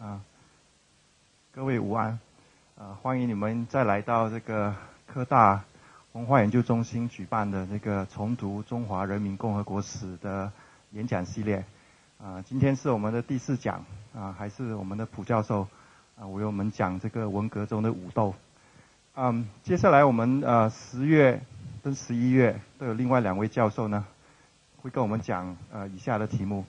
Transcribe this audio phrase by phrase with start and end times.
[0.00, 0.18] 啊，
[1.52, 2.18] 各位午安，
[2.78, 4.74] 啊，欢迎你们再来到这个
[5.06, 5.62] 科大
[6.12, 10.50] 文化研究中心举办的这个重读中华人民共和国史的
[10.92, 11.62] 演讲系列。
[12.18, 13.84] 啊，今天是我们的第四讲，
[14.14, 15.68] 啊，还是我们的蒲教授
[16.18, 18.34] 啊为我们讲这个文革中的武斗。
[19.16, 21.42] 嗯，接下来我们呃十月
[21.82, 24.06] 跟十一月都有另外两位教授呢，
[24.78, 26.64] 会跟我们讲呃以下的题目。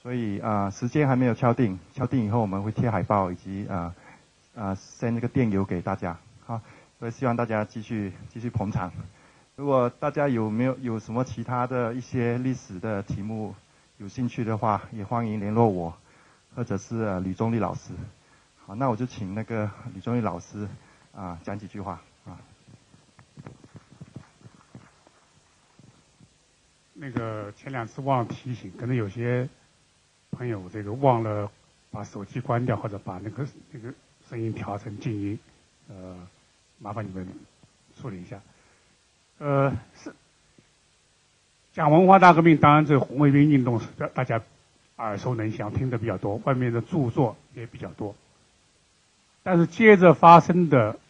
[0.00, 3.94] 所以啊，时间还没有敲定，敲定以后我们会贴海报以及啊
[4.54, 6.16] 啊 send 那个电邮给大家，
[6.46, 6.60] 好，
[7.00, 8.92] 所以希望大家继续继续捧场。
[9.56, 13.54] 如果大家有没有有什么其他的一些历史的题目
[13.98, 15.92] 有兴趣的话，也欢迎联络我，
[16.54, 17.92] 或者是吕忠立老师。
[18.64, 20.68] 好，那我就请那个吕忠立老师
[21.12, 22.38] 啊讲几句话啊。
[26.94, 29.48] 那个前两次忘了提醒，可能有些。
[30.38, 31.50] 朋友，这个忘了
[31.90, 33.92] 把手机关掉，或者把那个那个
[34.30, 35.36] 声音调成静音，
[35.88, 36.16] 呃，
[36.78, 37.26] 麻烦你们
[38.00, 38.40] 处理一下。
[39.38, 40.14] 呃，是
[41.72, 44.40] 讲文化大革命，当然这个红卫兵运动是大家
[44.94, 48.14] 耳熟能详，听的比较多，外面的著作也比较多。
[49.42, 51.00] 但是接着发生的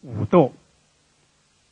[0.00, 0.52] 武斗，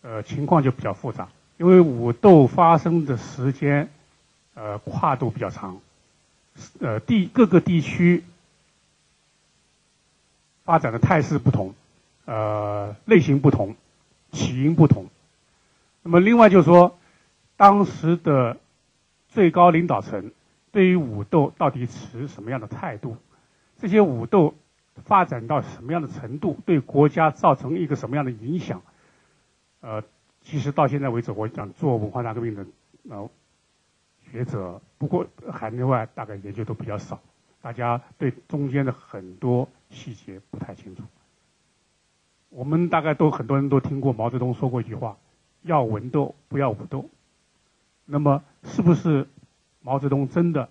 [0.03, 3.89] 呃，情况就比较复杂，因为武斗发生的时间，
[4.55, 5.81] 呃，跨度比较长。
[6.81, 8.25] 呃，地各个地区
[10.65, 11.75] 发展的态势不同，
[12.25, 13.77] 呃，类型不同，
[14.33, 15.07] 起因不同。
[16.03, 16.99] 那么，另外就是说，
[17.57, 18.59] 当时的
[19.29, 20.33] 最高领导层
[20.73, 23.17] 对于武斗到底持什么样的态度？
[23.79, 24.55] 这些武斗
[25.05, 26.59] 发展到什么样的程度？
[26.65, 28.83] 对国家造成一个什么样的影响？
[29.81, 30.03] 呃，
[30.43, 32.67] 其实到现在为止，我讲做文化大革命的
[33.11, 33.29] 呃
[34.31, 34.81] 学者。
[34.99, 37.21] 不过海内外大概研究都比较少，
[37.61, 41.03] 大家对中间的很多细节不太清楚。
[42.49, 45.17] 我们大概都很多人都听过毛泽东说过一句话
[45.63, 47.09] ：“要文斗，不要武斗。”
[48.07, 49.27] 那么，是不是
[49.83, 50.69] 毛泽东真的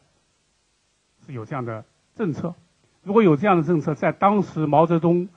[1.25, 2.55] 是有这样的政策？
[3.03, 5.29] 如果有这样的政策，在当时毛泽东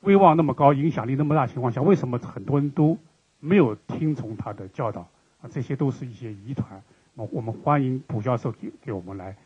[0.00, 2.96] 威望那么高、影响力那么大情况下，为什么很多人都
[3.40, 5.06] 没有听从他的教导？
[5.42, 6.82] 啊，这些都是一些疑团。
[7.14, 9.36] 我们欢迎卜教授给给我们来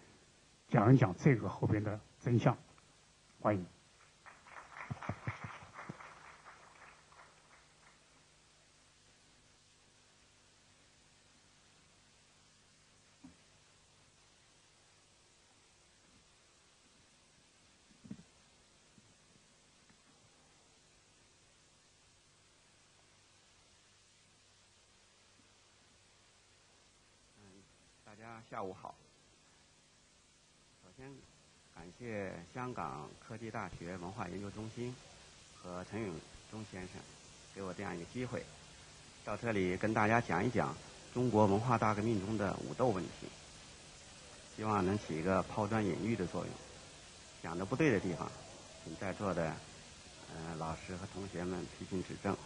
[0.69, 2.57] 讲一讲这个后边的真相，
[3.41, 3.74] 欢迎。
[28.51, 28.95] 下午好。
[30.83, 31.11] 首先，
[31.75, 34.95] 感谢香港科技大学文化研究中心
[35.57, 36.15] 和陈永
[36.51, 37.01] 忠先生
[37.55, 38.45] 给我这样一个机会，
[39.25, 40.77] 到这里跟大家讲一讲
[41.15, 43.29] 中国文化大革命中的武斗问题，
[44.57, 46.55] 希望能起一个抛砖引玉的作用。
[47.43, 48.31] 讲的不对的地方，
[48.85, 49.55] 请在座的
[50.33, 52.37] 呃老师和同学们批评指正。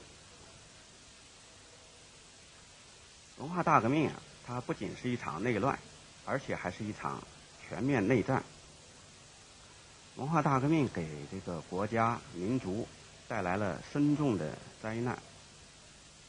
[3.38, 4.22] 文化大革命啊。
[4.48, 5.78] 它不仅是一场内乱，
[6.25, 7.22] 而且还是一场
[7.69, 8.42] 全面内战。
[10.16, 12.88] 文化大革命给这个国家民族
[13.28, 15.22] 带来了深重的灾难，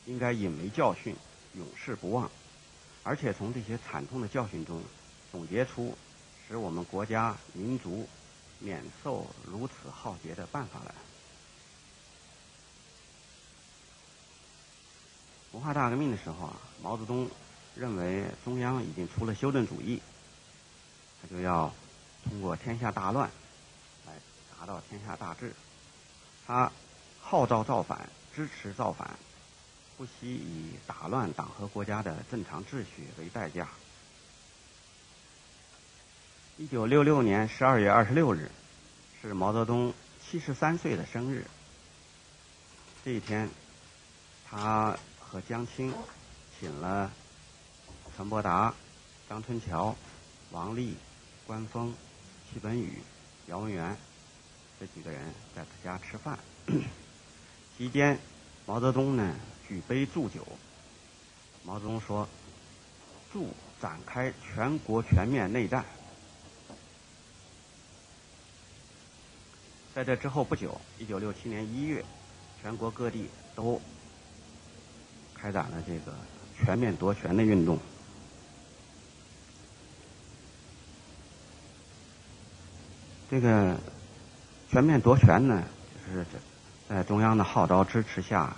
[0.05, 1.15] 应该引为教训，
[1.53, 2.29] 永世不忘。
[3.03, 4.83] 而且从这些惨痛的教训中，
[5.31, 5.97] 总结出
[6.45, 8.05] 使我们国家民族
[8.59, 10.93] 免受如此浩劫的办法来。
[15.53, 17.25] 文化大革命的时候啊，毛泽东。
[17.79, 20.01] 认为中央已经出了修正主义，
[21.21, 21.73] 他就要
[22.25, 23.31] 通过天下大乱
[24.05, 24.11] 来
[24.59, 25.53] 达到天下大治。
[26.45, 26.69] 他
[27.21, 29.17] 号召造反，支持造反，
[29.97, 33.69] 不惜以打乱党和国家的正常秩序为代价。
[36.57, 38.51] 一九六六年十二月二十六日
[39.21, 41.45] 是毛泽东七十三岁的生日。
[43.05, 43.49] 这一天，
[44.49, 45.93] 他和江青
[46.59, 47.09] 请了。
[48.19, 48.73] 陈伯达、
[49.29, 49.95] 张春桥、
[50.51, 50.97] 王立、
[51.47, 51.93] 关锋、
[52.51, 53.01] 戚本禹、
[53.47, 53.95] 姚文元
[54.77, 55.21] 这几个人
[55.55, 56.37] 在他家吃饭。
[57.77, 58.19] 期间，
[58.65, 59.33] 毛泽东呢
[59.65, 60.45] 举杯祝酒。
[61.63, 62.27] 毛泽东说
[63.31, 65.85] ：“祝展开全国全面内战。”
[69.95, 72.03] 在这之后不久，一九六七年一月，
[72.61, 73.81] 全国各地都
[75.33, 76.13] 开展了这个
[76.57, 77.79] 全面夺权的运动。
[83.29, 83.77] 这个
[84.71, 85.63] 全面夺权呢，
[86.07, 86.25] 就是
[86.87, 88.55] 在中央的号召支持下，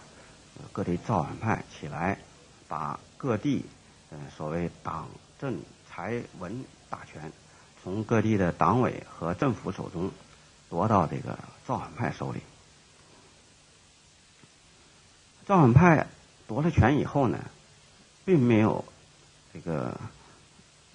[0.71, 2.18] 各地造反派起来，
[2.69, 3.65] 把各地
[4.12, 5.59] 呃所谓党政
[5.89, 7.29] 财文大权
[7.83, 10.09] 从各地的党委和政府手中
[10.69, 11.38] 夺到这个
[11.68, 12.39] 造反派手里。
[15.45, 16.07] 造反派
[16.47, 17.38] 夺了权以后呢，
[18.23, 18.85] 并没有
[19.53, 20.00] 这个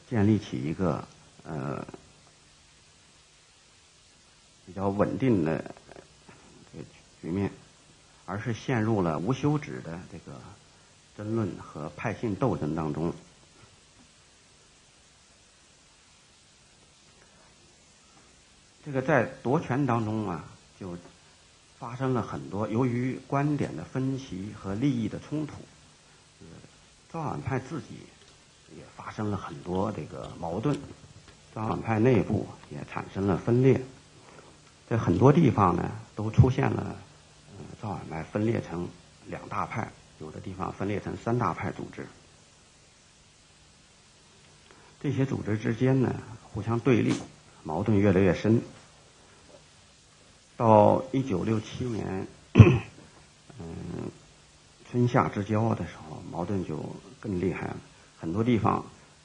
[0.08, 1.06] 建立起一个
[1.44, 1.86] 呃
[4.66, 5.56] 比较稳定的
[6.72, 6.84] 这个
[7.22, 7.50] 局面，
[8.26, 10.38] 而是陷入了无休止的这个
[11.16, 13.12] 争论和派性斗争当中。
[18.84, 20.44] 这个在夺权当中啊，
[20.78, 20.96] 就
[21.78, 25.54] 发生了很多由于观点的分歧和利益的冲突，
[26.40, 26.46] 呃，
[27.10, 27.98] 造反派自己
[28.76, 30.78] 也发生了很多这个矛盾，
[31.52, 33.80] 造反派内部也产生了分裂，
[34.88, 36.96] 在很多地方呢都出现了，
[37.58, 38.88] 嗯，造反派分裂成
[39.26, 39.90] 两大派，
[40.20, 42.06] 有的地方分裂成三大派组织，
[45.02, 46.14] 这些组织之间呢
[46.52, 47.14] 互相对立，
[47.64, 48.62] 矛盾越来越深。
[50.56, 52.26] 到一九六七年，
[53.58, 53.66] 嗯，
[54.90, 56.78] 春夏之交的时候，矛盾就
[57.20, 57.76] 更厉害了。
[58.18, 58.84] 很多地方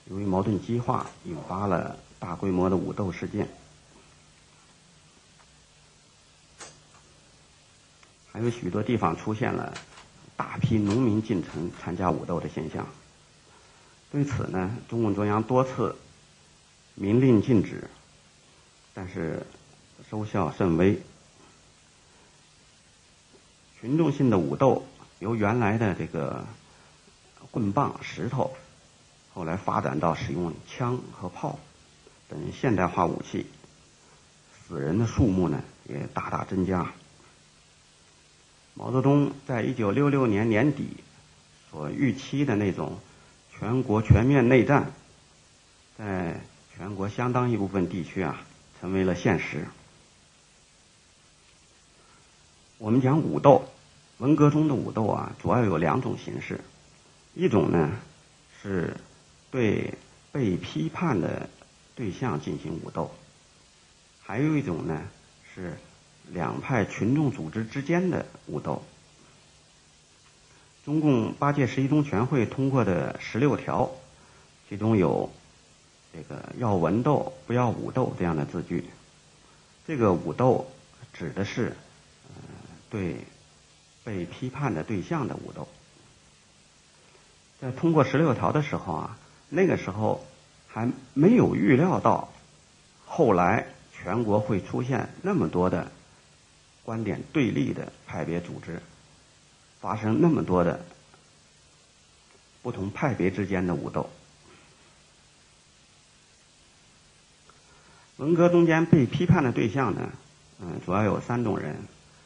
[0.09, 3.47] 由于矛盾激化，引发了大规模的武斗事件。
[8.41, 9.73] 有许多地方出现了
[10.35, 12.87] 大批农民进城参加武斗的现象。
[14.11, 15.95] 对此呢，中共中央多次
[16.95, 17.89] 明令禁止，
[18.93, 19.45] 但是
[20.09, 21.01] 收效甚微。
[23.79, 24.85] 群众性的武斗
[25.19, 26.45] 由原来的这个
[27.51, 28.53] 棍棒、石头，
[29.33, 31.57] 后来发展到使用枪和炮
[32.27, 33.47] 等现代化武器，
[34.67, 36.91] 死人的数目呢也大大增加。
[38.73, 40.87] 毛泽东在一九六六年年底
[41.69, 42.99] 所预期的那种
[43.57, 44.91] 全国全面内战，
[45.97, 46.39] 在
[46.75, 48.41] 全国相当一部分地区啊
[48.79, 49.67] 成为了现实。
[52.77, 53.65] 我们讲武斗，
[54.17, 56.59] 文革中的武斗啊，主要有两种形式，
[57.35, 57.91] 一种呢
[58.61, 58.97] 是
[59.51, 59.93] 对
[60.31, 61.47] 被批判的
[61.93, 63.11] 对象进行武斗，
[64.23, 65.03] 还有一种呢
[65.53, 65.77] 是
[66.33, 68.81] 两派群众组织之间的武斗。
[70.85, 73.91] 中共八届十一中全会通过的十六条，
[74.69, 75.29] 其中有
[76.13, 78.85] 这个要文斗不要武斗这样的字句，
[79.85, 80.67] 这个武斗
[81.13, 81.75] 指的是。
[82.89, 83.15] 对
[84.03, 85.65] 被批判的对象的武斗，
[87.61, 89.17] 在通过十六条的时候啊，
[89.47, 90.25] 那个时候
[90.67, 92.33] 还没有预料到，
[93.05, 95.89] 后来全国会出现那么多的
[96.91, 98.81] 观点对立的派别组织，
[99.79, 100.83] 发生那么多的
[102.61, 104.09] 不同派别之间的武斗。
[108.17, 110.11] 文革中间被批判的对象呢，
[110.59, 111.77] 嗯，主要有三种人。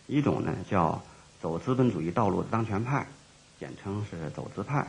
[0.07, 1.03] 一种呢叫
[1.39, 3.05] 走资本主义道路的当权派，
[3.59, 4.87] 简称是走资派；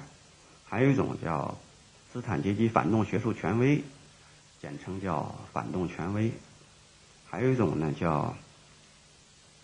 [0.65, 1.55] 还有一种叫
[2.11, 3.85] 资产阶级反动学术权威，
[4.59, 6.31] 简称叫反动权威；
[7.29, 8.35] 还有一种呢叫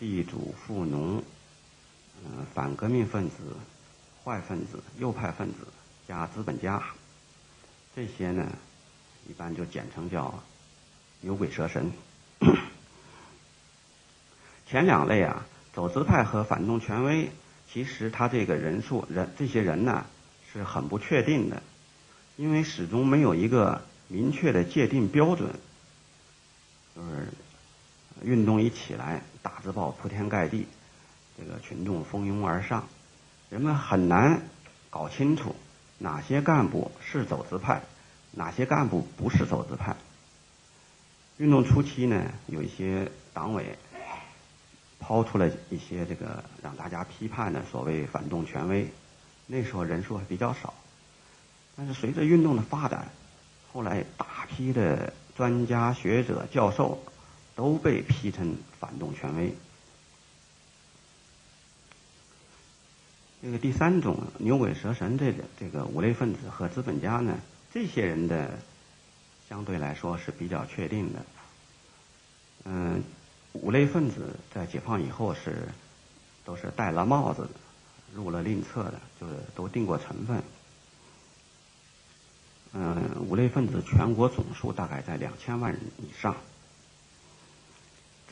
[0.02, 1.23] 地主富农，
[2.25, 3.37] 嗯，反革命分子、
[4.25, 5.59] 坏分子、右派分子
[6.09, 6.82] 加资本家。
[7.94, 8.44] 这些呢，
[9.28, 10.42] 一般就简称叫
[11.21, 11.92] 牛鬼蛇神。
[14.66, 17.30] 前两类啊，走资派和反动权威，
[17.73, 20.04] 其实他这个人数人这些人呢
[20.52, 21.62] 是很不确定的，
[22.37, 25.52] 因为始终没有一个明确的界定标准。
[26.97, 27.28] 就是
[28.25, 30.67] 运动一起来，大字报铺天盖地，
[31.37, 32.89] 这个群众蜂拥而上，
[33.51, 34.41] 人们很难
[34.89, 35.55] 搞清楚
[35.99, 37.83] 哪些干部是走资派，
[38.31, 39.97] 哪些干部不是走资派。
[41.39, 43.77] 运动初期呢，有一些党委。
[45.05, 48.89] 抛出了一些这个让大家批判的所谓反动权威，
[49.49, 50.75] 那时候人数还比较少，
[51.77, 53.09] 但是随着运动的发展，
[53.73, 57.03] 后来大批的专家学者教授
[57.54, 59.54] 都被批成反动权威。
[63.42, 67.38] 这个第三种牛鬼蛇神这个这个五类分子和资本家呢，
[67.73, 68.59] 这些人的
[69.49, 71.26] 相对来说是比较确定的，
[72.64, 73.02] 嗯。
[73.54, 75.68] 五类分子在解放以后是
[76.42, 77.50] 都是戴了帽子的，
[78.14, 80.42] 入了令册的，就是都定过成分。
[82.73, 86.35] 嗯，五类分子全国总数大概在两千万人以上。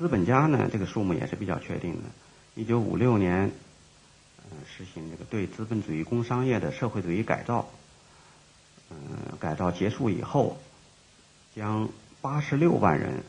[0.00, 2.08] 资本家呢，这个数目也是比较确定的。
[2.54, 3.52] 一九五六年，
[4.50, 7.68] 嗯，实行这个对资本主义工商业的社会主义改造。
[8.88, 8.96] 嗯，
[9.38, 10.56] 改造结束以后，
[11.54, 11.90] 将
[12.22, 13.22] 八十六万人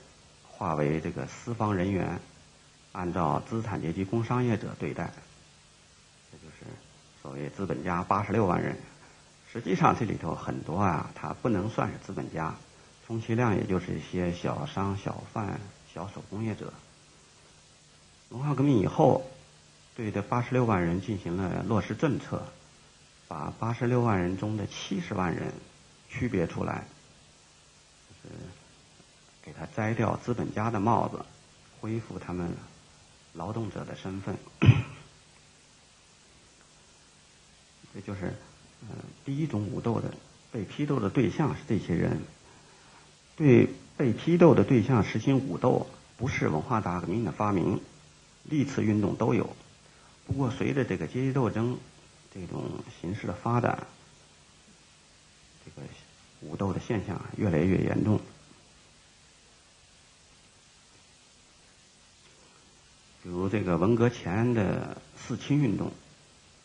[0.48, 2.22] 划为这个私方人员，
[2.94, 5.12] 按照资产阶级工商业者对待。
[6.32, 6.66] 这就是
[7.22, 8.78] 所谓资本家八十六万人。
[9.52, 12.56] 实际上这里头很多啊，他不能算是资本家，
[13.06, 15.60] 充其量也就是一些小商小贩、
[15.94, 16.74] 小手工业者。
[18.30, 19.30] 文化革命以后，
[19.96, 22.44] 对这八十六万人进行了落实政策。
[23.28, 25.54] 把八十六万人中的七十万人
[26.10, 26.86] 区别出来，
[28.10, 28.36] 就是
[29.42, 31.26] 给他摘掉资本家的帽子，
[31.80, 32.54] 恢复他们
[33.32, 34.36] 劳动者的身份。
[37.94, 38.36] 这就是
[38.82, 38.90] 嗯，
[39.24, 40.14] 第一种武斗的
[40.52, 42.22] 被批斗的对象是这些人。
[43.38, 47.80] 对被批斗的对象实行武斗，不是文化大革命的发明，
[48.44, 49.56] 历次运动都有。
[50.26, 51.78] 不过随着这个阶级斗争。
[52.34, 52.64] 这种
[53.02, 53.86] 形式的发展，
[55.66, 55.86] 这个
[56.40, 58.22] 武斗的现象越来越严重。
[63.22, 65.92] 比如这个文革前的四清运动，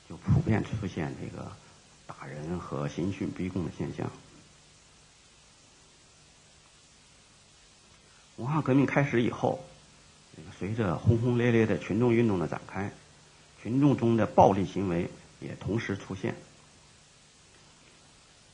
[0.08, 1.50] 就普遍出现这个
[2.06, 4.08] 打人和刑讯逼供的现象。
[8.36, 9.64] 文化革命开始以后，
[10.58, 12.90] 随着轰轰烈烈的群众运动的展开，
[13.62, 15.10] 群众中的暴力行为。
[15.38, 16.34] 也同时出现。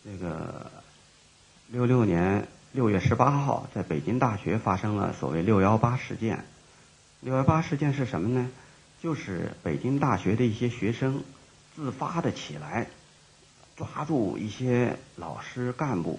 [0.05, 0.69] 这个
[1.69, 6.45] 六六年六月十八号，在北京大学发生了所谓“六幺八”事件。
[7.21, 8.51] 六幺八事件是什么呢？
[9.01, 11.23] 就是北京大学的一些学生
[11.77, 12.89] 自发的起来，
[13.77, 16.19] 抓住一些老师干部，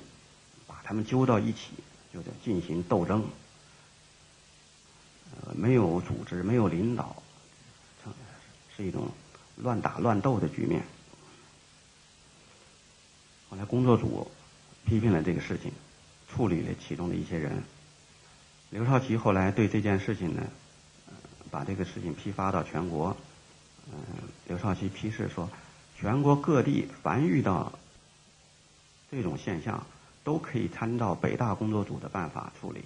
[0.65, 1.71] 把他们揪到一起，
[2.13, 3.25] 就在进行斗争。
[5.41, 7.15] 呃，没有组织，没有领导，
[8.75, 9.07] 是一种。
[9.55, 10.81] 乱打乱斗的局面。
[13.47, 14.31] 后来工作组
[14.83, 15.71] 批评了这个事情，
[16.27, 17.61] 处理了其中的一些人。
[18.71, 20.41] 刘少奇后来对这件事情呢，
[21.51, 23.15] 把这个事情批发到全国。
[23.91, 23.93] 嗯，
[24.47, 25.47] 刘少奇批示说，
[25.95, 27.73] 全国各地凡遇到
[29.11, 29.85] 这种现象，
[30.23, 32.83] 都可以参照北大工作组的办法处理。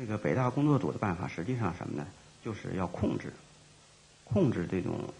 [0.00, 2.06] 这个北大工作组的办法实际上什么呢？
[2.42, 3.34] 就是要控制。
[4.24, 5.12] 控制这种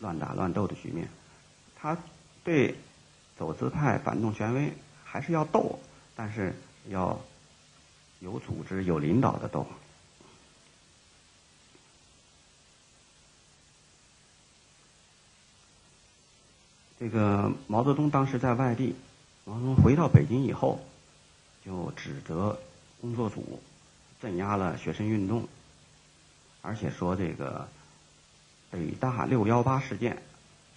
[0.00, 1.08] 乱打乱斗的局面，
[1.76, 1.96] 他
[2.44, 2.74] 对
[3.38, 5.78] 走资派反动权威还是要斗，
[6.14, 6.54] 但是
[6.88, 7.18] 要
[8.18, 9.66] 有组织、有领导的斗。
[16.98, 18.94] 这个毛泽东当时在外地，
[19.46, 20.84] 毛泽东回到北京以后，
[21.64, 22.60] 就指责
[23.00, 23.58] 工作组
[24.20, 25.48] 镇压了学生运动，
[26.62, 27.68] 而且说这个。
[28.72, 30.22] 北大六幺八事件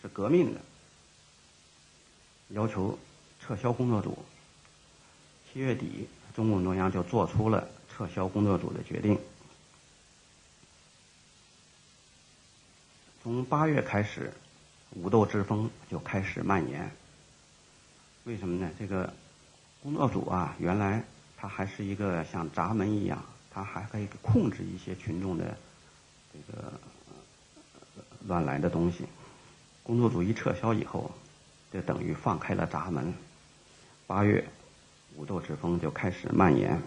[0.02, 0.62] 是革命的，
[2.48, 2.98] 要求
[3.40, 4.18] 撤销工作组。
[5.46, 9.20] 七月底，中共中央就做出了撤销工作组的决定。
[13.22, 14.34] 从八月开始，
[14.96, 16.90] 武斗之风就开始蔓延。
[18.24, 18.72] 为什么呢？
[18.80, 19.14] 这个
[19.84, 21.04] 工作组啊，原来
[21.38, 23.24] 它还是一个像闸门一样，
[23.54, 25.58] 他还可以控制一些群众的
[26.34, 26.74] 这个。
[28.26, 29.06] 乱来的东西，
[29.84, 31.12] 工作组一撤销以后，
[31.74, 33.14] 就等于放开了闸门。
[34.08, 34.48] 八月，
[35.18, 36.82] 武斗之风就开始蔓延。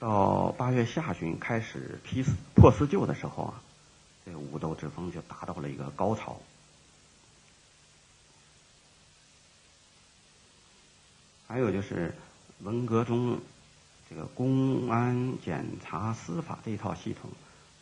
[0.00, 2.24] 到八月下旬开始批
[2.56, 3.62] 破四旧的时候啊，
[4.26, 6.40] 这个武斗之风就达到了一个高潮。
[11.50, 12.14] 还有就是
[12.60, 13.40] 文革中。
[14.08, 17.30] 这个公安、检察、司法这一套系统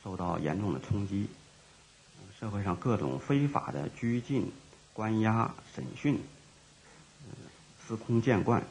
[0.04, 1.26] 受到严重的冲击，
[2.38, 4.52] 社会上各种非法的拘禁、
[4.92, 6.20] 关押、审讯，
[7.86, 8.62] 司空见惯。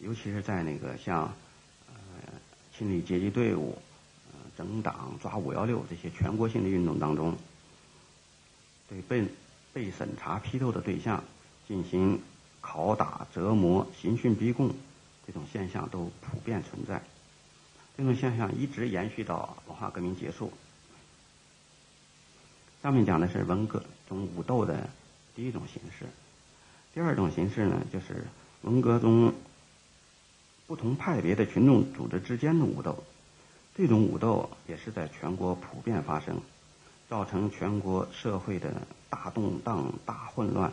[0.00, 1.32] 尤其是在那个像
[2.76, 3.78] 清理阶级队伍、
[4.58, 7.36] 整党、抓五幺六这些全国性的运动当中，
[8.88, 9.24] 对被
[9.72, 11.22] 被审查批斗的对象
[11.68, 12.20] 进行
[12.66, 14.74] 拷打、折磨、刑讯逼供。
[15.26, 17.02] 这种现象都普遍存在，
[17.96, 20.52] 这种现象一直延续到文化革命结束。
[22.80, 24.88] 上面讲的是文革中武斗的
[25.34, 26.06] 第一种形式，
[26.94, 28.24] 第二种形式呢，就是
[28.62, 29.34] 文革中
[30.68, 33.02] 不同派别的群众组织之间的武斗。
[33.74, 36.40] 这种武斗也是在全国普遍发生，
[37.08, 40.72] 造成全国社会的大动荡、大混乱，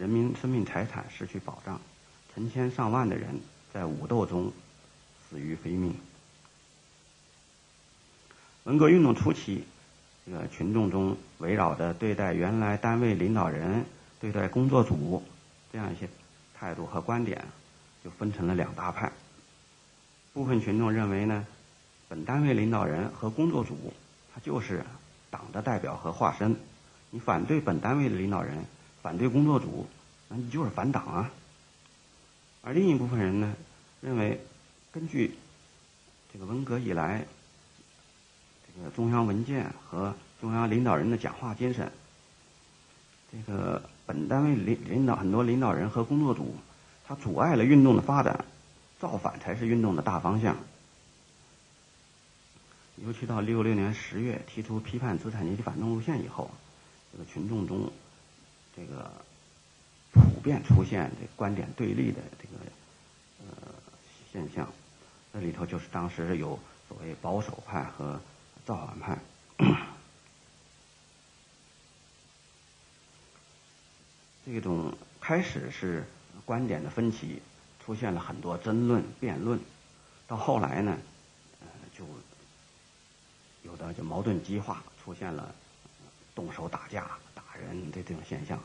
[0.00, 1.78] 人民生命财产失去保障，
[2.34, 3.38] 成千上万的人
[3.70, 4.50] 在武斗中
[5.28, 5.94] 死于非命。
[8.64, 9.62] 文革运动初期，
[10.24, 13.84] 这个群众中围绕着对待原来单位领导人、
[14.22, 15.22] 对待工作组
[15.70, 16.08] 这样一些
[16.58, 17.44] 态度和观点，
[18.02, 19.12] 就分成了两大派。
[20.32, 21.46] 部分群众认为呢，
[22.08, 23.92] 本单位领导人和工作组
[24.32, 24.82] 他就是
[25.30, 26.56] 党的代表和化身，
[27.10, 28.64] 你反对本单位的领导人，
[29.02, 29.86] 反对工作组，
[30.28, 31.30] 那你就是反党啊。
[32.62, 33.54] 而另一部分人呢，
[34.00, 34.40] 认为
[34.92, 35.36] 根据
[36.32, 37.26] 这个文革以来
[38.66, 41.90] 这个中央文件和中央领导人的讲话精神，
[43.32, 46.54] 这个本单位领领导很多领导人和工作组，
[47.06, 48.44] 他阻碍了运动的发展。
[49.00, 50.58] 造反才是运动的大方向。
[53.02, 56.50] 尤其到六六年十月提出批判资产阶级反动路线以后，
[57.10, 57.90] 这个群众中
[58.76, 59.10] 这个
[60.12, 62.54] 普遍出现这观点对立的这个
[63.40, 63.72] 呃
[64.32, 64.70] 现象。
[65.32, 66.58] 那里头就是当时有
[66.88, 68.20] 所谓保守派和
[68.66, 69.18] 造反派。
[74.46, 76.04] 这种开始是
[76.44, 77.40] 观点的分歧。
[77.82, 79.58] 出现了很多争论、辩论，
[80.28, 80.96] 到后来呢，
[81.60, 82.04] 呃，就
[83.64, 85.52] 有的就矛盾激化，出现了
[86.34, 87.10] 动手打架、
[87.60, 88.58] 人的这种现象。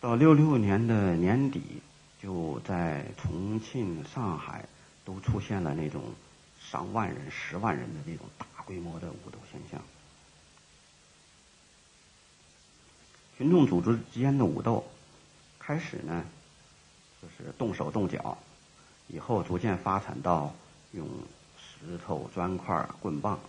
[0.00, 1.62] 到六六年的年底，
[2.22, 4.64] 就在重庆、上海
[5.04, 6.02] 都出现了那种
[6.60, 9.80] 上万人、十万人的这种大规模的武斗现象。
[13.38, 14.84] 群众组织之间的武斗
[15.58, 16.24] 开始呢。
[17.22, 18.38] 就是动手动脚，
[19.08, 20.54] 以后逐渐发展到
[20.92, 21.08] 用
[21.58, 23.40] 石头、砖块、棍棒，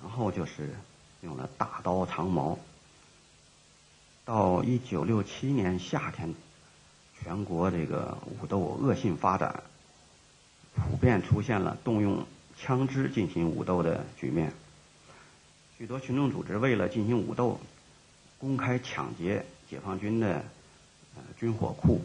[0.00, 0.72] 然后就是
[1.22, 2.56] 用了大刀、长矛。
[4.26, 6.34] 到一九六七年夏天，
[7.22, 9.62] 全国这个武斗恶性发展，
[10.74, 12.26] 普遍出现了动用
[12.58, 14.52] 枪支进行武斗的局面。
[15.78, 17.60] 许多群众组织为了进行武斗，
[18.36, 20.44] 公开抢劫解放军的
[21.38, 22.04] 军火库。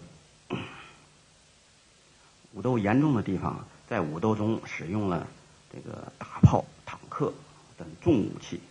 [2.53, 5.25] 武斗严重的地方，在武斗中使用了
[5.73, 7.33] 这个大炮、坦克
[7.79, 8.61] 等重武器。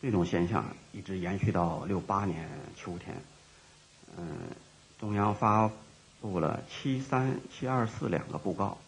[0.00, 3.16] 这种现象一直延续到六八年秋天。
[4.16, 4.38] 嗯，
[4.98, 5.70] 中央发
[6.20, 8.78] 布了七三、七二四两个布告，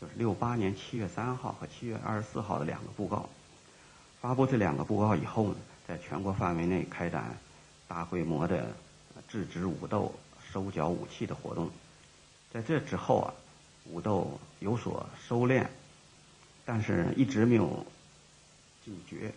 [0.00, 3.28] 就是六八年七月三号和七月二十四号的两个布告。
[4.20, 7.36] 发布这两个布告以后呢，在全国范围内开展
[7.88, 8.68] 大规模的
[9.28, 10.14] 制止武斗。
[10.52, 11.68] 收缴武器的活动，
[12.52, 13.34] 在这之后啊，
[13.86, 15.66] 武斗有所收敛，
[16.64, 17.84] 但是一直没有
[18.84, 19.34] 禁绝。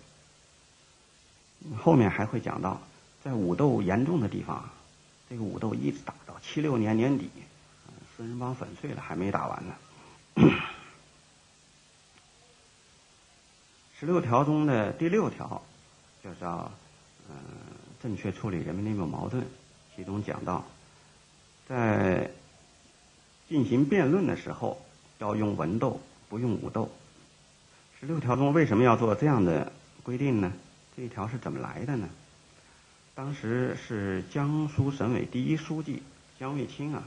[1.78, 2.82] 后面还会讲到，
[3.24, 4.70] 在武斗严重的地方，
[5.30, 7.30] 这个武斗一直打到七六年年底，
[8.16, 9.76] 四人帮粉碎了还没打完呢。
[14.00, 15.62] 十六条中的第六条，
[16.24, 16.72] 就叫
[17.30, 17.36] 嗯
[18.02, 19.44] 正确处理人民内部矛盾，
[19.96, 20.64] 其中讲到。
[21.68, 22.32] 在
[23.50, 24.80] 进行辩论的时候，
[25.18, 26.90] 要用文斗，不用武斗。
[28.00, 30.54] 十六条中为什么要做这样的规定呢？
[30.98, 32.10] 这一条是怎么来的呢？
[33.14, 36.02] 当时是江苏省委第一书记
[36.40, 37.04] 姜卫清啊，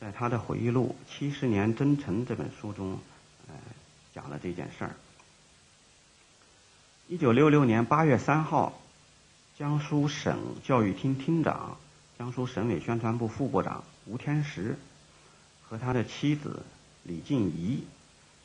[0.00, 2.98] 在他的回忆录《七十年征程》这本书中，
[3.48, 3.54] 呃，
[4.14, 4.96] 讲了这件事儿。
[7.06, 8.80] 一九六六年八月三号，
[9.58, 11.76] 江苏省教育厅厅长。
[12.18, 14.78] 江苏省委宣传部副部长吴天石
[15.68, 16.62] 和他的妻子
[17.02, 17.84] 李静怡，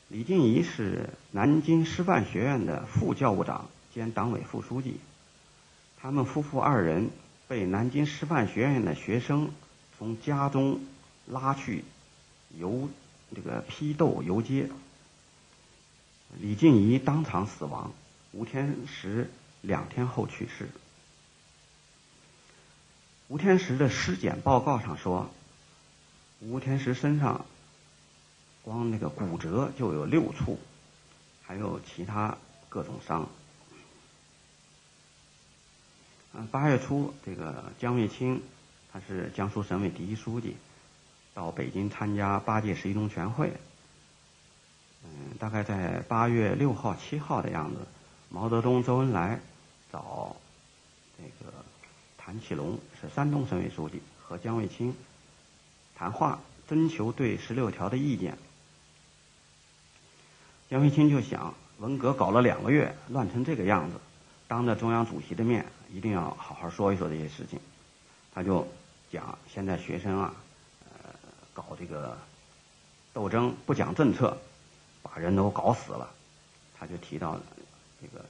[0.08, 5.00] 李静怡是南京师范学院的副教务长兼党委副书记。
[6.00, 7.10] 他们夫妇二人
[7.48, 9.50] 被南京师范学院的学生
[9.98, 10.80] 从家中
[11.26, 11.82] 拉去
[12.56, 12.88] 游
[13.34, 14.70] 这个批斗游街，
[16.38, 17.92] 李静怡当场死亡，
[18.30, 19.28] 吴天石
[19.62, 20.68] 两天后去世。
[23.26, 25.28] 吴天石的尸检报告上说，
[26.38, 27.44] 吴天石身上
[28.62, 30.60] 光那个骨折就有六处，
[31.42, 33.28] 还有其他各种伤。
[36.50, 38.42] 八月初，这个姜卫清，
[38.92, 40.56] 他是江苏省委第一书记，
[41.34, 43.52] 到北京参加八届十一中全会。
[45.04, 47.76] 嗯，大概在八月六号、七号的样子，
[48.28, 49.40] 毛泽东、周恩来
[49.92, 50.36] 找
[51.16, 51.52] 这个。
[52.20, 54.94] 谭启龙是山东省委书记，和姜卫清
[55.94, 58.36] 谈话，征求对十六条的意见。
[60.68, 63.96] 姜卫清就想，文革搞了两个月，乱成这个样子，
[64.46, 67.58] 当着中央主席的面，一定要好好说一说这些事情。
[68.34, 68.66] 他就
[69.10, 70.34] 讲现在学生啊，
[70.84, 71.10] 呃，
[71.54, 72.16] 搞这个
[73.12, 74.38] 斗争不讲政策，
[75.02, 76.10] 把人都搞死了。
[76.78, 77.40] 他就提到
[78.00, 78.24] 这个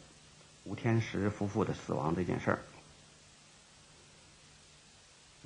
[0.65, 2.59] 吴天石夫妇的死亡这件事儿。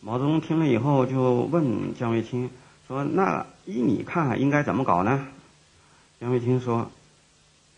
[0.01, 2.51] 毛泽东听了以后就问姜卫清
[2.87, 5.29] 说：“那依你看应该怎么搞呢？”
[6.21, 6.91] 姜卫清说：“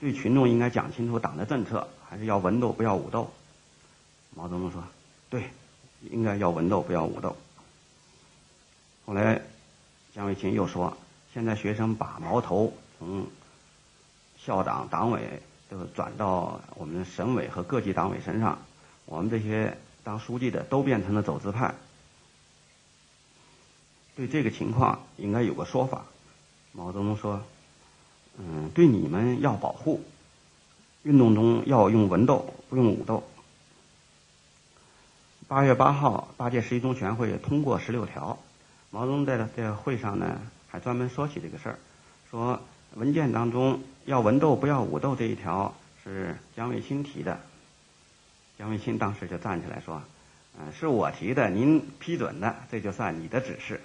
[0.00, 3.30] 对群众应该讲清楚党的政策，还是要文斗不要武斗。”
[4.36, 4.82] 毛泽东说
[5.30, 5.44] ：“对，
[6.10, 7.36] 应该要文斗不要武斗。”
[9.06, 9.40] 后来，
[10.14, 10.96] 姜卫清又说
[11.32, 13.26] ：“现在学生把矛头从
[14.38, 18.58] 校长、党委都转到我们省委和各级党委身上，
[19.04, 21.74] 我们这些当书记的都变成了走资派。
[24.16, 26.06] 对这个情况应该有个说法。”
[26.72, 27.40] 毛泽东说
[28.38, 30.02] ：“嗯，对你们要保护，
[31.04, 33.22] 运动中要用文斗，不用武斗。”
[35.46, 38.38] 八月八号，八届十一中全会通过十六条。
[38.90, 41.78] 毛泽东在这会上呢，还专门说起这个事儿，
[42.30, 42.60] 说
[42.94, 47.38] 文件当中要文斗不要武斗这一条是姜卫清提的。
[48.56, 50.00] 姜卫清当时就站起来说
[50.58, 53.82] ：“嗯，是我提的，您批准的，这就算你的指示。”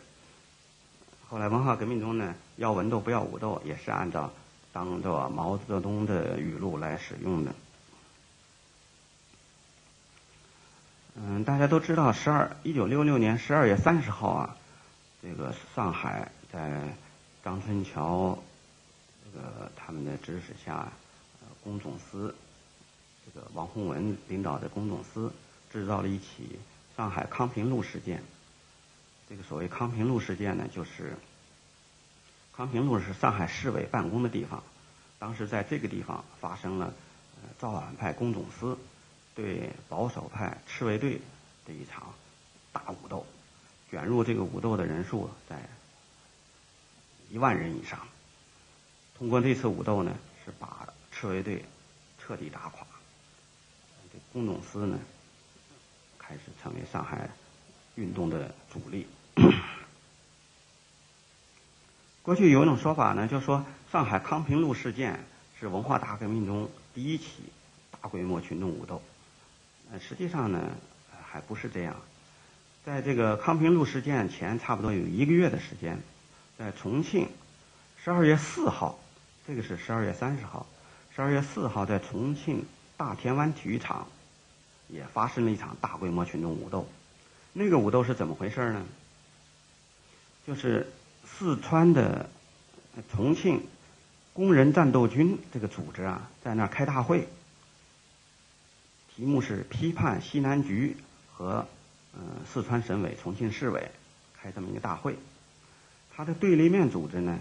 [1.27, 4.31] 后来文化革命中呢，要文斗不要武斗，也是按照
[4.71, 7.53] 当着毛泽东的语录来使用的。
[11.21, 14.55] 嗯，大家都知道，十二一九六六年十二月三十号啊。
[15.21, 16.81] 这个上海在
[17.43, 18.39] 张春桥
[19.25, 20.93] 这个他们的指使下，
[21.41, 22.33] 呃工总司
[23.25, 25.29] 这个王洪文领导的工总司
[25.73, 26.57] 制造了一起
[26.95, 28.23] 上海康平路事件。
[29.27, 31.17] 这个所谓康平路事件呢，就是
[32.55, 34.63] 康平路是上海市委办公的地方，
[35.19, 36.93] 当时在这个地方发生了
[37.43, 38.77] 呃造反派工总司
[39.41, 41.21] 对保守派赤卫队
[41.65, 42.13] 的一场
[42.73, 43.25] 大武斗。
[43.89, 45.57] 卷入这个武斗的人数在
[47.31, 47.97] 一万人以上。
[49.17, 51.63] 通过这次武斗呢，是把赤卫队
[52.19, 52.85] 彻底打垮。
[54.11, 54.99] 这工总司呢，
[56.17, 57.29] 开始成为上海
[57.95, 59.07] 运动的主力。
[62.21, 65.23] 过去有一种说法呢，就说上海康平路事件
[65.59, 67.25] 是文化大革命中第一起
[67.89, 69.01] 大规模群众武斗。
[69.91, 70.69] 呃，实际上呢，
[71.29, 71.95] 还不是这样。
[72.85, 75.99] 在这个康平路事件前，差不多有一个月的时间，
[76.57, 77.27] 在重庆，
[78.03, 78.99] 十二月四号，
[79.47, 80.65] 这个是十二月三十号，
[81.15, 82.65] 十二月四号在重庆
[82.97, 84.07] 大田湾体育场，
[84.87, 86.87] 也发生了一场大规模群众武斗。
[87.51, 88.85] 那个武斗是怎么回事呢？
[90.45, 90.91] 就是
[91.25, 92.29] 四川的
[93.11, 93.67] 重庆
[94.33, 97.27] 工人战斗军这个组织啊，在那儿开大会，
[99.19, 100.95] 题目是批判西南局
[101.33, 101.67] 和。
[102.13, 103.91] 嗯，四川省委、重庆市委
[104.41, 105.15] 开这么一个大会，
[106.11, 107.39] 他的对立面组织呢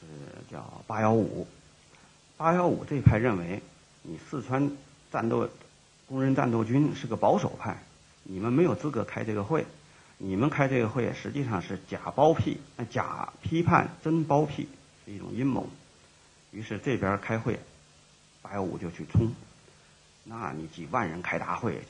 [0.00, 0.06] 是
[0.52, 1.46] 叫八幺五。
[2.36, 3.62] 八幺五这一派认为，
[4.02, 4.72] 你四川
[5.12, 5.48] 战斗
[6.08, 7.80] 工人战斗军是个保守派，
[8.24, 9.64] 你们没有资格开这个会，
[10.18, 14.68] 你们开这个会实际上是假包庇、那假批判、真包庇，
[15.04, 15.68] 是一种阴谋。
[16.50, 17.60] 于是这边开会，
[18.42, 19.32] 八幺五就去冲，
[20.28, 21.82] 那你几万人开大会。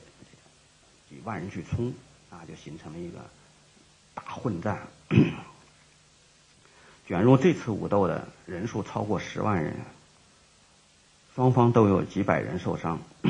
[1.09, 1.91] 几万人去冲，
[2.29, 3.17] 那就形成了一个
[4.13, 4.87] 大混战。
[7.07, 9.75] 卷入这次武斗的人数超过十万人，
[11.33, 12.99] 双方都有几百人受伤。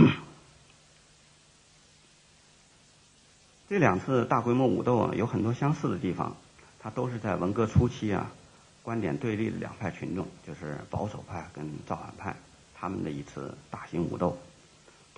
[3.70, 6.36] 这两次大规模武斗啊，有很多相似的地方，
[6.82, 8.30] 它都是在文革初期啊，
[8.84, 12.36] 观点对立的两派群众，就是保守派跟造反派，
[12.76, 14.38] 他们的一次大型武斗。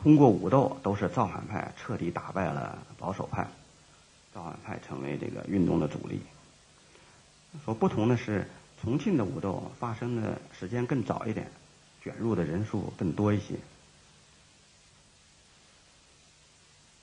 [0.01, 3.47] 通过武斗，都是造反派彻底打败了保守派，
[4.33, 6.21] 造反派成为这个运动的主力。
[7.63, 8.47] 所不同的是，
[8.81, 11.51] 重庆的武斗发生的时间更早一点，
[12.01, 13.55] 卷入的人数更多一些。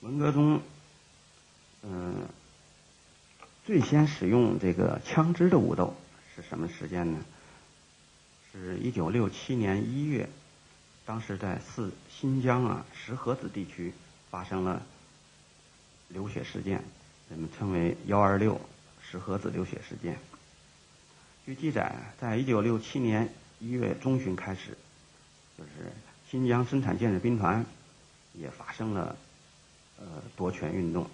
[0.01, 0.59] 文革中，
[1.83, 2.27] 嗯，
[3.65, 5.95] 最先使用这个枪支的武斗
[6.35, 7.19] 是什么时间呢？
[8.51, 10.27] 是一九六七年一月。
[11.09, 13.91] 当时在四新疆啊石河子地区
[14.29, 14.79] 发生了
[16.07, 16.83] 流血事件，
[17.31, 18.61] 人们称为“幺二六
[19.01, 20.19] 石河子流血事件”。
[21.47, 24.77] 据记载，在一九六七年一月中旬开始，
[25.57, 25.91] 就是
[26.29, 27.65] 新疆生产建设兵团
[28.35, 29.17] 也发生了
[29.97, 30.05] 呃
[30.37, 31.09] 夺权运动，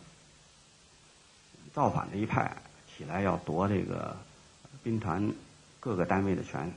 [1.74, 2.54] 造反的一派
[2.98, 4.18] 起来要夺这个
[4.84, 5.32] 兵团
[5.80, 6.70] 各个单位的权，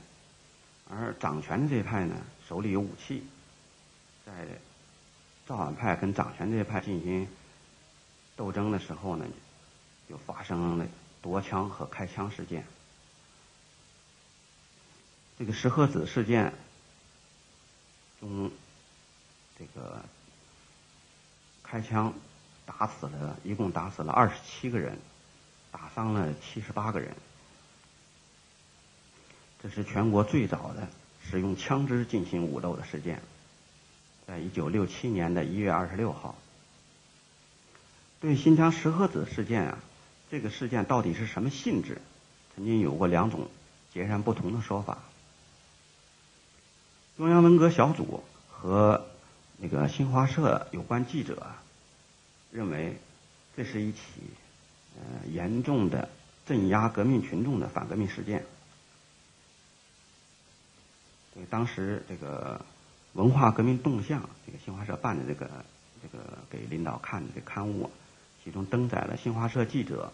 [0.89, 2.15] 而掌权的这一派呢。
[2.49, 3.23] 手里有武器，
[4.25, 4.33] 在
[5.45, 7.27] 造反派跟掌权这一派进行
[8.35, 9.25] 斗争的时候呢，
[10.09, 10.87] 就发生了
[11.21, 12.65] 夺枪和开枪事件。
[15.37, 16.51] 这个石河子事件
[18.19, 18.49] 中，
[19.59, 20.03] 这个
[21.61, 22.11] 开枪
[22.65, 24.97] 打死了一共打死了二十七个人，
[25.71, 27.15] 打伤了七十八个人。
[29.61, 30.87] 这是全国最早的
[31.29, 33.21] 使用枪支进行武斗的事件，
[34.25, 36.35] 在一九六七年的一月二十六号。
[38.19, 39.77] 对新疆石河子事件啊，
[40.31, 42.01] 这个事件到底是什么性质？
[42.55, 43.47] 曾经有过两种
[43.93, 44.97] 截然不同的说法。
[47.17, 49.05] 中央文革小组和
[49.57, 51.47] 那个新华社有关记者
[52.51, 52.97] 认为，
[53.55, 53.99] 这是一起
[54.97, 56.09] 呃严重的
[56.47, 58.45] 镇压革命群众的反革命事件。
[61.45, 62.59] 当时这个
[63.13, 65.49] 文化革命动向，这个新华社办的这个
[66.01, 67.89] 这个给领导看的这刊物。
[68.43, 70.11] 其中登载了新华社记者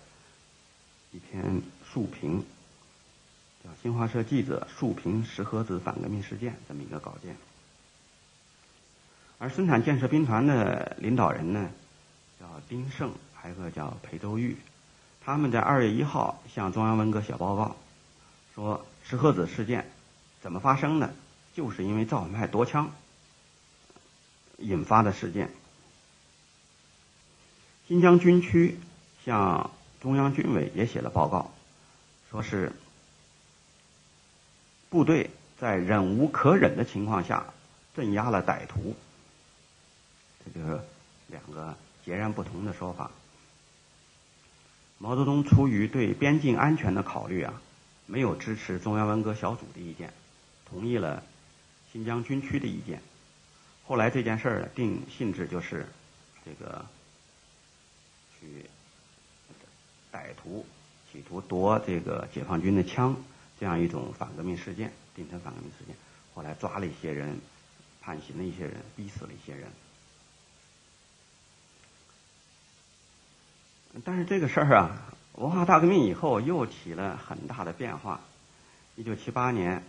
[1.12, 2.44] 一篇述评，
[3.64, 7.36] 叫《新华社记者述评石河子反革命事件》这么一个稿件。
[9.38, 11.70] 而生产建设兵团的领导人呢，
[12.40, 14.58] 叫丁盛，还有个叫裴周玉，
[15.24, 17.76] 他们在二月一号向中央文革写报告，
[18.56, 19.88] 说石河子事件
[20.46, 21.12] 怎么发生的，
[21.56, 22.92] 就是因为造反派夺枪
[24.60, 25.50] 引发的事件。
[27.88, 28.78] 新疆军区
[29.26, 31.52] 向中央军委也写了报告，
[32.30, 32.74] 说是
[34.92, 37.48] 部队在忍无可忍的情况下
[37.96, 38.96] 镇压了歹徒，
[40.46, 40.80] 这就是
[41.26, 43.10] 两个截然不同的说法。
[45.00, 47.60] 毛泽东出于对边境安全的考虑啊，
[48.06, 50.14] 没有支持中央文革小组的意见，
[50.70, 51.24] 同意了
[51.92, 53.02] 新疆军区的意见。
[53.88, 55.88] 后来这件事儿定性质就是
[56.44, 56.86] 这个。
[58.38, 58.66] 去
[60.12, 60.64] 歹徒
[61.10, 63.16] 企图夺这个解放军的枪，
[63.60, 65.96] 这样一种反革命事件，定成反革命事件。
[66.36, 67.40] 后来抓了一些人，
[68.02, 69.68] 判刑了一些人，逼死了一些人。
[74.04, 78.22] 但是这个事儿啊，文化大革命以后又起了很大的变化。
[78.96, 79.82] 一九七八年，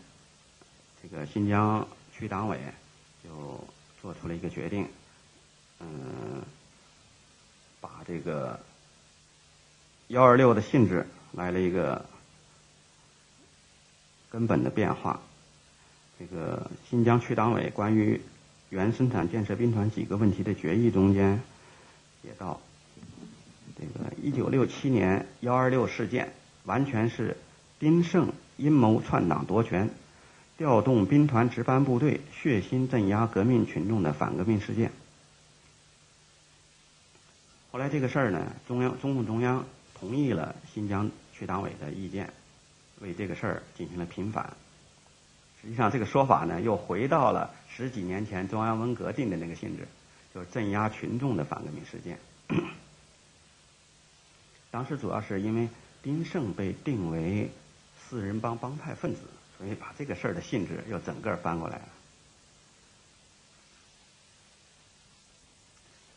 [1.02, 2.58] 这个新疆区党委
[3.22, 3.30] 就
[4.00, 4.86] 做出了一个决定，
[5.80, 6.42] 嗯。
[7.78, 8.58] 把这个
[10.08, 12.04] 幺二六的性质来了一个
[14.28, 15.20] 根本的变化。
[16.18, 18.20] 这个新疆区党委关于
[18.70, 21.40] 原生产建设兵团几个问题的决议中间
[22.22, 22.60] 写到：
[23.78, 26.32] 这个一九六七年幺二六事件
[26.64, 27.36] 完全是
[27.78, 29.90] 丁盛阴谋篡党夺权，
[30.56, 34.90] 调动兵团值班部队血腥镇压革命群众的反革命事件。
[37.70, 42.32] 后来这个事儿呢，中央中共中央同意了新疆区党委的意见，
[43.00, 44.56] 为这个事儿进行了平反。
[45.60, 49.86] 实际上，这个说法呢，又回到了十几年前中央文革定的那个性质，
[50.34, 52.18] 就是镇压群众的反革命事件。
[54.70, 55.68] 当时主要是因为
[56.02, 57.50] 丁盛被定为
[58.08, 59.20] 四人帮帮派分子，
[59.58, 61.84] 所以把这个事儿的性质又整个翻过来了。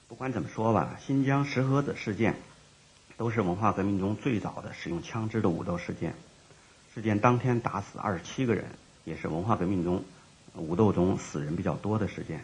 [0.07, 2.35] 不管怎么说吧，新疆石河子事件
[3.15, 6.15] 都是文化革命中最早的使用枪支的武斗事件。
[6.93, 8.65] 事件当天打死二十七个人，
[9.05, 10.03] 也是文化革命中
[10.55, 12.43] 武斗中死人比较多的事件。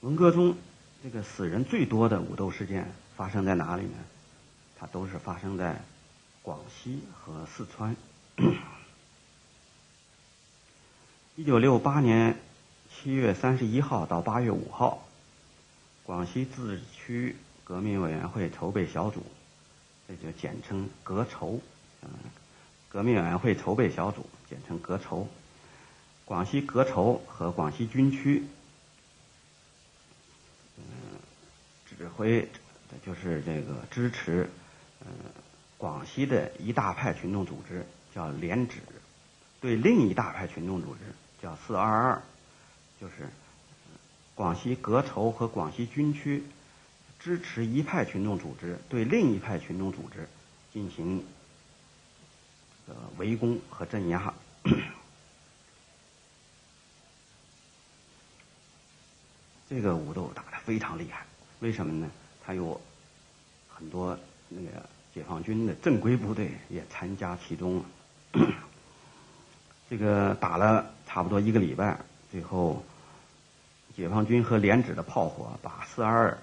[0.00, 0.56] 文革中
[1.02, 3.98] 这个死人最多的武斗事件发生在哪里呢？
[4.78, 5.80] 它都是发生在
[6.42, 7.96] 广西和四川。
[11.36, 12.36] 一九六八年。
[13.00, 15.06] 七月三十一号到八月五号，
[16.02, 19.24] 广西自治区革命委员会筹备小组，
[20.08, 21.60] 这就简称“革筹”。
[22.02, 22.10] 嗯，
[22.88, 25.28] 革命委员会筹备小组简称“革筹”。
[26.26, 28.42] 广西革筹和广西军区，
[30.76, 30.82] 嗯，
[31.86, 32.48] 指挥
[33.06, 34.50] 就是这个支持，
[35.02, 35.06] 嗯，
[35.76, 37.86] 广西的一大派群众组织
[38.18, 38.80] 叫联指，
[39.60, 41.00] 对另一大派群众组织
[41.40, 42.22] 叫四二二。
[43.00, 43.28] 就是
[44.34, 46.42] 广西革筹和广西军区
[47.20, 50.28] 支持一派群众组织对另一派群众组织
[50.72, 51.24] 进行
[52.88, 54.34] 呃围攻和镇压，
[59.70, 61.24] 这个武斗打得非常厉害。
[61.60, 62.10] 为什么呢？
[62.44, 62.80] 他有
[63.68, 67.84] 很多那个解放军的正规部队也参加其中。
[69.90, 71.98] 这个打了差不多一个礼拜。
[72.30, 72.84] 最后，
[73.96, 76.38] 解放军和连指的炮火把四二二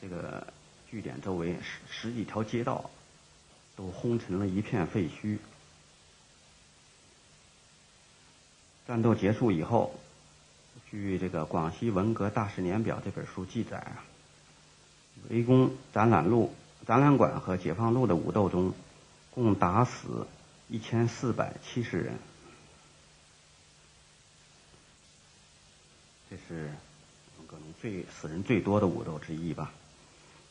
[0.00, 0.46] 这个
[0.90, 2.90] 据点周围十十几条街道
[3.74, 5.38] 都轰成了一片废墟。
[8.86, 9.98] 战斗结束以后，
[10.90, 14.04] 据这个《广西文革大事年表》这本书记载啊，
[15.30, 16.54] 围攻展览路、
[16.86, 18.74] 展览馆和解放路的武斗中，
[19.30, 20.26] 共打死
[20.68, 22.18] 一千四百七十人。
[26.30, 26.70] 这是
[27.46, 29.72] 可能最死人最多的武斗之一吧。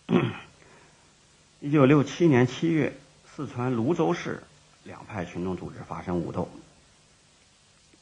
[1.59, 2.95] 一九六七年七月，
[3.35, 4.43] 四川泸州市
[4.83, 6.49] 两派群众组织发生武斗。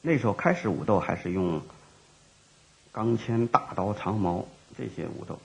[0.02, 1.62] 那时候开始武斗还是用
[2.92, 4.48] 钢钎、大刀、长矛
[4.78, 5.40] 这些武斗，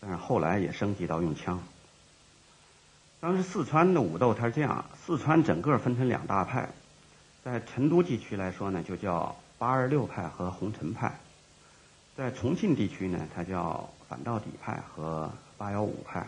[0.00, 1.62] 但是后来也升级到用枪。
[3.20, 6.68] 当时四川的武斗它是这样：四川整个分成两大派，
[7.44, 11.10] 在成都地区来说呢，就叫八二六派和红尘派；
[12.16, 16.26] 在重庆地区呢，它叫反到底派和八幺五派。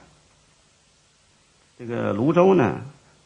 [1.78, 2.80] 这个泸州呢，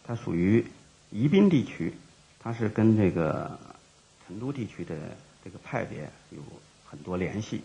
[0.05, 0.67] 它属于
[1.11, 1.95] 宜宾地区，
[2.41, 3.59] 它是跟这个。
[4.27, 4.97] 成都地区的
[5.45, 6.39] 这个派别有
[6.89, 7.63] 很多联系。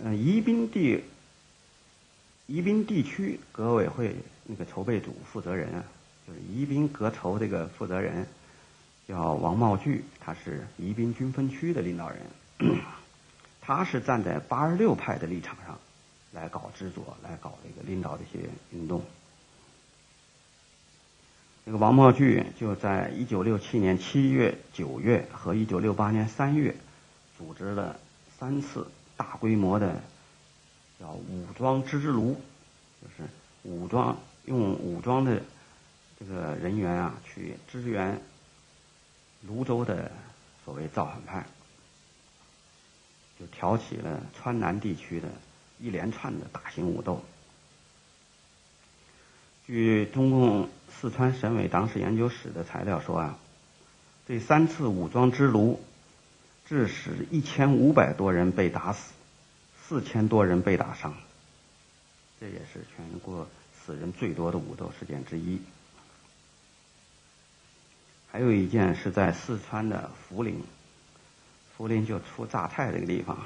[0.00, 1.02] 嗯，宜宾地
[2.46, 5.84] 宜宾地区革委会那个筹备组负责人啊，
[6.26, 8.26] 就是宜宾革筹这个负责人
[9.08, 12.18] 叫王茂聚，他是宜宾军分区的领导人，
[13.60, 15.78] 他是站在八十六派的立场上
[16.32, 19.02] 来搞制作，来搞这个领导这些运动。
[21.64, 26.76] 这个王茂聚就在一九六七年七月、九月和一九六八年三月，
[27.36, 27.98] 组织了
[28.38, 30.00] 三次大规模的
[30.98, 32.40] 叫武装支支炉，
[33.02, 33.28] 就是
[33.62, 35.42] 武装用武装的
[36.18, 38.20] 这个人员啊去支援
[39.46, 40.10] 泸州的
[40.64, 41.46] 所谓造反派，
[43.38, 45.28] 就挑起了川南地区的
[45.78, 47.22] 一连串的大型武斗。
[49.66, 53.38] 据中共四川省委党史研究室的材料说啊，
[54.26, 55.80] 这三次武装之炉，
[56.66, 59.12] 致使一千五百多人被打死，
[59.88, 61.14] 四千多人被打伤。
[62.40, 63.46] 这也是全国
[63.84, 65.60] 死人最多的武斗事件之一。
[68.30, 70.62] 还有一件是在四川的涪陵，
[71.78, 73.38] 涪陵就出榨菜这个地方。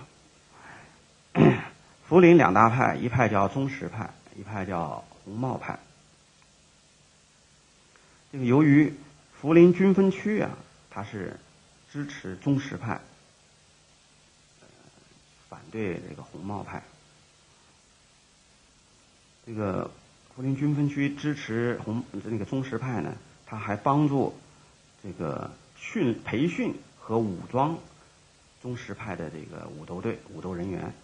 [2.09, 5.79] 涪陵两大派，一派叫宗实派，一派叫红帽派。
[8.33, 8.93] 这个由于
[9.41, 10.51] 涪陵军分区啊，
[10.91, 11.39] 它是
[11.93, 13.01] 支持宗实派，
[15.51, 16.83] 反对这个红帽派。
[19.45, 19.91] 这个
[20.35, 24.35] 涪陵军分区支持红那个宗实派呢，他还帮助
[25.03, 27.79] 这个训培训和武装
[28.63, 30.95] 宗实派的这个武斗队武斗人员，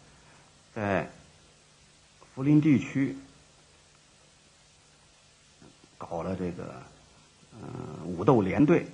[0.74, 1.10] 在
[2.34, 3.18] 涪陵地区
[5.98, 6.82] 搞了这个。
[7.58, 8.86] 嗯，武斗连队。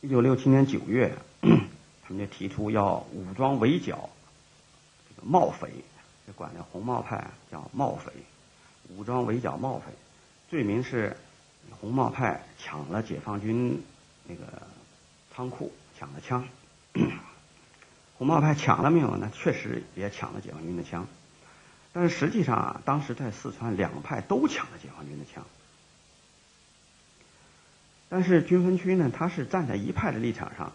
[0.00, 1.16] 一九六七年九月，
[2.08, 4.08] 他们就提出要武装围剿
[5.10, 5.70] 这个冒匪，
[6.26, 8.10] 就管这红帽派叫冒匪，
[8.88, 9.92] 武装围剿冒匪，
[10.48, 11.14] 罪名是
[11.82, 13.84] 红帽派抢了解放军
[14.24, 14.46] 那个
[15.34, 16.48] 仓库，抢了枪。
[18.16, 19.30] 红帽派抢了没有呢？
[19.34, 21.06] 确实也抢了解放军的枪，
[21.92, 25.44] 但是实际上啊，当时在四川两派都抢了解放军的枪。
[28.08, 30.72] 但是军分区呢，他是站在一派的立场上，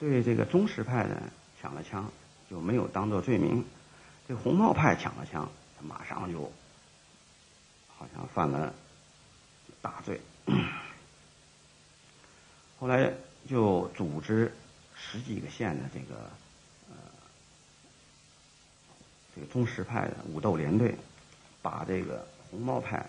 [0.00, 1.22] 对这个宗实派呢
[1.60, 2.10] 抢了枪
[2.50, 3.64] 就没有当做罪名，
[4.26, 6.50] 这红帽派抢了枪，他马上就
[7.96, 8.74] 好像犯了
[9.82, 10.18] 大罪。
[12.78, 13.12] 后来
[13.46, 14.52] 就组织
[14.96, 16.30] 十几个县的这个
[16.88, 16.96] 呃
[19.34, 20.96] 这个宗实派的武斗连队，
[21.60, 23.06] 把这个红帽派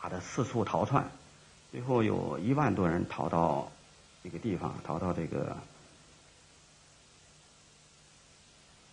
[0.00, 1.10] 打得四处逃窜。
[1.72, 3.70] 最后有一万多人逃到
[4.26, 5.56] 这个地方，逃到这个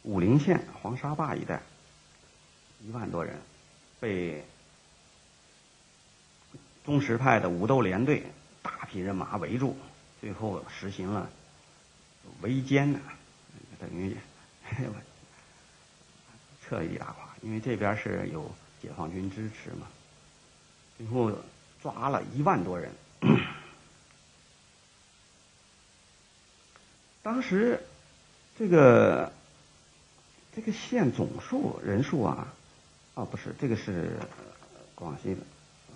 [0.03, 1.59] 武陵县黄沙坝一带，
[2.85, 3.41] 一万多人
[3.99, 4.45] 被
[6.85, 8.21] 宗实派的武斗连队
[8.61, 9.75] 大批人马围住，
[10.21, 11.27] 最后实行了
[12.41, 12.99] 围歼呢，
[13.79, 14.15] 等于
[16.63, 19.87] 撤一大垮，因为这边是有解放军支持嘛，
[20.95, 21.35] 最后。
[21.81, 22.89] 抓了一万多人，
[27.23, 27.81] 当时
[28.59, 29.31] 这个
[30.53, 32.53] 这个县总数人数啊，
[33.15, 34.19] 啊不是，这个是
[34.93, 35.41] 广西的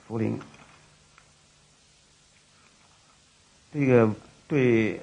[0.10, 0.40] 涪陵，
[3.74, 4.16] 这个
[4.48, 5.02] 对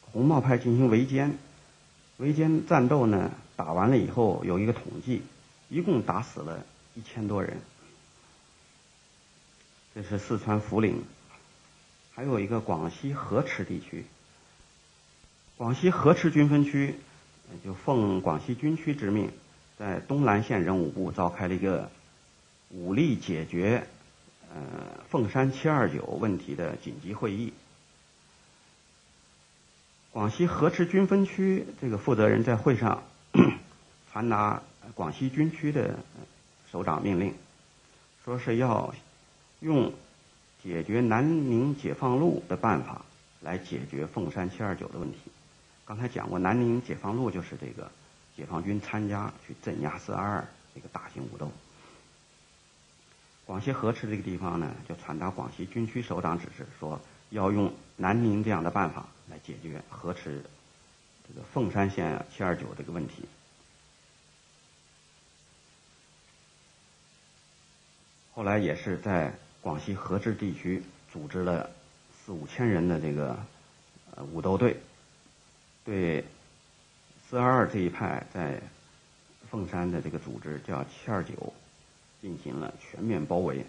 [0.00, 1.32] 红帽派进行围歼，
[2.16, 5.22] 围歼战斗呢，打完了以后有一个统计，
[5.68, 7.60] 一共打死了一千多人。
[9.94, 11.04] 这是四川涪陵，
[12.14, 14.06] 还有一个广西河池地区。
[15.62, 16.96] 广西河池军分区
[17.64, 19.30] 就奉广西军区之命，
[19.78, 21.88] 在东南县人武部召开了一个
[22.70, 23.86] 武力解决
[24.52, 24.60] 呃
[25.08, 27.52] 凤山七二九问题的紧急会议。
[30.10, 33.04] 广西河池军分区这个负责人在会上
[34.10, 34.64] 传达
[34.96, 35.96] 广西军区的
[36.72, 37.34] 首长命令，
[38.24, 38.92] 说是要
[39.60, 39.92] 用
[40.60, 43.04] 解决南宁解放路的办法
[43.40, 45.18] 来解决凤山七二九的问题。
[45.92, 47.92] 刚才讲过，南宁解放路就是这个
[48.34, 51.52] 解放军参加去镇压四二二这个大型武斗。
[53.44, 60.42] 广西河池这个地方呢，就传达广西军区首长指示，说要用南宁这样的办法来解决河池
[61.28, 63.28] 这个凤山县七二九这个问题。
[68.32, 70.82] 后来也是在广西河池地区
[71.12, 71.68] 组织了
[72.24, 73.38] 四五千人的这个
[74.16, 74.80] 呃武斗队。
[75.84, 76.24] 对
[77.28, 78.60] 四二二这一派在
[79.50, 81.52] 凤山的这个组织叫七二九，
[82.20, 83.66] 进行了全面包围，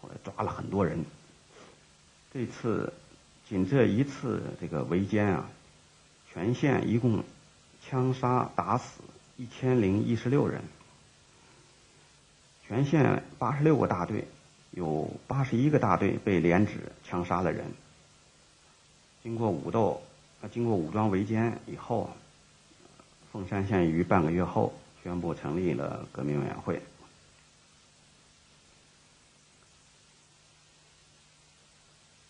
[0.00, 1.04] 后来抓了很多人。
[2.32, 2.92] 这次
[3.48, 5.50] 仅这一次这个围歼啊，
[6.32, 7.24] 全县一共
[7.84, 9.00] 枪杀打死
[9.36, 10.62] 一千零一十六人，
[12.68, 14.28] 全县八十六个大队
[14.70, 16.74] 有八十一个大队被连指
[17.04, 17.72] 枪杀了人。
[19.24, 20.00] 经过武斗。
[20.48, 22.10] 经过武装围歼以后，
[23.32, 24.72] 凤山县于半个月后
[25.02, 26.82] 宣布成立了革命委员会。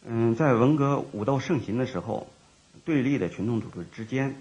[0.09, 2.29] 嗯，在文革武斗盛行的时候，
[2.85, 4.37] 对立的群众组织之间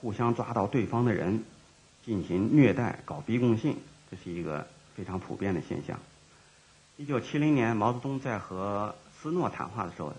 [0.00, 1.44] 互相抓到对方的人
[2.06, 3.76] 进行虐待、搞逼供信，
[4.10, 4.66] 这是一个
[4.96, 6.00] 非常普遍的现象。
[6.96, 10.14] 一九七零年，毛泽东在和斯诺谈话的时候，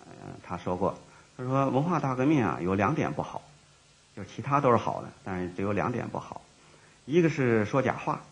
[0.00, 0.06] 呃，
[0.42, 0.98] 他说过。
[1.36, 3.42] 他说：“文化大革命啊，有两点不好，
[4.14, 6.40] 就其他都是好的，但是只有两点不好。
[7.06, 8.22] 一个是说假话，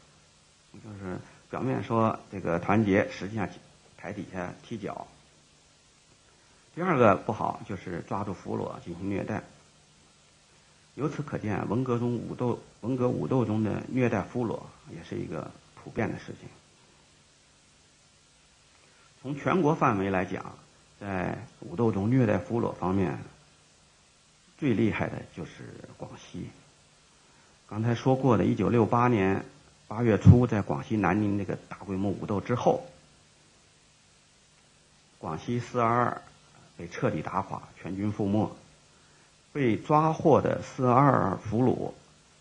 [0.73, 1.19] 就是
[1.51, 3.49] 表面说这个团结，实际上
[3.99, 5.09] 台底下踢脚。
[6.77, 9.43] 第二个不好就是抓住俘虏进行虐待。
[10.95, 14.61] 由此可见，文革中武斗，文革武斗中的虐待俘虏
[14.95, 16.49] 也是一个普遍的事情。
[19.21, 20.55] 从全国范围来讲。”
[21.03, 23.19] 在武斗中虐待俘虏方面，
[24.57, 25.51] 最厉害的就是
[25.97, 26.49] 广西。
[27.67, 29.45] 刚才说过的，一九六八年
[29.89, 32.87] 八月初，在广西南宁那个大规模武斗之后，
[35.19, 36.23] 广西四二二
[36.77, 38.55] 被彻底打垮，全军覆没。
[39.53, 41.93] 被抓获的四二二俘虏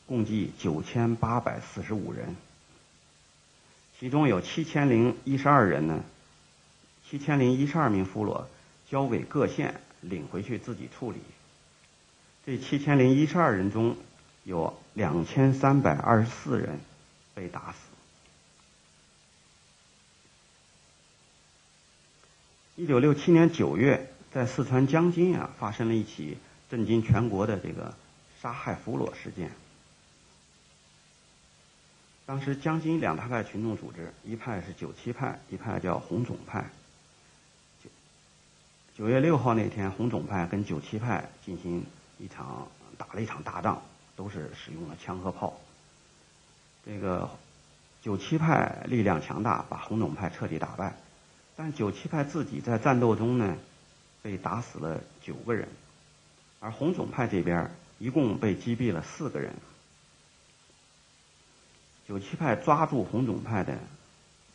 [0.06, 2.36] 共计九千八百四十五人，
[4.00, 6.04] 其中有七千零一十二人呢。
[7.12, 8.46] 七千零一十二名俘虏
[8.90, 11.18] 交给各县领回去自己处理。
[12.46, 13.98] 这七千零一十二人中，
[14.46, 16.80] 有两千三百二十四人
[17.36, 17.78] 被打死。
[22.78, 26.38] 一九六七年九月，在四川江津啊，发生了一起
[26.70, 27.94] 震惊全国的这个
[28.42, 29.52] 杀害俘虏事件。
[32.26, 36.70] 当时江津两大派群众组织，一派是九七派，一派叫红总派。
[38.98, 41.86] 九月六号那天，红总派跟九七派进行
[42.20, 42.68] 一场
[42.98, 43.82] 打了一场大仗，
[44.18, 45.60] 都是使用了枪和炮。
[46.86, 47.30] 这个
[48.02, 50.94] 九七派力量强大，把红总派彻底打败。
[51.56, 53.56] 但九七派自己在战斗中呢，
[54.22, 55.70] 被打死了九个人，
[56.60, 59.54] 而红总派这边一共被击毙了四个人。
[62.08, 63.80] 九七派抓住红总派的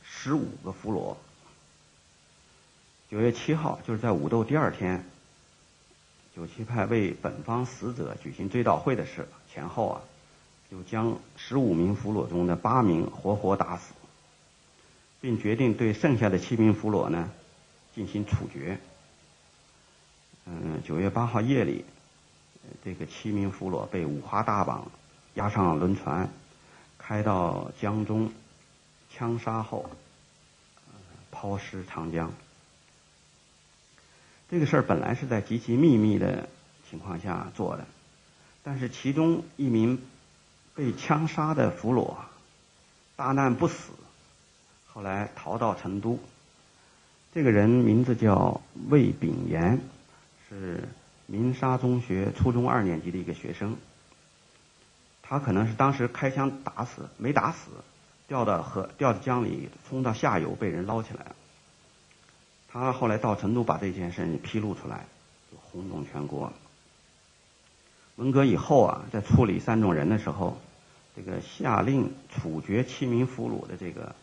[0.03, 1.17] 十五个俘虏。
[3.09, 5.05] 九月七号，就是在武斗第二天，
[6.35, 10.03] 九七派为本方死者举行追悼会的事前后啊，
[10.69, 13.95] 就将十五名俘虏中的八名活活打死，
[15.21, 17.31] 并决定对剩下的七名俘虏呢
[17.95, 18.79] 进行处决。
[20.47, 21.85] 嗯，九月八号夜里，
[22.85, 24.91] 这个七名俘虏被五花大绑，
[25.35, 26.29] 押上轮船，
[26.99, 28.33] 开到江中，
[29.15, 29.89] 枪杀后，
[31.31, 32.33] 抛尸长江。
[34.49, 36.49] 这个事儿本来是在极其秘密的
[36.89, 37.85] 情况下做的，
[38.63, 40.01] 但是其中一名
[40.75, 42.15] 被枪杀的俘虏
[43.17, 43.91] 大难不死，
[44.87, 46.21] 后来逃到成都。
[47.35, 49.81] 这个人名字叫魏炳炎，
[50.49, 50.89] 是
[51.27, 53.77] 鸣沙中学初中二年级的一个学生，
[55.23, 57.71] 他可能是当时开枪打死，没打死，
[58.29, 61.37] 掉到河掉到江里，冲到下游被人捞起来了。
[62.79, 65.07] 他后来到成都把这件事披露出来，
[65.51, 66.53] 就轰动全国。
[68.17, 70.59] 文革以后啊，在处理三种人的时候，
[71.17, 74.15] 这个下令处决七名俘虏的这个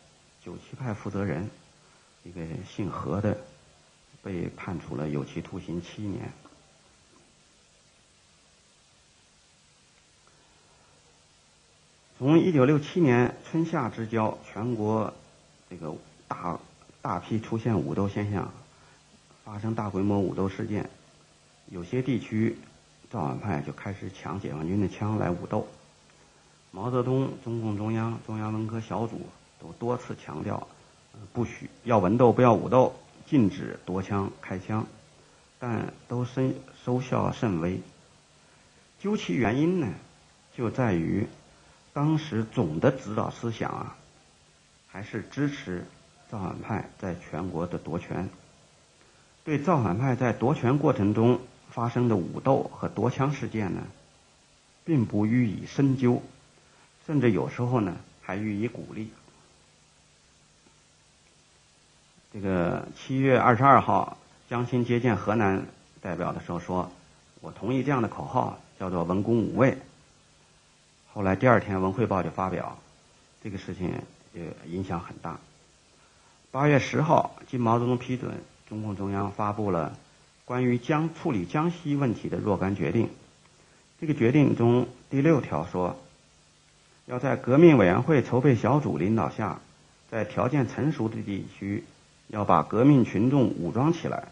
[0.45, 1.49] 九七派负责人，
[2.23, 3.35] 一个姓何的，
[4.21, 6.31] 被判处了有期徒刑七年。
[12.19, 15.11] 从一九六七年春夏之交，全国
[15.71, 15.95] 这个
[16.27, 16.59] 大
[17.03, 18.49] 大批出现武斗现象，
[19.43, 20.89] 发生大规模武斗事件，
[21.67, 22.57] 有些地区
[23.11, 25.67] 造反派就开始抢解放军的枪来武斗。
[26.71, 29.19] 毛泽东、中共中央、中央文科小组
[29.59, 30.65] 都多次强调，
[31.33, 32.95] 不许要文斗，不要武斗，
[33.27, 34.87] 禁止夺枪开枪，
[35.59, 37.81] 但都甚收效甚微。
[39.01, 39.89] 究其原因呢，
[40.55, 41.27] 就在于。
[41.91, 43.95] 当时总的指导思想啊，
[44.87, 45.85] 还是支持
[46.33, 48.27] 造反派在全国的夺权，
[49.43, 53.83] 对造反派在夺权过程中发生的武斗和夺枪事件呢，
[54.83, 56.23] 并不予以深究，
[57.05, 59.11] 甚至有时候呢还予以鼓励。
[62.33, 64.17] 这个七月二十二号，
[64.49, 65.67] 江青接见河南
[66.01, 66.91] 代表的时候说
[67.41, 69.77] ：“我同意这样的口号，叫做‘文攻武卫’。”
[71.13, 72.79] 后来第二天，《文汇报》就发表，
[73.43, 73.93] 这个事情
[74.33, 75.39] 也影响很大。
[76.53, 78.31] 八月十号，经毛泽东批准，
[78.69, 79.97] 中共中央发布了
[80.45, 83.09] 关于江处理江西问题的若干决定。
[83.99, 85.99] 这个决定中第六条说，
[87.07, 89.61] 要在革命委员会筹备小组领导下，
[90.11, 91.85] 在条件成熟的地区，
[92.27, 94.27] 要把革命群众武装起来。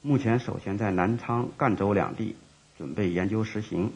[0.00, 2.36] 目前，首先在南昌、赣州两地
[2.78, 3.92] 准备研究实行。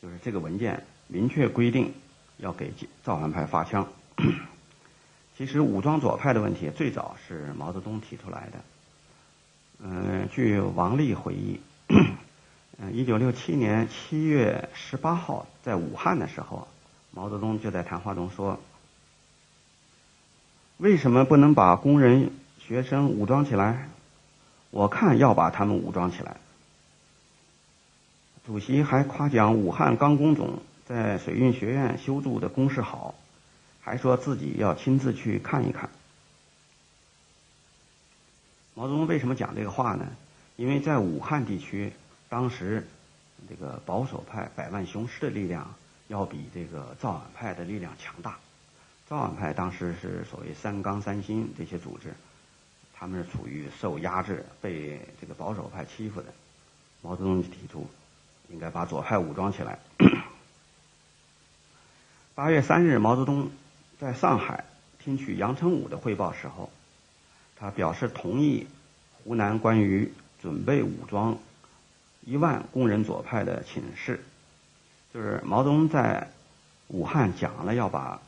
[0.00, 1.92] 就是这个文件明确规定
[2.38, 2.72] 要给
[3.04, 3.86] 造反派发枪。
[5.42, 8.60] 其实武装左派的问题最早是毛泽东提出来的。
[9.80, 11.58] 嗯，据王力回忆，
[12.78, 16.68] 嗯，一九六七年七月十八号在武汉的时候，
[17.10, 18.60] 毛泽东就在谈话中说
[20.78, 22.30] ：“为什么不能把工人
[22.60, 23.88] 学生武装起来？
[24.70, 26.36] 我看要把他们武装起来。”
[28.46, 33.16] 主席还夸奖武汉钢工总在水运学院修筑的工事好，
[33.82, 35.90] 还说自己要亲自去看一看。
[38.74, 40.06] 毛泽东为什么讲这个话呢？
[40.56, 41.92] 因为在武汉地区，
[42.28, 42.86] 当时
[43.48, 45.74] 这个保守派百万雄师的力量
[46.08, 48.38] 要比这个造反派的力量强大。
[49.08, 52.14] 造反派当时是所谓三纲三新这些组织，
[52.94, 56.32] 他们是处于受压制、被这个保守派欺负的。
[57.02, 57.86] 毛泽东就提出。
[58.48, 59.78] 应该把左派武装起来。
[62.34, 63.50] 八月三日，毛泽东
[64.02, 64.64] 在上海
[64.98, 66.72] 听取杨成武的汇报时候，
[67.56, 68.66] 他表示同意
[69.22, 71.38] 湖南关于准备武装
[72.22, 74.18] 一万工人左派的请示。
[75.14, 76.28] 就是毛泽东在
[76.88, 78.20] 武汉讲了要把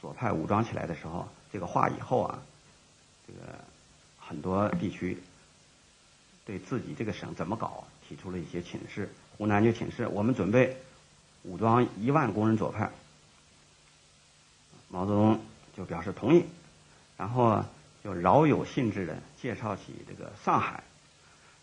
[0.00, 2.42] 左派武装起来的时候，这个话以后啊，
[3.28, 3.40] 这个
[4.18, 5.16] 很多地区
[6.44, 7.84] 对自己这个省怎么搞？
[8.08, 9.08] 提出了一些请示，
[9.38, 10.76] 湖南就请示我们准备
[11.44, 12.90] 武装一万工人左派，
[14.88, 15.40] 毛泽东
[15.76, 16.44] 就表示同意，
[17.16, 17.64] 然后
[18.02, 20.82] 就饶有兴致的介绍起这个上海，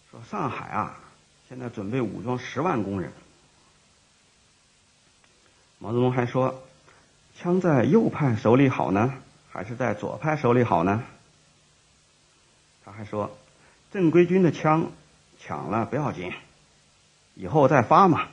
[0.10, 1.00] 说上海啊
[1.48, 3.12] 现在准备武装十万工人，
[5.80, 6.64] 毛泽东还说，
[7.38, 9.14] 枪在右派手里好呢，
[9.50, 11.04] 还是在左派手里好呢？
[12.84, 13.38] 他还说，
[13.92, 14.92] 正规军的枪。
[15.44, 16.32] 抢了不要紧，
[17.34, 18.28] 以后再发嘛。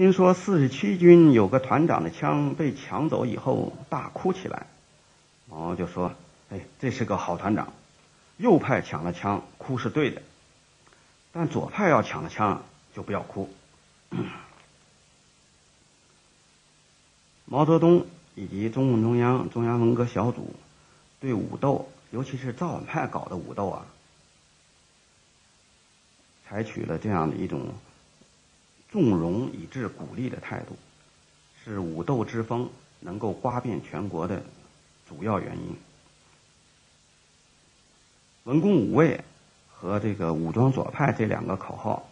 [0.00, 4.66] 听说四十七军有个团长的枪被抢走以后，大哭起来。
[5.46, 6.14] 毛就说
[6.48, 7.70] ：“哎，这是个好团长。
[8.38, 10.22] 右派抢了枪，哭是对的；
[11.32, 12.62] 但左派要抢了枪，
[12.94, 13.50] 就不要哭。
[17.44, 20.54] ”毛泽东以及中共中央、中央文革小组
[21.20, 23.84] 对武斗，尤其是造反派搞的武斗啊。
[26.48, 27.74] 采取了这样的一种
[28.90, 30.76] 纵容以致鼓励的态度，
[31.64, 34.42] 是武斗之风能够刮遍全国的
[35.08, 35.76] 主要原因。
[38.44, 39.20] 文攻武卫
[39.70, 42.08] 和这个武装左派这两个口号，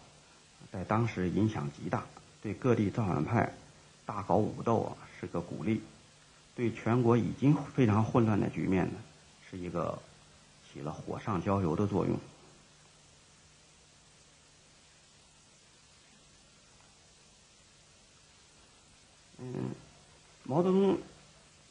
[0.71, 2.05] 在当时影响极大，
[2.41, 3.51] 对各地造反派
[4.05, 5.81] 大搞武斗啊是个鼓励，
[6.55, 8.93] 对全国已经非常混乱的局面呢，
[9.49, 9.99] 是一个
[10.71, 12.17] 起了火上浇油的作用。
[19.41, 19.71] 嗯
[20.43, 20.97] 毛泽东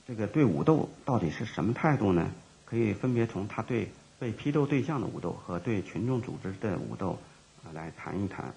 [0.06, 2.30] 这个对武斗到底是什么态度呢？
[2.64, 7.18] 可以分别从他对被批斗对象的武斗和对群众组织的武斗
[7.64, 8.54] 啊来谈一谈。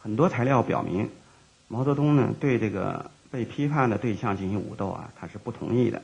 [0.00, 1.08] 很多材料表明，
[1.68, 6.02] 毛泽东呢对这个被批判的对象进行武斗啊，他是不同意的。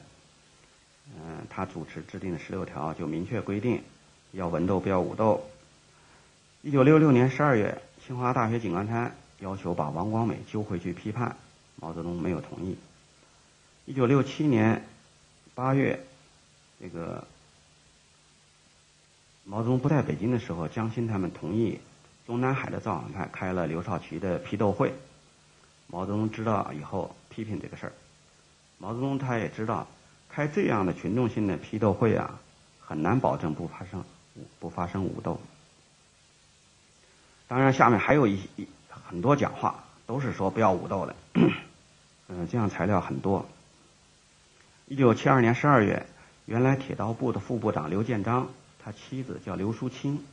[1.14, 3.82] 嗯，他主持制定的十六条就明确规定，
[4.32, 5.44] 要文斗不要武斗。
[6.62, 11.36] 一九六六年十二月，清华大学井冈山要求把王光美揪回去批判，
[11.83, 12.78] 毛泽东没有同意。
[13.87, 14.87] 一九六七年
[15.57, 15.99] 八月。
[16.80, 17.24] 这个
[19.45, 21.78] 毛泽东不在北京的时候，江青他们同意
[22.26, 24.93] 中南海的造反派开了刘少奇的批斗会。
[25.87, 27.93] 毛泽东知道以后批评这个事儿。
[28.78, 29.87] 毛泽东他也知道，
[30.28, 32.41] 开这样的群众性的批斗会啊，
[32.80, 34.05] 很难保证不发生
[34.59, 35.41] 不发生武斗。
[37.47, 41.14] 当然，下面还有一一很多讲话都是说不要武斗的。
[42.28, 43.48] 嗯，这样材料很多。
[44.86, 46.06] 一九七二年十二月。
[46.44, 48.50] 原来铁道部的副部长刘建章，
[48.82, 50.24] 他妻子叫刘淑清，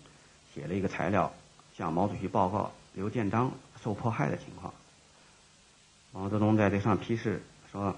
[0.53, 1.31] 写了一个材料，
[1.77, 3.51] 向毛主席报告刘建章
[3.83, 4.73] 受迫害的情况。
[6.11, 7.95] 毛泽东在这上批示说，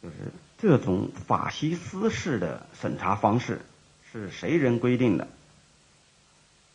[0.00, 0.14] 就是
[0.58, 3.60] 这种法西斯式的审查方式
[4.12, 5.26] 是谁人规定的？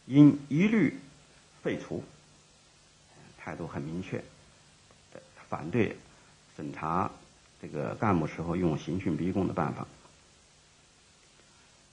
[0.07, 0.99] 应一律
[1.63, 2.03] 废除。
[3.43, 4.23] 态度很明确，
[5.49, 5.97] 反对。
[6.55, 7.09] 审查
[7.59, 9.87] 这个干部时候用刑讯逼供的办法，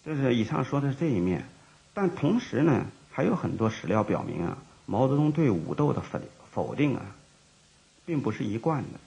[0.04, 1.46] 这是以上说的这一面。
[1.94, 6.20] 但同时呢，还有很多史料表明啊，毛泽东对武斗的否
[6.52, 7.06] 否定啊，
[8.04, 9.00] 并不是一贯的。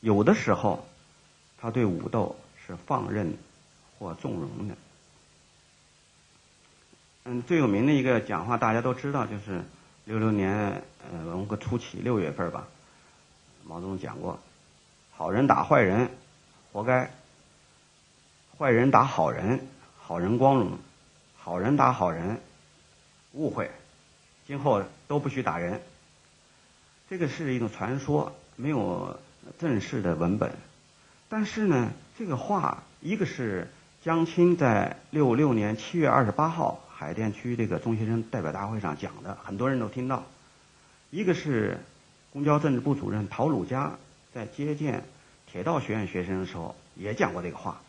[0.00, 0.84] 有的时候，
[1.60, 2.34] 他对武斗
[2.66, 3.38] 是放任
[4.00, 4.74] 或纵容的。
[7.26, 9.64] 嗯，最有名的一个讲话大家都知道，就是
[10.06, 12.68] 六六年呃文革初期六月份吧，
[13.64, 14.38] 毛泽东讲过。
[15.10, 16.08] 好人打坏人，
[16.72, 17.08] 活该；
[18.56, 19.66] 坏人打好人，
[19.98, 20.78] 好人光荣；
[21.36, 22.40] 好人打好人，
[23.32, 23.68] 误会。
[24.46, 25.82] 今后都不许打人。
[27.10, 29.18] 这个是一种传说，没有
[29.58, 30.52] 正式的文本。
[31.28, 33.68] 但是呢，这个话，一个是
[34.04, 40.22] 江青在六六年七月二十八号海淀区这个中学生代表大会上讲的，很多人都听到；
[41.10, 41.78] 一个是
[42.32, 43.92] 公交政治部主任陶鲁佳。
[44.32, 45.04] 在接见
[45.46, 47.82] 铁道学院学生的时候，也讲过这个话，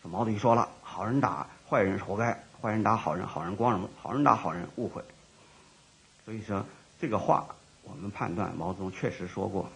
[0.00, 5.02] 说毛主席说了：“好人打坏人是活该，坏人打好人，好人光荣；好人打好人，误会。”
[6.24, 6.64] 所以说
[6.98, 7.46] 这个话，
[7.82, 9.70] 我们判断毛泽东确实说过。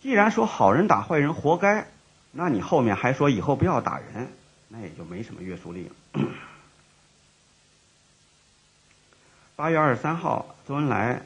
[0.00, 1.88] 既然说好人打坏人活该，
[2.30, 4.28] 那你后面还说以后不要打人，
[4.68, 6.22] 那也就没什么约束力了。
[9.56, 11.22] 八月二十三号，周恩来。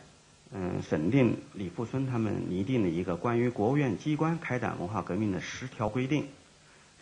[0.51, 6.26] 嗯，审定李富春他们拟定的一个关于国务院机关开展文化革命的十条规定。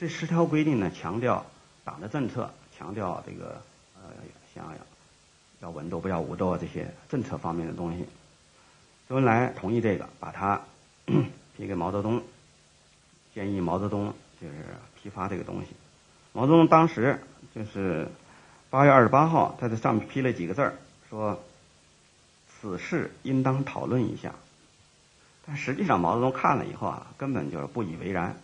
[0.00, 1.46] 这十条规定呢，强调
[1.84, 3.60] 党的政策，强调这个
[3.94, 4.10] 呃，
[4.52, 4.64] 像
[5.60, 8.04] 要文斗不要武斗啊这些政策方面的东西。
[9.08, 10.60] 周恩来同意这个，把它
[11.56, 12.22] 批给毛泽东，
[13.32, 14.54] 建议毛泽东就是
[15.00, 15.68] 批发这个东西。
[16.32, 17.20] 毛泽东当时
[17.54, 18.08] 就是
[18.70, 20.74] 八月二十八号，在这上面批了几个字儿，
[21.10, 21.42] 说。
[22.58, 24.32] 此事应当讨论一下，
[25.46, 28.34] 但实际上毛泽东看了以后啊，根本就是不以为然。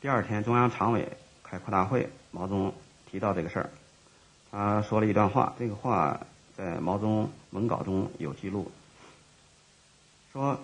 [0.00, 1.08] 第二天中央常委
[1.44, 2.74] 开扩大会，毛泽东
[3.08, 3.70] 提到这个事儿，
[4.50, 6.20] 他说了一段话，这个话
[6.56, 8.72] 在毛泽东文稿中有记录，
[10.32, 10.58] 说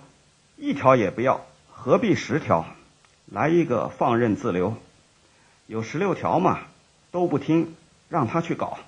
[0.57, 2.67] 一条也不要，何必十条？
[3.27, 4.77] 来一个放任自流，
[5.69, 6.59] 有十六条嘛，
[7.13, 7.77] 都不听，
[8.09, 8.81] 让他去搞。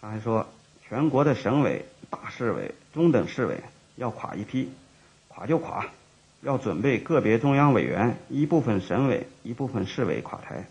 [0.00, 0.48] 他还说。
[0.92, 3.62] 全国的省委、大市委、中等市委
[3.96, 4.70] 要垮一批，
[5.28, 5.86] 垮就垮，
[6.42, 10.66] 要准备个别中央委员、一部分省委、一部分市委垮台。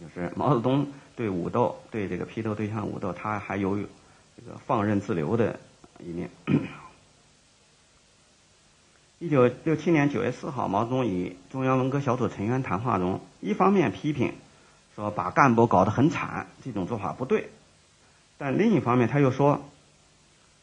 [0.00, 5.60] 就是毛泽东对武斗、对这个批斗对象武斗，他还有这个放任自流的
[6.00, 6.30] 一面。
[9.20, 14.34] 一九六七年九月四号，毛泽东与中央文革小组成员谈话中，一方面批评
[14.96, 17.50] 说把干部搞得很惨，这种做法不对。
[18.38, 19.60] 但另一方面，他又说，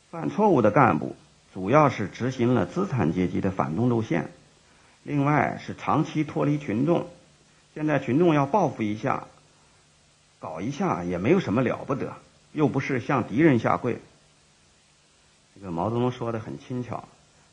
[0.10, 1.16] 犯错误的干部
[1.54, 4.30] 主要是执行了资产阶级的反动路线，
[5.04, 7.08] 另外是长期脱离群众，
[7.74, 9.26] 现在群众要报复一下，
[10.40, 12.14] 搞一下也没有什么了不得，
[12.54, 14.00] 又不是向敌人下跪。
[15.54, 17.04] 这个毛泽东说的很轻巧，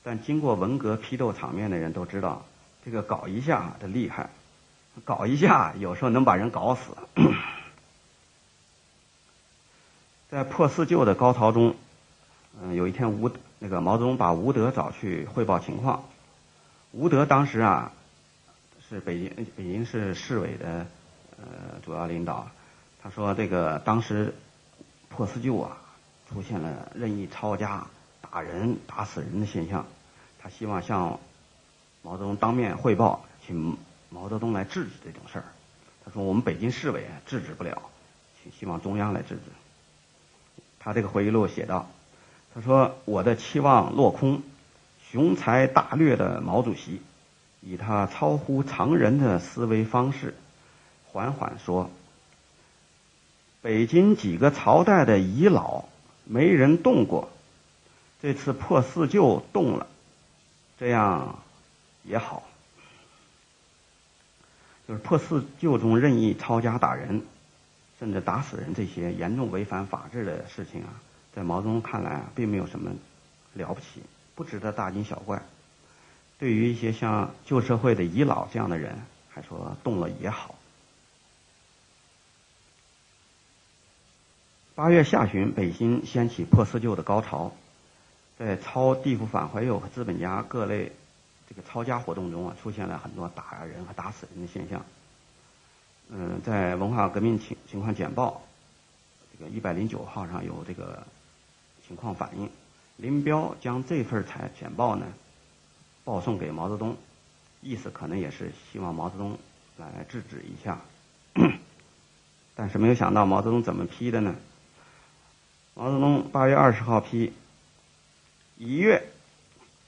[0.05, 2.45] 但经过文革批斗场面的人都知道，
[2.85, 4.31] 这个搞一下的厉害，
[5.05, 6.97] 搞一下有时候能把人搞死。
[10.33, 11.77] 在破四旧的高潮中，
[12.59, 16.05] 嗯，有一天吴那个毛泽东把吴德找去汇报情况。
[16.91, 17.93] 吴德当时啊
[18.89, 20.87] 是北京北京市市委的
[21.37, 21.45] 呃
[21.85, 22.49] 主要领导，
[23.03, 24.35] 他说这个当时
[25.11, 25.77] 破四旧啊
[26.31, 27.87] 出现了任意抄家、
[28.23, 29.85] 打人、打死人的现象，
[30.39, 31.21] 他希望向
[32.01, 33.77] 毛泽东当面汇报，请
[34.09, 35.45] 毛泽东来制止这种事儿。
[36.07, 37.83] 他说我们北京市委制止不了，
[38.43, 39.43] 请希望中央来制止。
[40.85, 41.89] 他这个回忆录写道
[42.53, 44.43] ：“他说我的期望落空，
[45.11, 47.01] 雄才大略的毛主席，
[47.61, 50.35] 以他超乎常人的思维方式，
[51.13, 51.89] 缓缓说：
[53.61, 55.85] 北京几个朝代的遗老
[56.25, 57.31] 没人动过，
[58.21, 59.87] 这次破四旧动了，
[60.81, 61.39] 这样
[62.03, 62.43] 也好。
[64.89, 67.23] 就是破四旧中任意抄家打人。”
[68.03, 70.89] 甚至打死人这些严重违反法治的事情啊，
[71.33, 72.91] 在毛泽东看来啊，并没有什么
[73.55, 74.03] 了不起，
[74.35, 75.41] 不值得大惊小怪。
[76.37, 79.01] 对于一些像旧社会的遗老这样的人，
[79.31, 80.57] 还说动了也好。
[84.75, 87.53] 八月下旬，北京掀起破四旧的高潮，
[88.37, 90.91] 在抄地府反怀右和资本家各类
[91.49, 94.85] 这个抄家活动中啊，出现了很多打人和打死人的现象。
[96.15, 98.43] 嗯，在文化革命情情况简报
[99.33, 101.07] 这个一百零九号上有这个
[101.87, 102.51] 情况反映，
[102.99, 105.07] 林彪将这份采简报呢
[106.05, 106.99] 报送给毛泽东，
[107.63, 109.39] 意思可能也是希望毛泽东
[109.79, 110.83] 来制止一下，
[112.55, 114.35] 但是没有想到毛泽东怎么批的呢？
[115.73, 117.33] 毛泽东八月二十号批，
[118.59, 119.03] 一月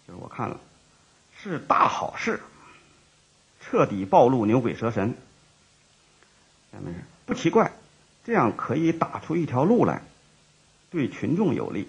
[0.09, 0.59] 就是我看了
[1.37, 2.41] 是大好事，
[3.61, 5.15] 彻底暴露牛鬼蛇神。
[6.75, 7.71] 下面是不奇怪，
[8.25, 10.03] 这样可以打出一条路来，
[10.91, 11.89] 对群众有利。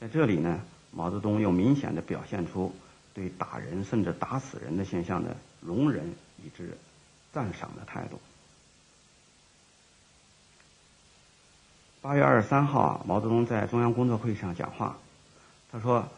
[0.00, 0.60] 在这里呢，
[0.92, 2.72] 毛泽东又明显的表现出
[3.14, 6.14] 对打人甚至打死人的现象的容忍
[6.44, 6.78] 以至
[7.32, 8.20] 赞赏的态度。
[12.00, 14.96] 八月二十三号啊，毛泽东在中央工作会议上讲话，
[15.72, 16.08] 他说：“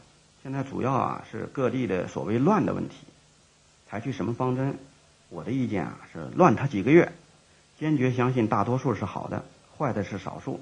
[0.43, 2.97] 现在主要啊是各地的所谓乱的问题，
[3.89, 4.79] 采取什么方针？”
[5.31, 7.13] 我的意见啊是乱他几个月，
[7.79, 9.45] 坚决相信大多数是好的，
[9.77, 10.61] 坏的是少数，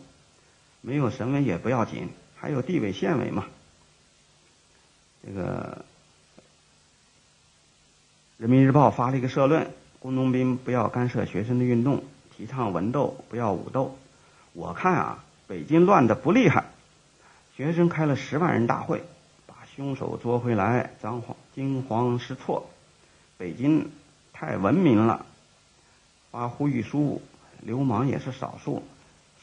[0.80, 3.46] 没有省委也不要紧，还有地委县委嘛。
[5.24, 5.84] 这个
[8.38, 12.02] 人民日报发了一个社论：工农兵不要干涉学生的运动，
[12.36, 13.96] 提倡文斗不要武斗。
[14.52, 16.64] 我看啊，北京乱的不厉害，
[17.56, 19.04] 学生开了十万人大会，
[19.46, 22.68] 把凶手捉回来，张皇惊慌失措，
[23.38, 23.90] 北京。
[24.38, 25.24] 太文明了，
[26.30, 27.22] 发呼吁书，
[27.62, 28.82] 流氓也是少数。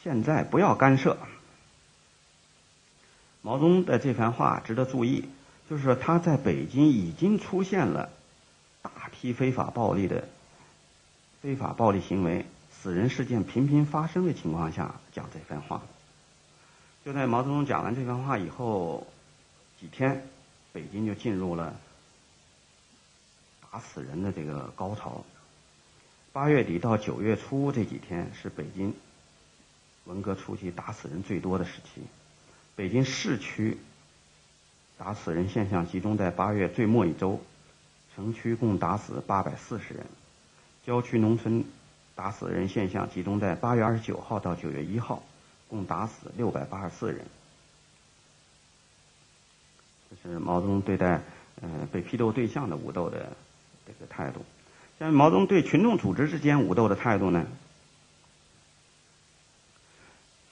[0.04, 1.18] 现在不要干涉。
[3.42, 5.24] 毛泽东的这番话值得注意，
[5.68, 8.08] 就是他在北京已经出现了
[8.82, 10.28] 大批非法暴力的
[11.42, 15.82] 非法暴力行为、死人事件频频发生的情况下讲这番话。
[17.04, 19.08] 就在毛泽东讲完这番话以后
[19.80, 20.24] 几天，
[20.72, 21.74] 北京就进入了。
[23.74, 25.24] 打死人的这个高潮，
[26.32, 28.94] 八月底到九月初这几天是北京
[30.04, 32.00] 文革初期打死人最多的时期。
[32.76, 33.76] 北京市区
[34.96, 37.40] 打死人现象集中在八月最末一周，
[38.14, 40.04] 城区共打死八百四十人；
[40.86, 41.64] 郊区农村
[42.14, 45.20] 打死人现象集中在八月二十九号到九月一号，
[45.66, 47.26] 共打死六百八十四人。
[50.10, 51.20] 这是毛泽东对待
[51.60, 53.32] 嗯被批斗对象的武斗的。
[53.86, 54.44] 这个态度，
[54.98, 57.46] 像毛泽东对群众组织之间武斗的态度呢？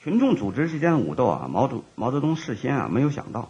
[0.01, 3.49] 群众组织之间的武斗啊，毛主毛泽东事先啊没有想到。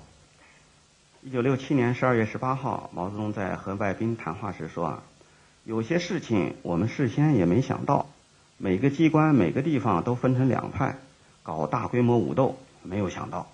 [1.21, 5.03] 一九六七年十二月十八号，毛泽东在和外宾谈话时说啊，
[5.63, 8.07] 有些事情我们事先也没想到，
[8.57, 10.97] 每个机关每个地方都分成两派，
[11.41, 13.47] 搞大规模武斗，没有想到。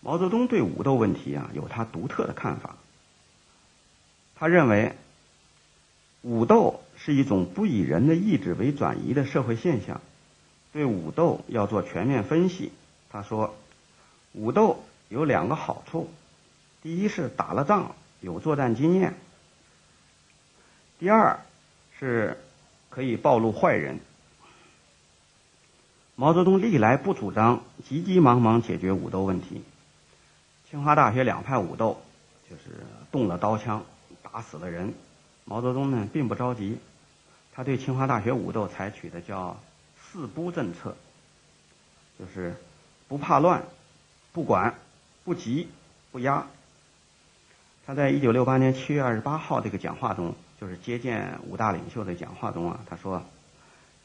[0.00, 2.76] 毛泽东对武斗问题啊有他独特的看法。
[4.42, 4.96] 他认为，
[6.22, 10.00] 武斗是一种不以人的意志为转移的社会现象，
[10.72, 12.72] 对武斗要做全面分析。
[13.08, 13.54] 他说，
[14.32, 16.10] 武斗有两个好处：
[16.82, 19.12] 第一是打了仗有作战经验；
[20.98, 21.38] 第二
[22.00, 22.36] 是
[22.90, 24.00] 可以暴露坏人。
[26.16, 29.62] 毛泽东历来不主张急急忙忙解决武斗问题。
[30.68, 32.02] 清华大学两派武斗，
[32.50, 33.84] 就是动了刀枪。
[34.22, 34.94] 打死了人，
[35.44, 36.78] 毛泽东呢并不着急，
[37.54, 39.60] 他对清华大学武斗采取的叫
[40.00, 40.96] “四不政策”，
[42.18, 42.54] 就是
[43.08, 43.64] 不怕乱，
[44.32, 44.74] 不管、
[45.24, 45.68] 不急、
[46.10, 46.46] 不压。
[47.84, 53.24] 他在一九六八年七月二十八号这个讲话中，就是接见五大领袖的讲话中啊，他说：“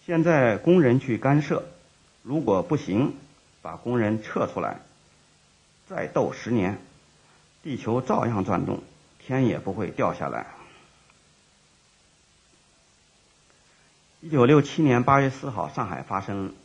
[0.05, 1.63] 现在工人去干涉，
[2.23, 3.15] 如果不行，
[3.61, 4.79] 把工人撤出来，
[5.87, 6.79] 再斗十年，
[7.61, 8.81] 地球照样转动，
[9.27, 10.47] 天也不会掉下来。”
[14.21, 16.55] 一九六七年八月四号，上海发生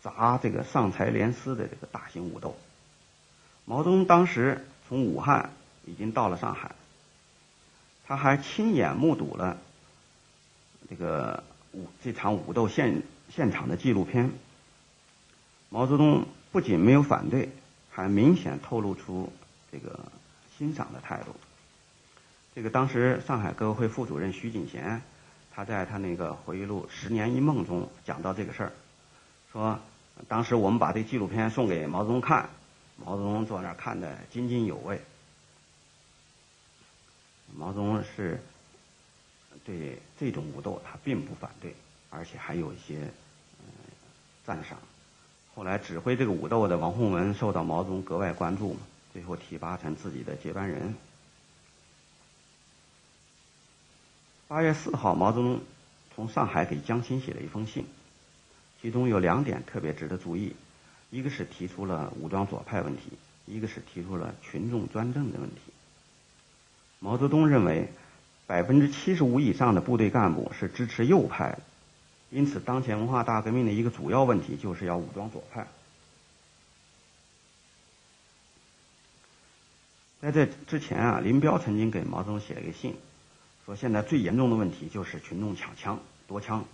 [0.00, 2.56] 砸这个上财联司的这个大型武斗。
[3.64, 5.50] 毛泽东当时从武汉
[5.86, 6.72] 已经到了上海，
[8.06, 9.58] 他还亲眼目睹了
[10.88, 11.42] 这个
[11.72, 13.02] 武这场武斗现
[13.34, 14.30] 现场的纪录片。
[15.68, 17.50] 毛泽东不仅没有反对，
[17.90, 19.32] 还明显透露出
[19.72, 20.00] 这个
[20.58, 21.34] 欣赏的态度。
[22.54, 25.00] 这个当时上海革委会副主任徐锦贤。
[25.50, 28.72] 他在他那个回忆录《十年一梦》中讲到这个事儿，
[29.50, 29.80] 说
[30.28, 32.48] 当时我们把这纪录片送给毛泽东看，
[32.94, 35.00] 毛泽东坐那儿看的津津有味。
[37.56, 38.40] 毛泽东是
[39.64, 41.74] 对这种武斗他并不反对，
[42.08, 43.10] 而且还有一些
[44.46, 44.78] 赞赏。
[45.56, 48.76] 后来指挥这个武斗的王洪文受到毛泽东格外关注，
[49.12, 50.94] 最后提拔成自己的接班人。
[54.46, 55.60] 八月四号，毛泽东
[56.14, 57.84] 从上海给江青写了一封信，
[58.80, 60.54] 其中有两点特别值得注意：
[61.10, 63.12] 一个是提出了武装左派问题，
[63.46, 65.56] 一个是提出了群众专政的问题。
[66.98, 67.88] 毛泽东认为，
[68.46, 71.60] 百分之七十五以上的部队干部是支持右派的，
[72.30, 75.66] 因此当前文化大革命的一个主要问题就是要武装左派。
[80.20, 82.96] 在这之前啊，林彪曾经给毛泽东写了一个信。
[83.64, 86.64] 说现在最严重的问题就是群众抢枪夺枪。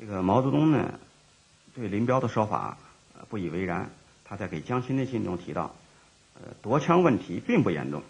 [0.00, 0.98] 这个毛泽东呢，
[1.74, 2.78] 对林彪的说法
[3.28, 3.90] 不以为然。
[4.24, 5.74] 他在给江青的信中提到，
[6.34, 8.02] 呃，夺枪问题并不严重。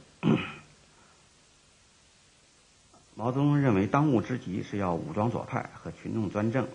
[3.15, 6.67] 毛泽东认为当务之急是要武装左派和群众专政，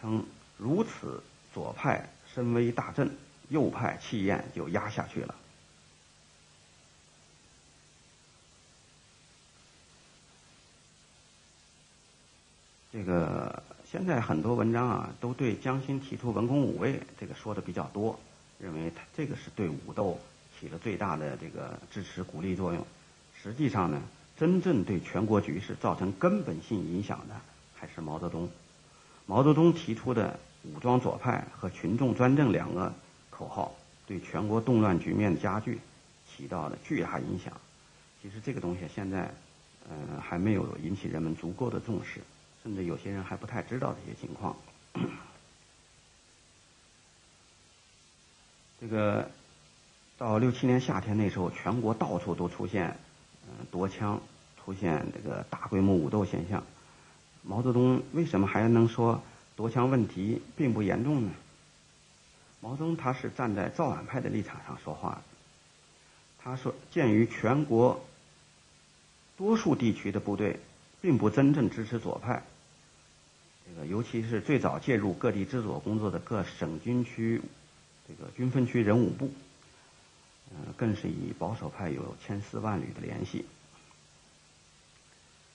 [0.00, 0.24] 称
[0.56, 1.22] 如此
[1.54, 3.16] 左派声威大振，
[3.50, 5.34] 右派气焰就压下去了。
[12.92, 18.18] 这个现在很多文章啊，都对江青提出文攻武卫这个说的比较多，
[18.58, 20.18] 认为他这个是对武斗
[20.58, 22.84] 起了最大的这个支持鼓励作用。
[23.40, 24.02] 实际上呢，
[24.36, 27.36] 真正对全国局势造成根本性影响的
[27.76, 28.48] 还是毛泽东。
[29.26, 32.92] 毛泽东提出的武装左派和群众专政两个
[33.30, 33.72] 口号，
[34.04, 35.78] 对全国动乱局面的加剧
[36.28, 37.52] 起到了巨大影响。
[38.20, 39.32] 其实这个东西现在，
[39.88, 42.20] 嗯，还没有引起人们足够的重视。
[42.62, 44.54] 甚至有些人还不太知道这些情况。
[48.78, 49.30] 这个
[50.18, 52.98] 到六七年夏天那时候，全国到处都出现
[53.48, 54.20] 嗯夺枪，
[54.62, 56.62] 出现这个大规模武斗现象。
[57.42, 59.22] 毛泽东为什么还能说
[59.56, 61.32] 夺枪问题并不严重呢？
[62.60, 65.22] 毛泽东他是站在造反派的立场上说话的。
[66.42, 68.04] 他说：“鉴于全国
[69.38, 70.60] 多数地区的部队。”
[71.02, 72.42] 并不真正支持左派，
[73.72, 77.40] 这个尤其是最早介入各地治左工作的各省军区，
[78.08, 79.30] 这个军分区人武部，
[80.50, 83.44] 嗯，更是与保守派有千丝万缕的联系。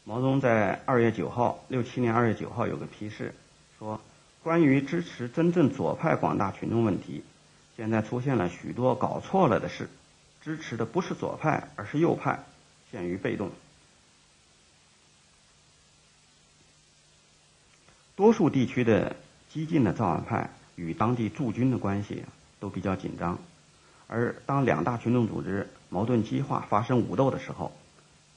[0.05, 3.33] 毛泽东在二月九号，六七年二月九号有个批示，
[3.77, 3.99] 说
[4.41, 7.21] 关于支持真正左派广大群众问题，
[7.75, 9.89] 现在出现了许多搞错了的事，
[10.41, 12.45] 支持的不是左派，而是右派，
[12.91, 13.51] 陷于被动。
[18.15, 19.15] 多数地区的
[19.49, 22.23] 激进的造反派与当地驻军的关系
[22.59, 23.37] 都比较紧张，
[24.07, 27.71] 而当两大群众组织矛盾激化、发生武斗的时候，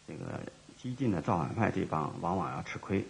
[0.06, 0.40] 这个
[0.82, 3.06] 激进的造反派这帮往往要吃亏。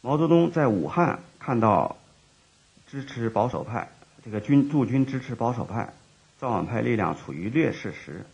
[0.00, 1.96] 毛泽东在武汉看到
[2.86, 3.88] 支持保守派
[4.24, 5.92] 这个军驻军支持保守派，
[6.38, 8.24] 造反派力量处于劣势时，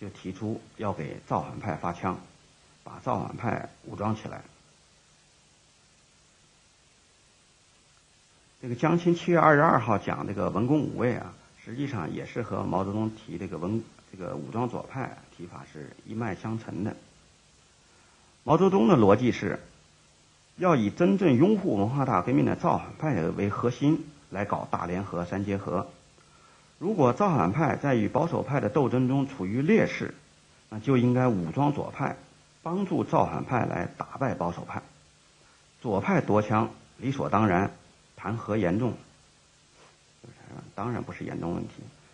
[0.00, 2.18] 就提出要给造反派发枪，
[2.82, 4.42] 把造反派武装起来。
[8.62, 11.34] 这个江青七月二十二号讲这个文攻武卫啊，
[11.64, 13.82] 实际上也是和毛泽东提这个文
[14.12, 16.94] 这个武装左派提法是一脉相承的。
[18.44, 19.58] 毛泽东的逻辑是，
[20.58, 25.88] 要以真正拥护文化大革命的造反派为核心来搞大联合三结合。
[26.78, 30.14] 如果造反派在与保守派的斗争中处于劣势，
[30.68, 32.14] 那就应该武装左派，
[32.62, 34.82] 帮助造反派来打败保守派。
[35.80, 37.72] 左派夺枪理所当然。
[38.22, 38.94] 谈何严重？
[40.76, 41.70] 当然不是严重问题。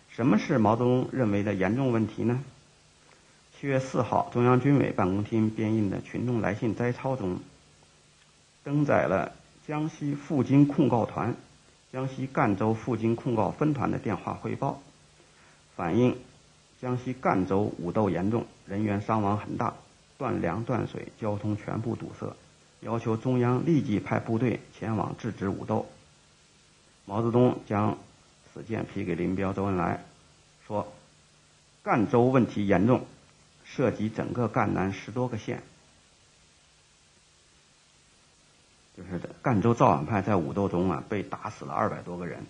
[0.09, 2.43] 什么是毛泽东认为的严重问题呢？
[3.55, 7.39] 七月四号，中央军委办公厅编印的《群众来信摘抄》中，
[8.63, 9.33] 登载了
[9.67, 11.35] 江西赴京控告团、
[11.93, 14.81] 江西赣州赴京控告分团的电话汇报，
[15.75, 16.17] 反映
[16.81, 19.75] 江西赣州武斗严重，人员伤亡很大，
[20.17, 22.35] 断粮断水，交通全部堵塞，
[22.79, 25.85] 要求中央立即派部队前往制止武斗。
[27.09, 27.97] 毛泽东将
[28.53, 30.03] 此件批给林彪、周恩来，
[30.67, 30.93] 说
[31.81, 33.03] ：“赣州问题严重。”
[33.65, 35.61] 涉及整个赣南十多个县，
[38.97, 42.45] 就是赣州造反派在武斗中啊被打死了二百多个人。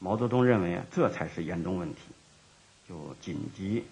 [0.00, 2.00] 毛泽东认为啊这才是严重问题，
[2.88, 3.84] 就紧急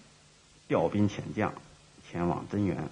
[0.67, 1.53] 调兵遣将
[2.09, 2.89] 前往增援。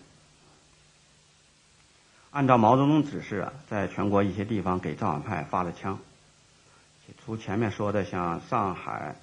[2.31, 5.99] 按照毛泽东指示啊，在全国一些地方给造反派发了枪，
[7.23, 9.15] 除前面说的像上海、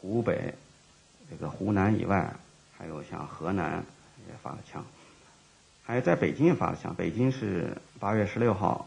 [0.00, 0.54] 湖北、
[1.30, 2.34] 这个湖南以外。
[2.78, 3.82] 还有像河南
[4.28, 4.84] 也发了枪，
[5.82, 6.94] 还有在北京也发了枪。
[6.94, 8.86] 北京是八月十六号，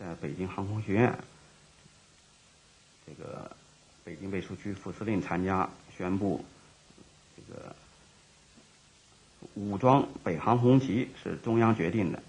[0.00, 1.16] 在北京航空学院，
[3.06, 3.52] 这个
[4.02, 6.44] 北京卫戍区副司令参加宣布，
[7.36, 7.76] 这个
[9.54, 12.20] 武装北航红旗是中央决定的，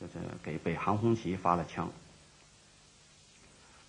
[0.00, 1.92] 就是给北航红旗发了枪。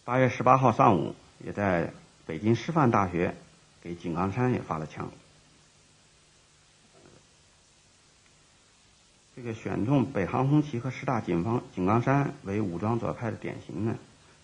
[0.09, 1.93] 八月十八号上午，也在
[2.25, 3.35] 北京师范大学
[3.79, 5.07] 给井冈山也发了枪。
[9.35, 13.95] 这个选中北航红旗和师大井方井冈山为武装左派的典型呢，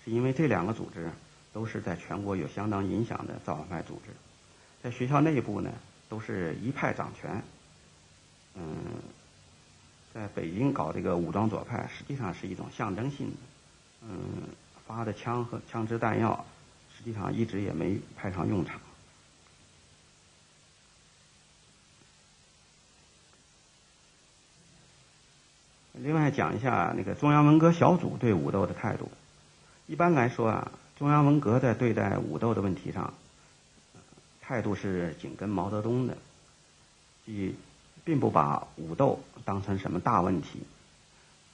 [0.03, 1.09] 是因为这两个组织
[1.51, 4.11] 都是在全国有相当影响的造反派组织，
[4.83, 5.71] 在学校内部呢
[6.07, 7.43] 都是一派掌权。
[8.53, 8.77] 嗯，
[10.13, 13.37] 在北京搞这个武装左派，实际上是一种象征性的。
[14.07, 14.17] 嗯，
[14.87, 16.45] 发的枪和枪支弹药，
[16.95, 18.79] 实际上一直也没派上用场。
[25.93, 29.09] 另外讲一下那个中央文革小组对武斗的态度。
[29.87, 33.13] 一般来说啊，中央文革在对待武斗的问题上，
[34.41, 36.17] 态度是紧跟毛泽东的，
[37.25, 37.55] 即
[38.03, 40.63] 并不把武斗当成什么大问题。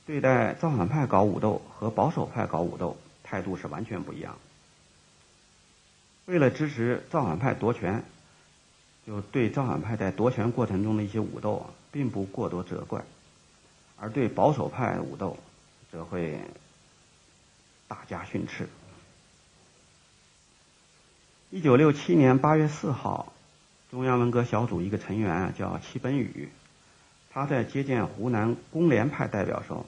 [0.07, 2.97] 对待造反派搞武斗和保守派搞武斗，
[3.31, 4.37] 态度是完全不一样。
[6.25, 8.03] 为了支持造反派夺权，
[9.07, 13.01] 就对造反派在夺权过程中的一些武斗啊，并不过多责怪。
[13.97, 15.37] 而对保守派武斗，
[15.91, 16.41] 则会
[17.87, 18.67] 大加训斥。
[21.51, 23.31] 一九六七年八月四号，
[23.89, 26.49] 中央文革小组一个成员啊叫戚本禹，
[27.29, 29.85] 他在接见湖南工联派代表时候，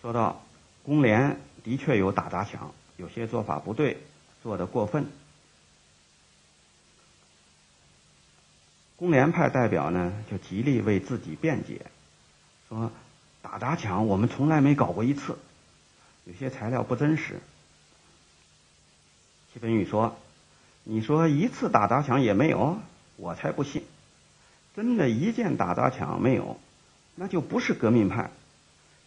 [0.00, 0.44] 说到
[0.84, 3.98] 工联的确有打砸抢，有些做法不对，
[4.42, 5.06] 做的过分。
[8.96, 11.86] 工联派代表呢就极力为自己辩解，
[12.68, 12.90] 说。
[13.44, 15.36] 打砸抢，我们从来没搞过一次，
[16.24, 17.40] 有些材料不真实。
[19.52, 20.16] 戚本禹说
[20.84, 22.78] ：“你说一次打砸抢也没有，
[23.16, 23.84] 我才不信。
[24.76, 26.60] 真的一件打砸抢没有，
[27.16, 28.30] 那就不是革命派，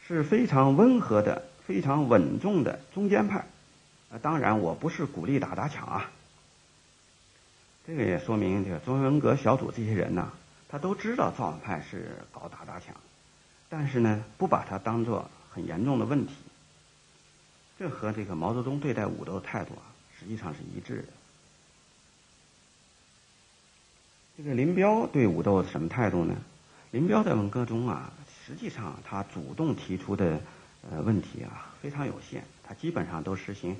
[0.05, 3.45] 是非常温和的、非常稳重的中间派。
[4.11, 6.11] 啊，当然我不是鼓励打砸抢啊。
[7.87, 10.31] 这个也说明，这个中央文革小组这些人呢，
[10.69, 12.95] 他都知道造反派是搞打砸抢。”
[13.67, 16.33] 但是呢，不把它当做很严重的问题，
[17.79, 19.81] 这和这个毛泽东对待武斗的态度啊，
[20.17, 21.07] 实际上是一致的。
[24.37, 26.35] 这个林彪对武斗什么态度呢？
[26.91, 28.13] 林彪在文革中啊，
[28.45, 30.39] 实际上他主动提出的
[30.91, 33.75] 呃问题啊非常有限，他基本上都实行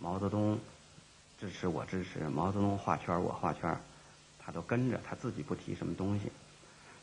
[0.00, 0.58] 毛泽东
[1.40, 3.76] 支持我支持，毛泽东画圈我画圈，
[4.38, 6.30] 他都跟着，他自己不提什么东西。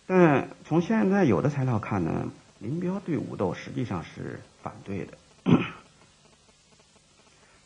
[0.07, 5.17] 但从现在有的材料看呢，林彪对武斗实际上是反对的。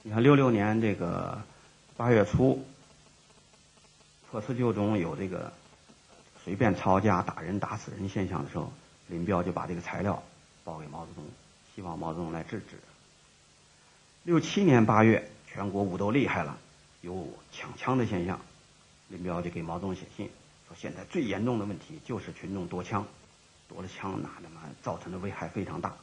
[0.04, 1.42] 你看六六年这个
[1.98, 2.64] 八月初，
[4.30, 5.52] 破四旧中有这个
[6.44, 8.72] 随便抄家、打人、打死人现象的时候，
[9.08, 10.22] 林彪就把这个材料
[10.66, 11.24] 报给毛泽东，
[11.74, 12.78] 希望毛泽东来制止。
[14.24, 16.58] 六七年八月，全国武斗厉害了，
[17.02, 18.42] 有抢枪的现象，
[19.08, 20.30] 林彪就给毛泽东写信。
[20.68, 23.06] 说现在最严重的问题就是群众夺枪，
[23.70, 25.94] 夺了枪那他妈造成的危害非常大。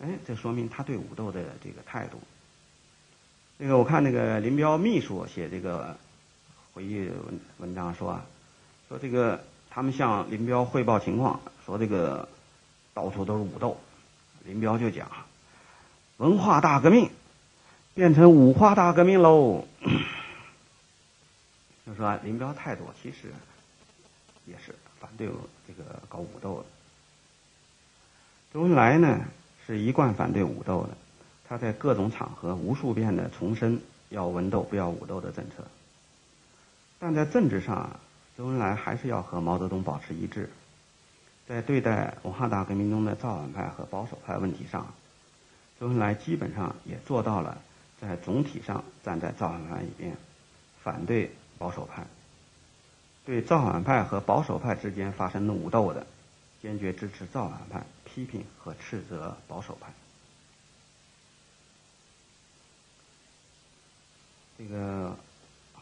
[0.00, 2.20] 哎，这说明他对武斗的这个态度。
[3.58, 5.96] 那个我看那个林彪秘书写这个
[6.74, 8.26] 回忆文文章说啊，
[8.88, 12.28] 说这个他们向林彪汇报情况，说这个
[12.94, 13.76] 到处都是武斗。
[14.44, 15.08] 林彪就讲，
[16.16, 17.10] 文化大革命
[17.94, 19.64] 变成五化大革命喽。
[21.86, 23.32] 就说林彪态度其实
[24.46, 25.28] 也是反对
[25.66, 26.64] 这个搞武斗的。
[28.52, 29.20] 周恩来呢
[29.66, 30.90] 是一贯反对武斗的，
[31.48, 33.80] 他在各种场合无数遍的重申
[34.10, 35.64] 要文斗不要武斗的政策。
[36.98, 37.98] 但在政治上，
[38.36, 40.50] 周恩来还是要和毛泽东保持一致。
[41.52, 44.86] 在对待文化大革命中的造反派和保守派问题上，
[45.78, 47.60] 周恩来基本上也做到了
[48.00, 50.16] 在总体上站在造反派一边，
[50.82, 52.06] 反对保守派。
[53.26, 56.06] 对造反派和保守派之间发生的武斗的，
[56.62, 59.92] 坚决支持造反派，批评和斥责保守派。
[64.56, 65.14] 这个。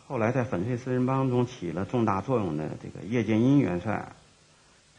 [0.09, 4.11] 后来在粉碎四人帮中起了重大作用的这个叶剑英元帅，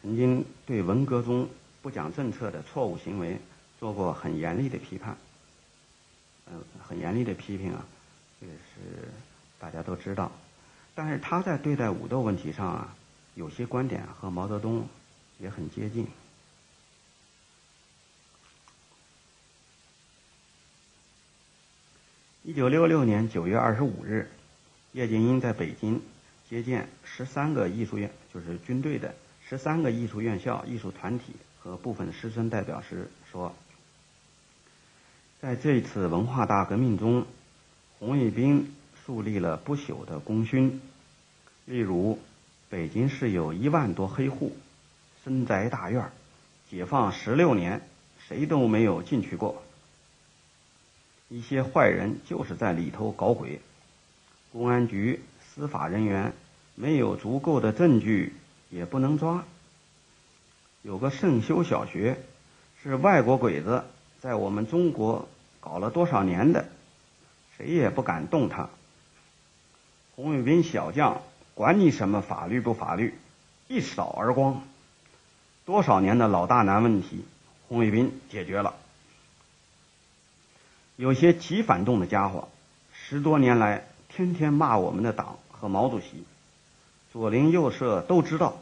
[0.02, 1.48] 曾经对文革中
[1.80, 3.38] 不讲政策的错误行为
[3.78, 5.16] 做过很严厉的批判，
[6.46, 7.86] 嗯，很严厉的批评啊，
[8.40, 9.08] 这个是
[9.58, 10.32] 大家都知道。
[10.94, 12.94] 但是他在对待武斗问题上啊，
[13.34, 14.86] 有些观点和毛泽东
[15.38, 16.06] 也很接近。
[22.42, 24.30] 一九六六年九月二十五日。
[24.94, 26.02] 叶剑英在北京
[26.50, 29.14] 接见十三个艺术院，就是军队的
[29.48, 33.54] 十三个艺术院校、艺术团体和部分师生代表时说
[35.40, 37.26] ：“在这次文化大革命中，
[37.98, 38.74] 红卫兵
[39.04, 40.80] 树立了不朽的功勋。
[41.66, 42.18] 例如，
[42.70, 44.56] 北京市有一万多黑户、
[45.22, 46.10] 深宅大院，
[46.70, 47.82] 解放十六年，
[48.26, 49.62] 谁都没有进去过。
[51.28, 53.60] 一些坏人就是在里头搞鬼。”
[54.52, 55.20] 公安局、
[55.54, 56.34] 司法人员
[56.74, 58.34] 没有足够的证据，
[58.72, 59.44] 也不能抓。
[60.82, 62.18] 有个圣修小学，
[62.82, 63.84] 是外国鬼子
[64.20, 65.28] 在我们中国
[65.60, 66.64] 搞了多少年的，
[67.56, 68.68] 谁也不敢动他。
[70.16, 71.22] 红卫兵小将
[71.54, 73.14] 管你什么法律不法律，
[73.68, 74.62] 一扫而光。
[75.64, 77.24] 多少年的老大难问题，
[77.68, 78.74] 红卫兵解决了。
[80.96, 82.48] 有些极反动的家伙，
[82.92, 83.86] 十多年来。
[84.14, 86.24] 天天骂我们的党和毛主席，
[87.14, 88.58] 左邻右舍都知道，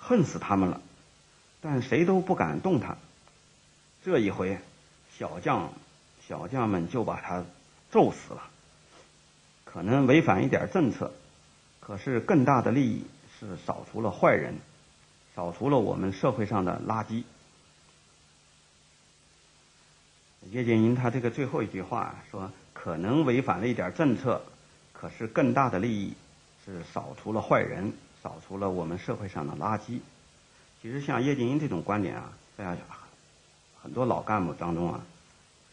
[0.00, 0.80] 恨死他们了，
[1.60, 2.96] 但谁都不敢动他。
[4.02, 4.58] 这一回，
[5.16, 5.72] 小将
[6.26, 7.44] 小将们就把他
[7.92, 8.42] 揍死了。
[9.64, 11.12] 可能违反一点政策，
[11.78, 13.04] 可是更大的利益
[13.38, 14.54] 是扫除了坏人，
[15.36, 17.22] 扫除了我们社会上的垃圾。
[20.50, 24.42] 叶剑英他这个最后一句话说，可能违反了一点政策。
[24.92, 26.14] 可是更大的利益
[26.64, 27.92] 是扫除了坏人，
[28.22, 30.00] 扫除了我们社会上的垃圾。
[30.82, 32.76] 其实像叶剑英这种观点啊，在
[33.82, 35.00] 很多老干部当中啊，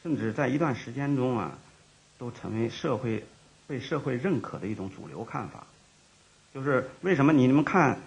[0.04, 1.58] 甚至在一段时间中啊，
[2.18, 3.26] 都成为社会
[3.68, 5.66] 被社会认可的一种主流看法。
[6.54, 8.00] 就是为什么你们看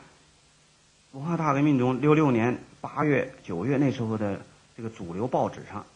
[1.13, 4.41] 文化大革命中六六年八月九月那时候的
[4.77, 5.87] 这个主流报纸上，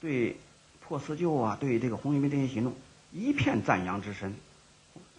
[0.00, 0.36] 对
[0.80, 2.74] 破四旧啊，对这个红卫兵这些行动
[3.12, 4.34] 一片赞扬之声。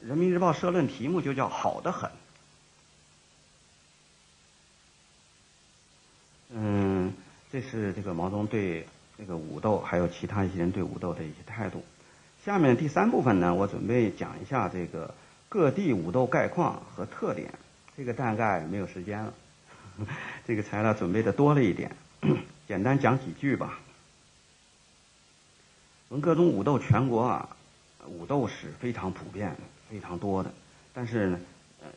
[0.01, 2.09] 人民日报社论题目就叫“好的很”。
[6.57, 7.13] 嗯，
[7.51, 8.87] 这是这个毛泽东对
[9.17, 11.83] 这个武斗，还有其他一些人对武斗的一些态度。
[12.45, 15.13] 下面第三部分呢，我准备讲一下这个
[15.49, 17.53] 各地武斗概况和特点。
[17.97, 19.33] 这个大概没有时间了，
[20.47, 21.95] 这个材料准备的多了一点，
[22.67, 23.79] 简单讲几句吧。
[26.09, 27.49] 文革中武斗全国啊，
[28.07, 29.55] 武斗史非常普遍。
[29.87, 30.51] 非常多的，
[30.95, 31.39] 但是呢，
[31.83, 31.87] 呃，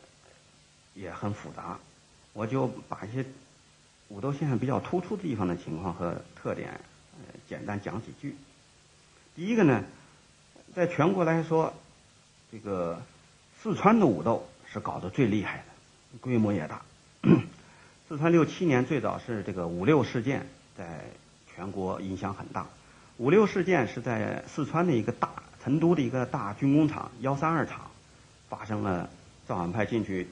[0.93, 1.79] 也很复杂。
[2.33, 3.25] 我就把一些
[4.09, 6.69] 武斗现象比较突出的地方的情况和特点，
[7.17, 8.35] 呃，简单讲几句。
[9.35, 9.83] 第一个呢，
[10.75, 11.73] 在全国来说，
[12.51, 13.01] 这个
[13.61, 15.63] 四川的武斗是搞得最厉害的，
[16.19, 16.81] 规模也大。
[18.07, 20.45] 四川六七年最早是这个五六事件，
[20.77, 21.05] 在
[21.55, 22.67] 全国影响很大。
[23.17, 25.29] 五六事件是在四川的一个大。
[25.61, 27.91] 成都的一个大军工厂幺三二厂
[28.47, 29.09] 发生了
[29.45, 30.25] 造反派进去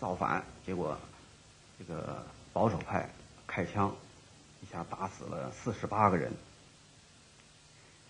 [0.00, 0.98] 造反，结果
[1.78, 2.24] 这个
[2.56, 3.10] 保守派
[3.46, 3.94] 开枪，
[4.62, 6.32] 一下打死了四十八个人。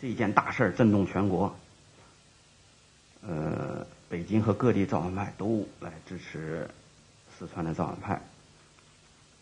[0.00, 1.56] 这一件大事震动全国，
[3.26, 6.70] 呃，北京和各地造反派都来支持
[7.36, 8.22] 四川的造反派。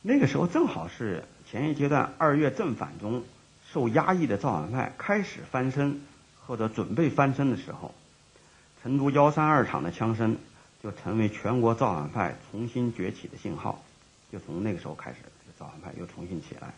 [0.00, 3.24] 那个时候正好是前一阶段二月正反中
[3.70, 6.00] 受压抑的造反派开始翻身。
[6.46, 7.94] 或者准备翻身的时候，
[8.82, 10.36] 成都幺三二厂的枪声
[10.82, 13.82] 就成为全国造反派重新崛起的信号。
[14.34, 16.74] 就从那个时候开始，这造反派又重新起来。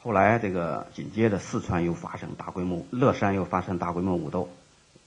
[0.00, 4.48] 后来这个紧接着四川又发生大规模，乐山又发生大规模武斗，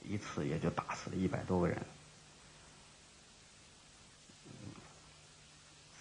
[0.08, 1.82] 一次也就打死了一百多个人。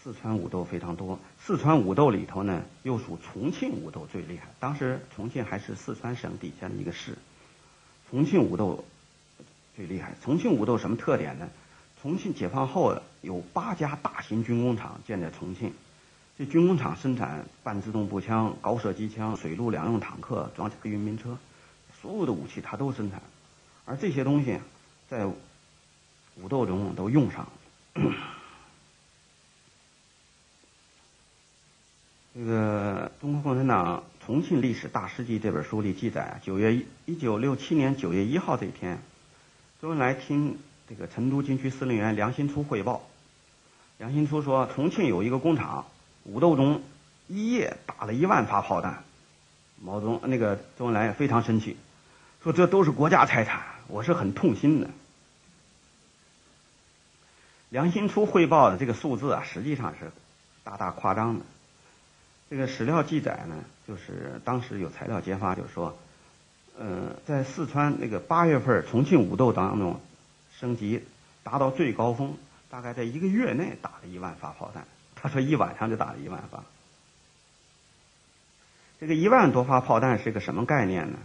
[0.01, 4.47] 四川武斗非常多，四川武斗里头呢，又属重庆武斗最厉害。
[4.61, 7.19] 当时重庆还是四川省底下的一个市，
[8.09, 8.85] 重庆武斗
[9.75, 10.15] 最厉害。
[10.23, 11.51] 重庆武斗什么特点呢？
[12.07, 15.73] 重庆解放后有八家大型军工厂建在重庆，
[16.39, 21.37] 这军工厂生产半自动步枪、高射机枪、水陆两用坦克、装甲运兵车，
[22.01, 23.21] 所有的武器它都生产，
[23.87, 24.61] 而这些东西
[25.09, 27.49] 在武斗中都用上。
[32.37, 39.01] 这个《中国共产党重庆历史大事记》这本书里记载，九月一一九六七年九月一号这一天，
[39.83, 40.57] 周恩来听
[40.89, 43.07] 这个成都军区司令员梁兴初汇报。
[43.99, 45.87] 梁兴初说，重庆有一个工厂，
[46.25, 46.83] 武斗中
[47.29, 49.03] 一夜打了一万发炮弹。
[49.83, 51.77] 毛泽东那个周恩来非常生气，
[52.43, 54.89] 说这都是国家财产，我是很痛心的。
[57.69, 60.11] 梁兴初汇报的这个数字啊，实际上是
[60.65, 61.45] 大大夸张的。
[62.49, 63.57] 这个史料记载呢，
[63.87, 65.99] 就是当时有材料揭发，就是说，
[66.79, 70.01] 呃，在四川那个八月份重庆武斗当中，
[70.59, 71.05] 升级
[71.43, 72.37] 达到最高峰，
[72.71, 74.87] 大概在一个月内打了一万发炮弹。
[75.15, 76.63] 他说一晚上就打了一万发。
[78.99, 81.19] 这个一万多发炮弹是个什么概念呢？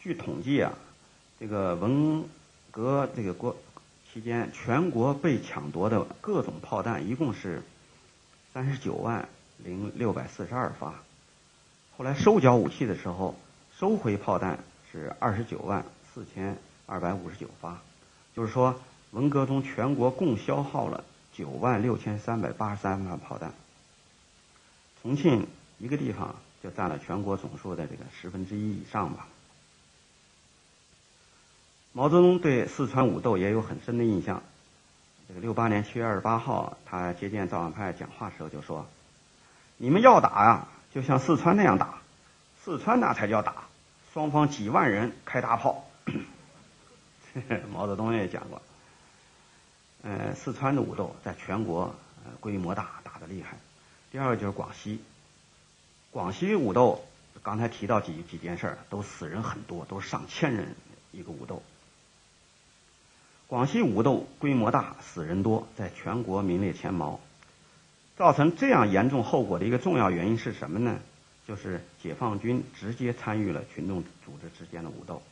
[0.00, 0.72] 据统计啊，
[1.38, 2.24] 这个文
[2.70, 3.56] 革这个国
[4.12, 7.62] 期间，全国被抢夺的各种炮弹一共是
[8.52, 9.28] 三十九万。
[9.60, 10.94] 零六百四十二发，
[11.96, 13.34] 后来收缴武器的时候，
[13.76, 14.60] 收回炮弹
[14.92, 16.56] 是二十九万四千
[16.86, 17.80] 二百五十九发，
[18.38, 18.78] 就是说，
[19.10, 21.02] 文革中全国共消耗了
[21.34, 23.52] 九万六千三百八十三发炮弹。
[25.02, 25.48] 重庆
[25.78, 29.26] 一个地方就占了全国总数的这个十分之一以上吧。
[31.92, 34.40] 毛泽东对四川武斗也有很深的印象。
[35.26, 38.86] 这个六八年七月二十八号，他接见造反派讲话时候就说。
[39.78, 41.98] 你们要打呀，就像四川那样打，
[42.62, 43.64] 四川那才叫打，
[44.14, 45.84] 双方几万人开大炮。
[47.72, 48.62] 毛泽东也讲过，
[50.02, 51.94] 呃，四川的武斗在全国
[52.24, 53.56] 呃规模大，打得厉害。
[54.10, 55.00] 第二个就是广西，
[56.10, 57.04] 广西武斗
[57.42, 60.74] 刚才提到几几件事儿，都死人很多，都上千人
[61.12, 61.62] 一个武斗。
[63.46, 67.20] 广西武斗规模大，死人多，在全国名列前茅。
[68.16, 70.98] 造成这样严重后果的一个重要原因是什么呢？
[71.46, 75.22] 就是解放军直接参与了群众组织之间的武斗。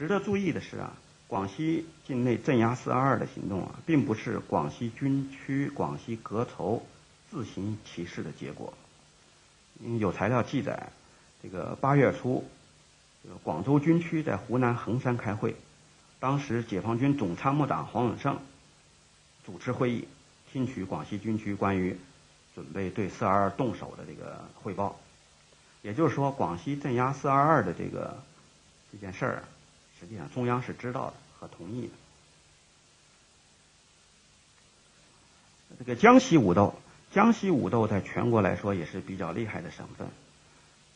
[0.00, 0.96] 值得注意的是啊，
[1.28, 6.82] 广西境内镇压四二二的行动啊，并不是广西军区、广西革筹
[7.30, 8.72] 自行其事的结果。
[9.98, 10.88] 有材料记载，
[11.42, 12.48] 这个八月初，
[13.22, 15.54] 这个广州军区在湖南衡山开会，
[16.18, 18.38] 当时解放军总参谋长黄永胜
[19.44, 20.08] 主持会议。
[20.50, 21.94] 听取广西军区关于
[22.54, 24.98] 准备对四二二动手的这个汇报，
[25.82, 28.16] 也就是说，广西镇压四二二的这个
[28.90, 29.44] 这件事儿，
[30.00, 31.92] 实际上中央是知道的和同意的。
[35.78, 36.74] 这个江西武斗，
[37.12, 40.08] 江西武斗在全国来说也是比较厉害的省份。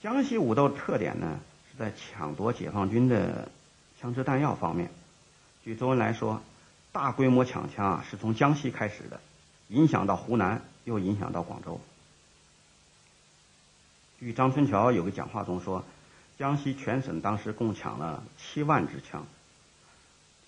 [0.02, 1.38] 江西武斗特点呢，
[1.70, 3.50] 是在抢夺解放军的
[4.00, 4.90] 枪支弹药方面。
[5.64, 6.42] 据周恩来说，
[6.92, 9.20] 大规模抢枪啊，是从江西开始的。
[9.68, 11.80] 影响到湖南，又影响到广州。
[14.20, 15.84] 据张春桥有个讲话中说，
[16.38, 19.24] 江西全省当时共抢了七万支枪，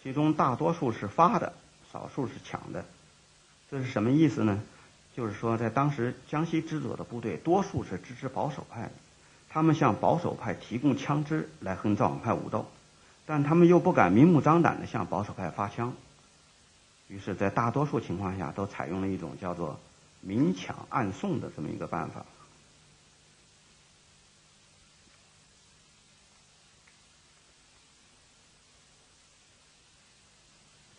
[0.02, 1.52] 其中大多数是发的，
[1.92, 2.84] 少数是抢的。
[3.70, 4.60] 这是什么意思呢？
[5.16, 8.90] 就是说，在当时江西支左的部队，多数是支持保守派的，
[9.48, 12.66] 他们向保守派提供枪支来和造反派武斗，
[13.24, 15.94] 但他们又不敢明目张胆的向保守派发枪。
[17.08, 19.78] 于是，在大多数情况下，都采用了一种叫做
[20.20, 22.26] “明抢暗送”的这么一个办法。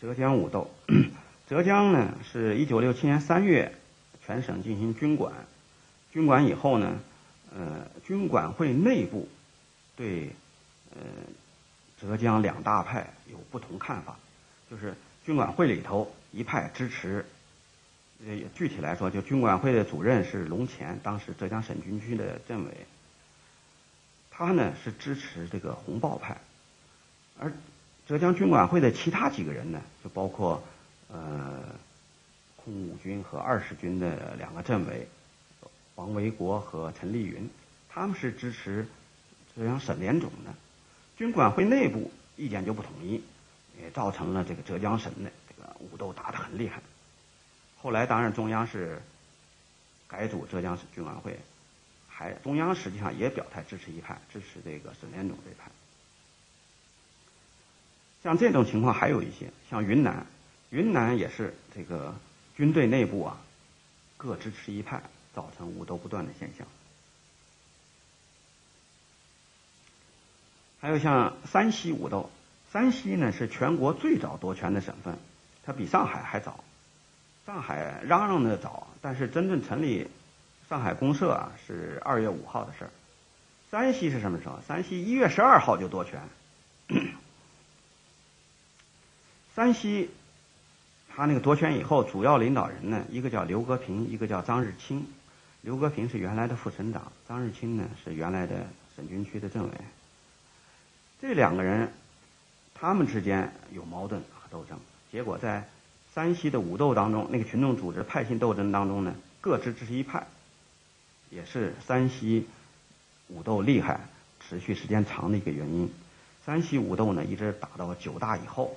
[0.02, 0.70] 浙江武斗，
[1.48, 3.74] 浙江呢是一九六七年三月
[4.26, 5.34] 全省进行军管，
[6.12, 7.00] 军管以后呢，
[7.56, 9.28] 呃，军管会内部
[9.96, 10.32] 对
[10.92, 11.00] 呃
[12.00, 14.18] 浙江两大派有不同看法，
[14.72, 14.96] 就是。
[15.26, 17.26] 军管会里头一派支持，
[18.26, 22.72] 呃，具体来说，就军管会的主任是龙潜，当时浙江省军区的政委。
[24.32, 26.38] 他呢是支持这个红豹派，
[27.38, 27.52] 而
[28.08, 30.64] 浙江军管会的其他几个人呢，就包括
[31.12, 31.62] 呃
[32.56, 35.06] 空五军和二十军的两个政委
[35.96, 37.50] 王维国和陈立云，
[37.90, 38.88] 他们是支持
[39.54, 40.54] 浙江省联总的，
[41.18, 43.22] 军管会内部意见就不统一，
[43.82, 46.82] 也造成了这个浙江省的这个武斗打得很厉害。
[47.76, 49.02] 后来当然中央是
[50.08, 51.38] 改组浙江省军管会，
[52.08, 55.70] 还中央实际上也表态支持一派，支持这个省联总这一派。
[58.24, 60.26] 像这种情况还有一些，像云南，
[60.70, 62.16] 云南也是这个
[62.56, 63.38] 军队内部啊
[64.18, 65.02] 各支持一派，
[65.34, 66.68] 造成武斗不断的现象。
[70.80, 72.30] 还有像山西武斗，
[72.72, 75.18] 山西呢是全国最早夺权的省份，
[75.64, 76.64] 它比上海还早。
[77.46, 80.10] 上海嚷嚷的早，但是真正成立
[80.68, 82.92] 上海公社啊是二月五号的事儿。
[83.72, 84.60] 山西是什么时候？
[84.68, 86.22] 山西一月十二号就夺权。
[89.58, 90.12] 山西，
[91.10, 95.04] 他那个夺权以后，主要领导人呢，一个叫刘格平，一个叫张日清。
[95.62, 99.72] 刘格平是原来的副省长，张日清呢是原来的省军区的政委。
[101.20, 101.92] 这两个人，
[102.76, 104.78] 他们之间有矛盾和斗争，
[105.12, 105.68] 结果在。
[106.14, 110.26] 山西的武斗当中，那个群众组织派系斗争当中呢，各支持一派，
[111.30, 112.48] 也是山西
[113.28, 114.02] 武斗厉害、
[114.40, 115.92] 持续时间长的一个原因。
[116.44, 118.76] 山西武斗呢，一直打到九大以后，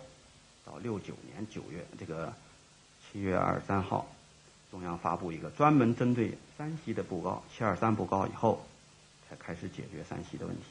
[0.70, 2.32] 到六九年九月这个
[3.02, 4.06] 七月二十三号，
[4.70, 8.64] 中央发布一个专门针对山西的布告——七二三布告以后，
[9.28, 10.62] 才开始解决山西的问题。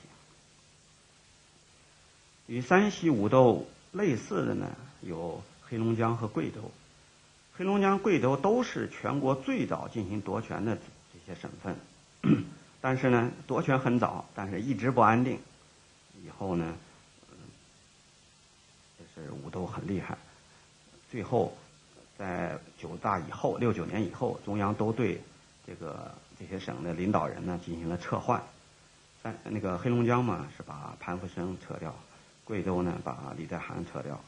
[2.47, 4.67] 与山西武斗类似的呢，
[5.01, 5.41] 有。
[5.71, 6.71] 黑龙江和贵州，
[7.55, 11.75] 黑龙江、贵州都是全国最早进行夺权的这些省份，
[12.81, 15.37] 但是呢，夺权很早，但是一直不安定。
[16.25, 16.73] 以后呢，
[19.25, 20.17] 是武斗很厉害。
[21.11, 21.57] 最后，
[22.17, 25.21] 在九大以后，六九年以后，中央都对
[25.65, 28.43] 这个这些省的领导人呢进行了撤换。
[29.21, 31.91] 在那个黑龙江嘛，是把潘福生撤掉；
[32.45, 34.19] 贵州呢，把李在涵撤掉。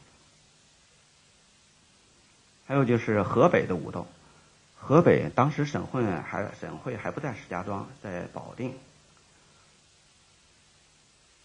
[2.67, 4.07] 还有就是河北的武斗，
[4.77, 8.73] 河北当时省会还省会还不在石家庄，在保定。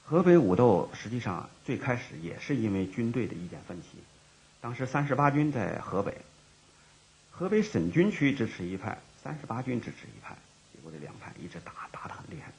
[0.09, 3.99] 河北武斗实际上最开始也是因为军队的意见分歧，
[4.61, 6.17] 当时三十八军在河北，
[7.31, 10.37] 河北省军区支持一派，三十八军支持一派，
[10.73, 12.53] 结果这两派一直打打得很厉害，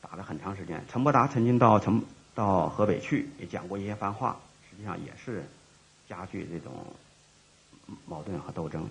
[0.00, 0.84] 打了很长时间。
[0.90, 2.02] 陈伯达曾经到陈
[2.34, 5.44] 到河北去，也讲过一些番话，实际上也是
[6.08, 6.72] 加剧这种。
[8.06, 8.86] 矛盾和斗争。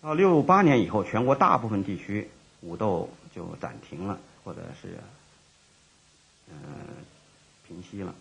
[0.00, 2.30] 到六八年以后，全国大部分地区
[2.60, 4.96] 武斗就暂停了，或者是
[6.50, 6.54] 嗯
[7.66, 8.14] 平息了。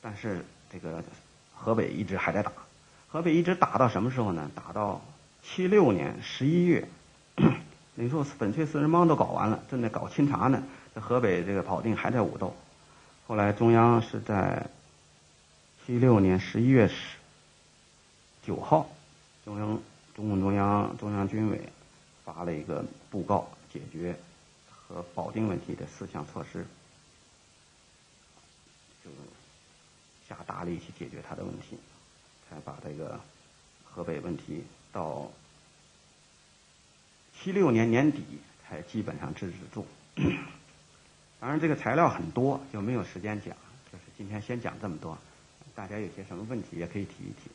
[0.00, 1.02] 但是这个
[1.54, 2.52] 河北一直还在打，
[3.08, 4.50] 河北一直打到什么时候呢？
[4.54, 5.00] 打到
[5.42, 6.88] 七六年十一月，
[7.94, 10.62] 那时候粉碎四人帮都搞完了，正在搞清查呢。
[10.94, 12.54] 在河北这个保定还在武斗。
[13.26, 14.66] 后来中央是在
[15.84, 16.94] 七六年十一月十。
[18.46, 18.88] 九号，
[19.44, 19.78] 中央
[20.16, 21.60] 中共中央中央军委
[22.24, 24.16] 发了一个布告，解决
[24.70, 26.64] 和保定问题的四项措施，
[30.28, 31.78] 下大力气解决他的问题，
[32.48, 33.18] 才把这个
[33.84, 35.30] 河北问题到
[37.34, 38.22] 七六年年底
[38.68, 39.86] 才基本上制止住。
[41.40, 43.56] 当然，这个材料很多，就没有时间讲，
[43.92, 45.16] 就是今天先讲这么多。
[45.74, 47.50] 大家有些什么问题也可以提一提。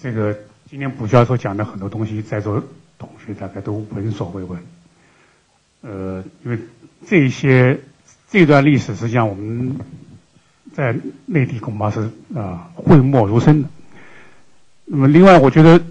[0.00, 0.36] 这个
[0.68, 2.62] 今天卜教授讲的很多东西，在座
[2.98, 4.62] 同学大概都闻所未闻。
[5.86, 6.58] 呃，因为
[7.06, 7.78] 这些
[8.30, 9.78] 这段历史实际上我们
[10.72, 10.96] 在
[11.26, 13.68] 内地恐怕是啊讳莫如深的。
[14.86, 15.84] 那么，另外我觉得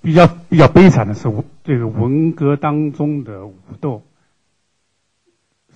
[0.00, 1.28] 比较比较悲惨的是，
[1.62, 4.02] 这个文革当中的武斗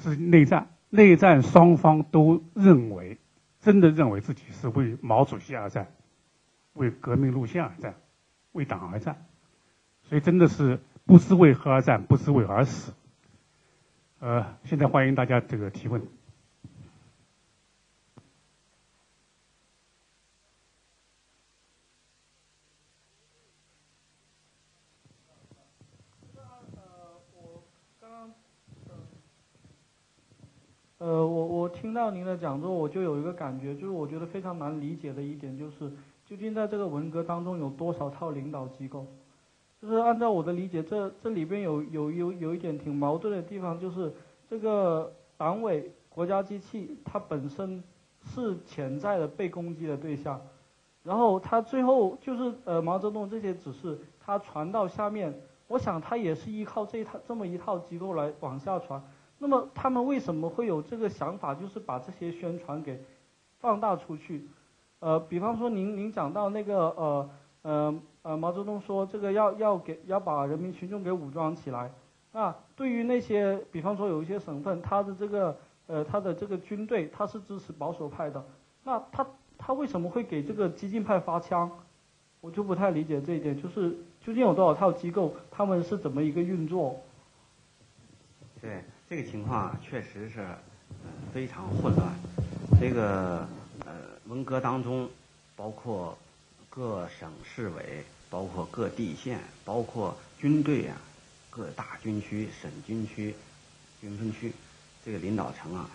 [0.02, 3.18] 是内战，内战双方都认为
[3.62, 5.88] 真的认为自己是为毛主席而战。
[6.74, 7.96] 为革命路线而战，
[8.52, 9.26] 为党而战，
[10.08, 12.92] 所以真的是不知为何而战，不知为何而死。
[14.20, 16.02] 呃，现在欢迎大家这个提问。
[30.98, 35.92] 呃，我我听到您的讲座，我就有一个感觉，就是我觉得非常难理解的一点就是。
[36.26, 39.06] 究竟在这个文革当中有多少套领导机构？
[39.80, 44.12] 就是按照我的理解，这这里边有有有有一点挺矛盾的地方，就是
[44.48, 47.82] 这个党委国家机器它本身
[48.22, 50.40] 是潜在的被攻击的对象，
[51.04, 55.32] 然后他最后就是呃毛泽东这些指示，他传到下面，
[55.68, 59.00] 我想他也是依靠这一套这么一套机构来往下传。
[59.38, 63.00] 那么他们为什么会有这个想法，就是把这些宣传给
[63.60, 64.48] 放大出去？
[64.98, 67.30] 呃，比方说您您讲到那个呃
[67.62, 71.90] 呃呃呃毛泽东说这个要要给要把人民群众给武装起来。
[72.30, 75.56] 那对于那些比方说有一些省份，他的这个
[75.86, 78.44] 呃他的这个军队他是支持保守派的，
[78.84, 79.26] 那他
[79.56, 81.70] 他为什么会给这个激进派发枪？
[82.42, 87.00] 我就不太理解这一点，就是究竟有多少套机构，他们是怎么一个运作？
[88.60, 88.82] 对。
[89.08, 90.46] 这个情况确实是
[91.32, 92.12] 非常混乱。
[92.78, 93.38] 这个
[93.86, 93.92] 呃，
[94.26, 95.08] 文革当中，
[95.56, 96.14] 包括
[96.68, 100.96] 各省市委，包括各地县，包括军队啊，
[101.50, 103.34] 各大军区、省军区、
[104.00, 104.52] 军分区，
[105.04, 105.88] 这个领导层啊，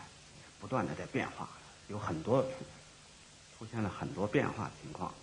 [0.60, 1.50] 不断的在变化，
[1.88, 2.44] 有很多
[3.58, 5.14] 出现了很多变化情况。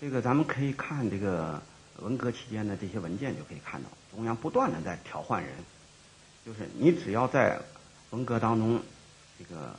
[0.00, 1.62] 这个咱们可以看这个
[1.98, 5.52] 文革期间的这些文件，就可以看到中央不断的在调换人。
[6.44, 7.60] 就是你只要在
[8.10, 8.82] 文革当中，
[9.38, 9.74] 这个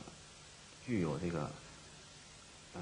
[0.86, 1.50] 具有这个
[2.74, 2.80] 呃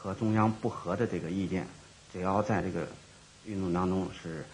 [0.00, 1.66] 和中央不合的这个意见，
[2.12, 2.86] 只要在这个
[3.44, 4.46] 运动当中是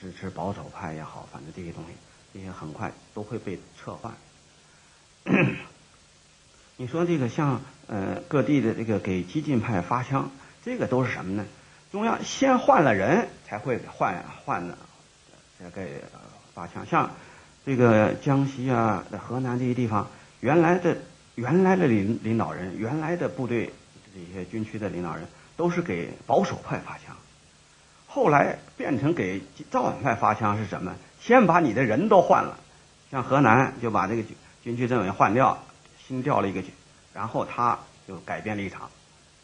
[0.00, 1.90] 支持保守派也好，反正这些东西，
[2.32, 4.14] 这些很快都会被撤换。
[6.76, 10.30] 你说这个像呃各地的这个给激进派发枪，
[10.64, 11.44] 这个都是什么呢？
[11.92, 14.78] 中央先换了人才会换换的，
[15.58, 15.86] 这个。
[16.54, 17.10] 发枪，像
[17.66, 20.08] 这个江西啊、河南这些地方，
[20.38, 20.98] 原来的
[21.34, 23.72] 原来的领领导人，原来的部队
[24.14, 25.26] 这些军区的领导人，
[25.56, 27.16] 都是给保守派发枪。
[28.06, 30.94] 后来变成给造反派发枪是什么？
[31.20, 32.58] 先把你的人都换了，
[33.10, 35.58] 像河南就把这个军军区政委换掉，
[36.06, 36.70] 新调了一个军，
[37.12, 38.90] 然后他就改变立场，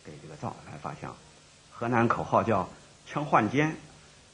[0.05, 1.14] 给这个造反派发枪。
[1.70, 2.68] 河南口号叫
[3.06, 3.74] “枪换肩”，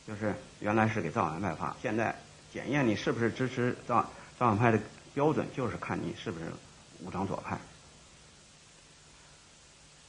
[0.07, 2.15] 就是原来是给造反派发，现在。
[2.53, 4.09] 检验你是不是支持造
[4.39, 4.81] 造反派的
[5.13, 6.47] 标准，就是看你是不是
[7.05, 7.59] 武装左派。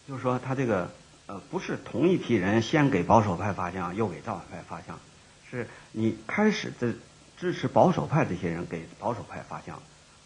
[0.08, 0.90] 就是说，他这个
[1.26, 4.98] 呃，不是同一批人先给保守派发枪，又给造反派发枪，
[5.50, 6.94] 是你开始的
[7.38, 9.78] 支持保守派这些人给保守派发枪，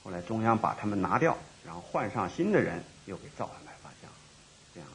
[0.03, 1.35] 后来中央把他们拿掉，
[1.65, 4.09] 然后换上新的人，又给造反派发枪，
[4.75, 4.87] 这样。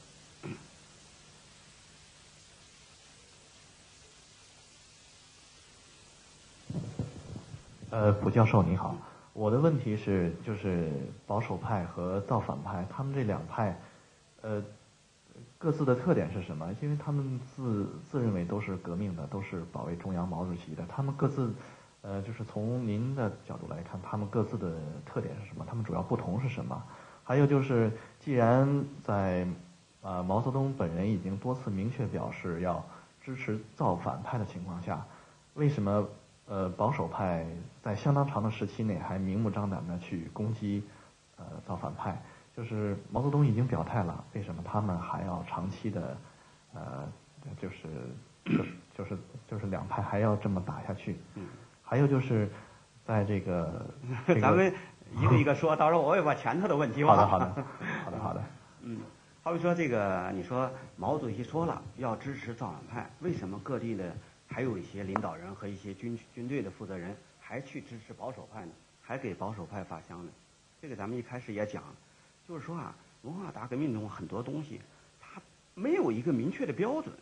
[7.90, 8.96] 呃，蒲教授你好，
[9.32, 10.88] 我的问题是，就是
[11.26, 13.76] 保守派和造反派，他们这两派，
[14.42, 14.62] 呃，
[15.58, 16.68] 各自的特点是什么？
[16.80, 21.52] 因为他们自自认为都是革命的，都是保卫中央毛主席的，他们各自，
[22.02, 25.64] 呃，就是从您的角度来看，他们各自的特点是什么？
[25.68, 26.82] 他们主要不同是什么？
[27.24, 29.46] 还有就是，既然在，
[30.02, 32.84] 呃，毛泽东本人已经多次明确表示要
[33.20, 35.04] 支持造反派的情况下，
[35.54, 36.06] 为什么？
[36.48, 37.44] 呃，保守派
[37.82, 40.84] 在相当长的时期内还明目张胆的去攻击
[41.36, 42.22] 呃造反派，
[42.56, 46.16] 就是毛泽东已经表态了，为什么他们还要长期的
[46.72, 47.06] 呃
[47.60, 47.76] 就是
[48.96, 51.16] 就是就是两派还要这么打下去？
[51.34, 51.46] 嗯。
[51.82, 52.48] 还有就是
[53.04, 53.86] 在 这个
[54.40, 54.72] 咱们
[55.20, 57.14] 一个一个说，到时候我也把前头的问题问。
[57.14, 57.64] 好的好的
[58.04, 58.42] 好的好的。
[58.82, 59.00] 嗯，
[59.42, 64.12] 好比说这个，你说毛主席说了要支持造反派，为什么各地的？
[64.48, 68.70] 还有一些领导人和一些军军队的负责人还去支持保守派呢，
[69.02, 70.30] 还给保守派发香呢。
[70.80, 71.82] 这个咱们一开始也讲，
[72.48, 74.80] 就是说啊，文化大革命中很多东西，
[75.20, 75.40] 它
[75.74, 77.14] 没有一个明确的标准。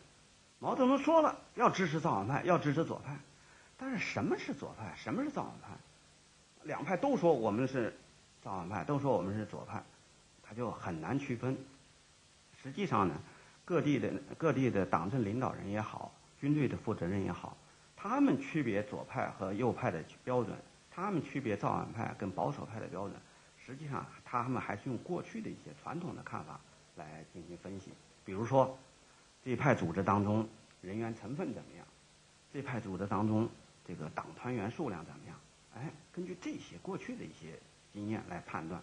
[0.59, 3.17] 毛泽东说了要支持造反派，要支持左派，
[3.77, 5.77] 但是什么是左派，什么是造反派？
[6.63, 7.93] 两派都说我们是
[8.43, 9.83] 造反派，都说我们是左派，
[10.43, 11.57] 他就很难区分。
[12.63, 13.15] 实际上呢，
[13.63, 16.11] 各地的各地的党政领导人也好。
[16.41, 17.57] 军队的负责人也好，
[17.95, 20.55] 他们区别左派和右派的标准，
[20.91, 23.13] 他们区别造反派跟保守派的标准，
[23.65, 26.59] 实际上他们还是用过去的一些传统的看法
[26.95, 27.91] 来进行分析。
[28.23, 28.77] 比如说，
[29.43, 30.47] 这派组织当中
[30.81, 31.85] 人员成分怎么样？
[32.53, 33.49] 这派组织当中
[33.87, 35.35] 这个党团员数量怎么样？
[35.75, 37.59] 哎，根据这些过去的一些
[37.93, 38.81] 经验来判断，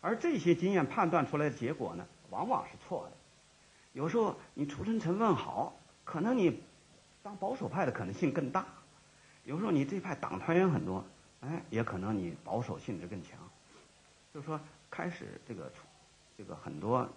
[0.00, 3.16] 而这些经验判断出来的结果呢，往往是错的。
[3.92, 5.74] 有时候你出身成分好，
[6.04, 6.62] 可能你。
[7.20, 8.64] 当保守派的可能性更大，
[9.44, 11.04] 有时候你这派党团员很多，
[11.40, 13.36] 哎，也可能你保守性质更强。
[14.38, 15.72] 就是说，开始这个
[16.36, 17.08] 这个很多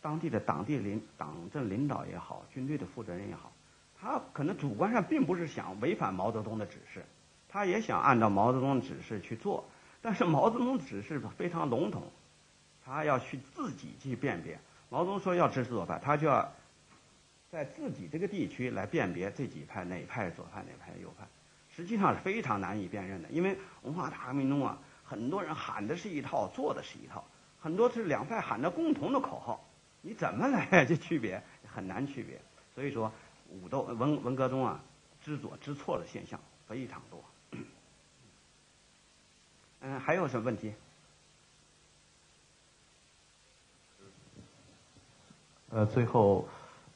[0.00, 3.52] 当地的党地领党政领导也好，军队的负责人也好，
[4.00, 7.04] 他可能主观上并不是想违反毛泽东的指示，
[7.50, 9.66] 他也想按照毛泽东的指示去做，
[10.00, 12.10] 但是毛泽东指示非常笼统，
[12.86, 14.58] 他要去自己去辨别
[14.88, 16.50] 毛泽东说要支持左派，他就要
[17.50, 21.26] 在自己这个地区来辨别这几派哪派左派哪派右派，
[21.68, 23.28] 实际上是非常难以辨认的。
[23.28, 24.78] 因为文化大革命中啊，
[25.10, 27.24] 很多人喊的是一套，做的是一套，
[27.60, 29.60] 很多是两派喊着共同的口号，
[30.02, 32.40] 你怎么来这区别 很难区别。
[32.76, 33.10] 所以说，
[33.48, 34.80] 武斗文文革中啊，
[35.20, 36.38] 知左知错的现象
[36.68, 37.24] 非常多。
[39.82, 40.72] 嗯，还有什么问题？
[45.70, 46.46] 呃，最后，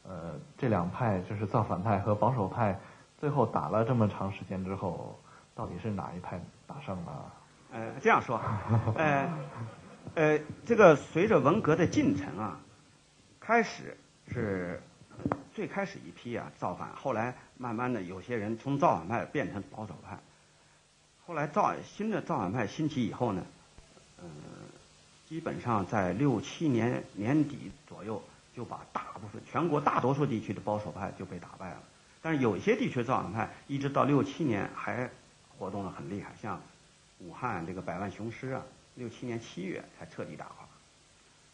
[0.05, 2.78] 呃，这两派就是造反派和保守派，
[3.19, 5.19] 最后打了这么长时间之后，
[5.57, 7.32] 到底是哪一派打胜了？
[7.75, 8.41] 呃，这样说，
[8.95, 9.29] 呃，
[10.15, 12.61] 呃，这个随着文革的进程啊，
[13.41, 13.97] 开始
[14.33, 14.81] 是
[15.53, 20.17] 最开始一批啊造反，后来慢慢的有些人从造反派变成保守派。
[21.27, 23.45] 后来造新的造反派兴起以后呢，
[24.23, 24.29] 嗯，
[25.29, 28.23] 基本上在六七年年底左右
[28.55, 31.79] 就把大部分全国大多数地区的保守派就被打败了。
[32.23, 35.11] 但是有些地区造反派一直到六七年还
[35.59, 36.61] 活动的很厉害，像
[37.19, 38.62] 武汉这个百万雄师啊，
[38.95, 40.66] 六七年七月才彻底打垮。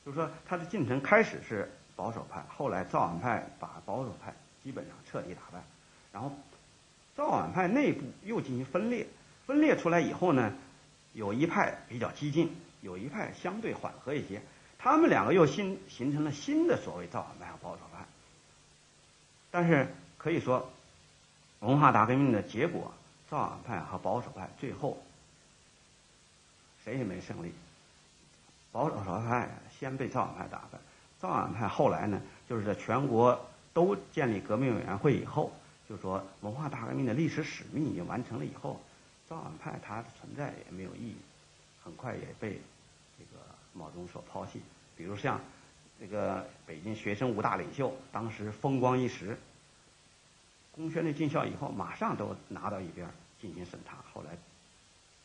[0.05, 4.33] 就是说，他的进程开始是保守派，后来造反派把保守派
[4.65, 5.63] 基本上彻底打败，
[6.13, 6.33] 然后
[7.15, 9.07] 造反派内部又进行分裂。
[9.47, 10.55] 分裂出来以后呢，
[11.13, 14.41] 有一派比较激进，有一派相对缓和一些。
[14.79, 18.07] 他们两个又新形成了新的所谓造反派和保守派。
[19.51, 20.71] 但是可以说，
[21.59, 22.95] 文化大革命的结果，
[23.29, 24.97] 造反派和保守派最后
[26.85, 27.53] 谁也没胜利。
[28.73, 29.49] 保守派
[29.79, 30.79] 先被造反派打败，
[31.19, 33.39] 造反派后来呢，就是在全国
[33.73, 35.53] 都建立革命委员会以后，
[35.89, 38.81] 就说文化大革命的历史使命已经完成了以后。
[39.29, 41.17] 造反派它的存在也没有意义，
[41.85, 42.61] 很快也被
[43.17, 43.41] 这个
[43.73, 44.61] 毛泽东所抛弃。
[44.97, 45.41] 比如像
[46.01, 49.39] 这个北京学生五大领袖，当时风光一时，
[50.73, 53.09] 公宣的进校以后，马上都拿到一边
[53.41, 54.37] 进行审查，后来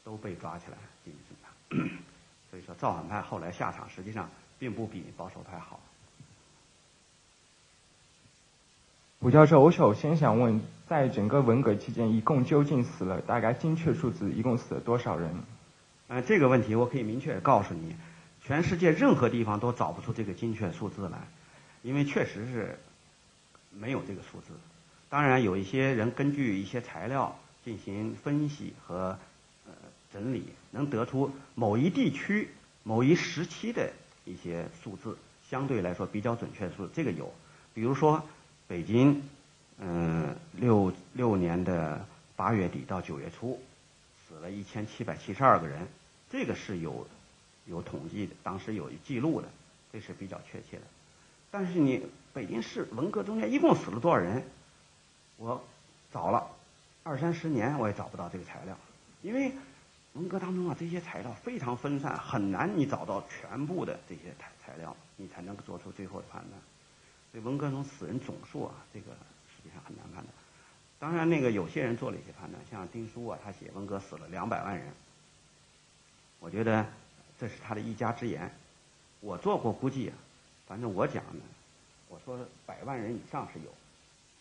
[0.06, 1.50] 都被抓起来进行审查。
[2.50, 5.82] 所以说，造反派后来下场实际上并不比保守派好。
[9.20, 15.34] 吴教授，我首先想问，在整个文革期间，一共究竟死了大概精确数字，一共死了多少人？
[16.08, 17.96] 呃，这个问题我可以明确告诉你，
[18.44, 21.18] 全世界任何地方都找不出这个精确数字来，
[21.82, 22.78] 因为确实是
[23.72, 24.54] 没有这个数字。
[25.10, 29.18] 当然，有一些人根据一些材料进行分析和呃
[30.16, 32.48] 整理，能得出某一地区、
[32.84, 33.92] 某一时期的
[34.24, 35.18] 一些数字，
[35.50, 37.30] 相对来说比较准确的数字，这个有，
[37.74, 38.24] 比如说。
[38.68, 39.22] 北京，
[39.78, 42.04] 嗯，六六年的
[42.36, 43.62] 八月底到九月初，
[44.28, 45.88] 死了一千七百七十二个人，
[46.32, 47.06] 这个是有
[47.68, 49.48] 有统计的，当时有记录的，
[49.94, 50.84] 这是比较确切的。
[51.52, 52.02] 但是你
[52.34, 54.44] 北京市文革中间一共死了多少人？
[55.38, 55.64] 我
[56.12, 56.50] 找了
[57.04, 58.76] 二三十年，我也找不到这个材料，
[59.22, 59.52] 因为
[60.16, 66.54] 文革当中啊，这些材料非常分散，很难你找到全部的这些材材料，你才能做出最后的判断。
[67.32, 70.28] 所以文革中死人总数啊，这个实际上很难判断。
[71.00, 74.88] 当然，那个有些人做了一些判断，像丁书啊，他写文革死了两百万人。
[76.40, 76.86] 我觉得
[77.38, 78.50] 这是他的一家之言。
[79.20, 80.16] 我做过估计啊，
[80.66, 81.42] 反正我讲呢，
[82.08, 83.66] 我说百万人以上是有，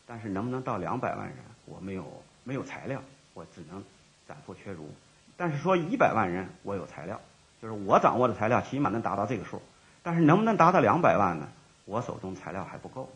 [0.07, 3.03] 但是能不能到两百万人，我没有没有材料，
[3.33, 3.83] 我只能
[4.29, 4.89] 暂复缺如。
[5.37, 7.21] 但是说一百万人，我有材料，
[7.61, 9.61] 就是我掌握的材料起码能达到这个数。
[10.03, 11.49] 但是能不能达到两百万呢？
[11.87, 13.09] 我手中材料还不够，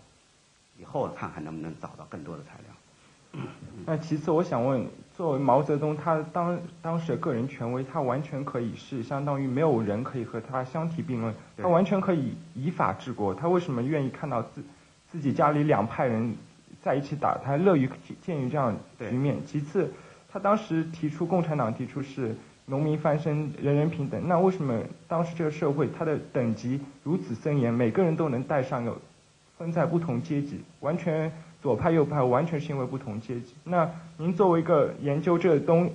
[0.78, 3.42] 以后看看能不能找到更多的材料。
[3.84, 13.34] 那其次，我想问，作为毛泽东，他当当时的个人权威，他完全可以是相当于没有人可以和他相提并论，他完全可以以法治国。
[13.34, 14.64] 他为什么愿意看到自
[15.10, 16.34] 自己家里两派人
[16.82, 17.36] 在一起打？
[17.44, 17.88] 他乐于
[18.22, 19.36] 见于这样局面。
[19.46, 19.92] 其次，
[20.32, 22.34] 他当时提出共产党提出是。
[22.70, 24.28] 农民翻身，人人平等。
[24.28, 24.78] 那为什么
[25.08, 27.72] 当时这个社会它的等级如此森严？
[27.72, 29.00] 每个人都能带上有
[29.56, 31.32] 分在不同阶级，完全
[31.62, 33.54] 左派右派完全是因为不同阶级。
[33.64, 35.90] 那您作为一个研究这东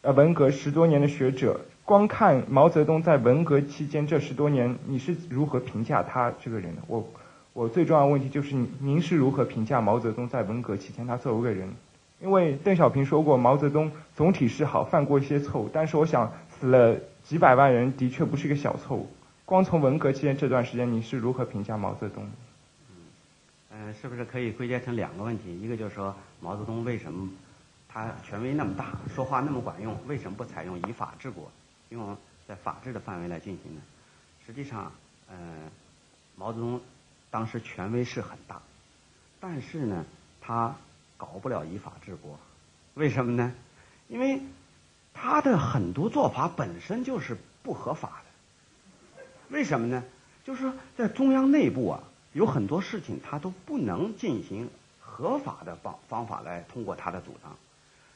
[0.00, 6.82] 呃文革十多年的学者，光看毛泽东在文革期间这十多年，你是如何评价他这个人的？
[6.88, 7.08] 我
[7.52, 11.72] 我最重要的问题就是您是如何评价毛泽东在文革期间他作为一个人？
[12.20, 15.70] 因为邓小平说过，毛泽东总体是好，犯过一些错误。
[15.72, 19.08] 但是我想，死了几百万人，的确不是一个小错误。
[19.46, 22.28] 光从文革期间这段时间，你是如何评价毛泽东？
[22.90, 22.96] 嗯，
[23.86, 25.58] 呃，是不是可以归结成两个问题？
[25.60, 27.28] 一个就是说，毛泽东为什么
[27.88, 31.50] 他权威那么大，说话那么管用，为什么不采用以法治国，
[31.88, 32.16] 用
[32.46, 33.80] 在法治的范围来进行呢？
[34.46, 34.92] 实际上，
[35.28, 35.34] 呃，
[36.36, 36.80] 毛泽东
[37.30, 38.60] 当时权威是很大，
[39.40, 40.04] 但是呢，
[40.40, 40.76] 他
[41.20, 42.38] 搞不了依法治国，
[42.94, 43.52] 为什么呢？
[44.08, 44.40] 因为
[45.12, 49.22] 他的很多做法本身就是不合法的。
[49.50, 50.02] 为什么呢？
[50.46, 52.02] 就是在中央内部啊，
[52.32, 57.54] 有很多事情他都不能进行合法的方方法来通过他的主张。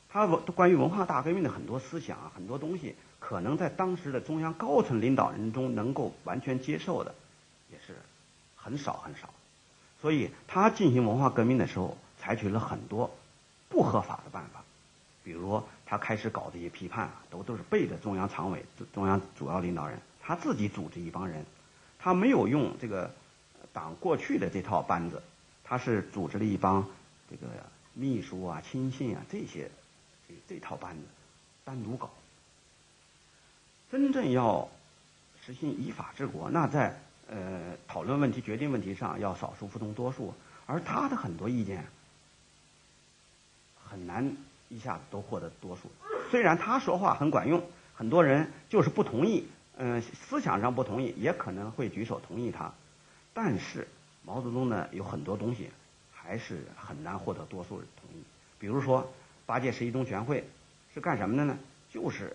[0.09, 7.15] 他文关于文化大革命的很多思想啊，很多东西，可能在当时的中央高层领导人中能够完全接受的，
[7.71, 7.97] 也是
[8.57, 9.29] 很少很少。
[10.01, 13.15] 所以他进行文化革命的时候，采取了很多
[13.69, 14.65] 不合法的办法，
[15.23, 18.65] 比如他开始搞这些批判啊，都都是背着中央常委、
[18.95, 21.45] 中央主要领导人，他自己组织一帮人，
[21.99, 23.11] 他没有用这个
[23.75, 25.23] 党过去的这套班子，
[25.65, 26.89] 他是组织了一帮
[27.31, 27.47] 这个
[27.93, 29.71] 秘书啊、亲信啊这些。
[30.49, 31.03] 这套班子
[31.65, 32.11] 单独搞，
[33.93, 34.69] 真正要
[35.45, 36.99] 实行依法治国，那在
[37.29, 40.35] 呃讨论问题、决定问题上要少数服从多数，
[40.67, 41.87] 而他的很多意见
[43.89, 44.37] 很难
[44.69, 45.83] 一下子都获得多数。
[46.31, 47.63] 虽然他说话很管用，
[47.95, 49.47] 很多人就是不同意，
[49.77, 52.73] 嗯，思想上不同意，也可能会举手同意他，
[53.33, 53.87] 但是
[54.25, 55.71] 毛泽东呢，有很多东西
[56.13, 58.23] 还是很难获得多数人同意，
[58.59, 59.13] 比如说。
[59.47, 60.43] 八届十一中全会
[60.95, 61.59] 是干什么的呢？
[61.91, 62.35] 就是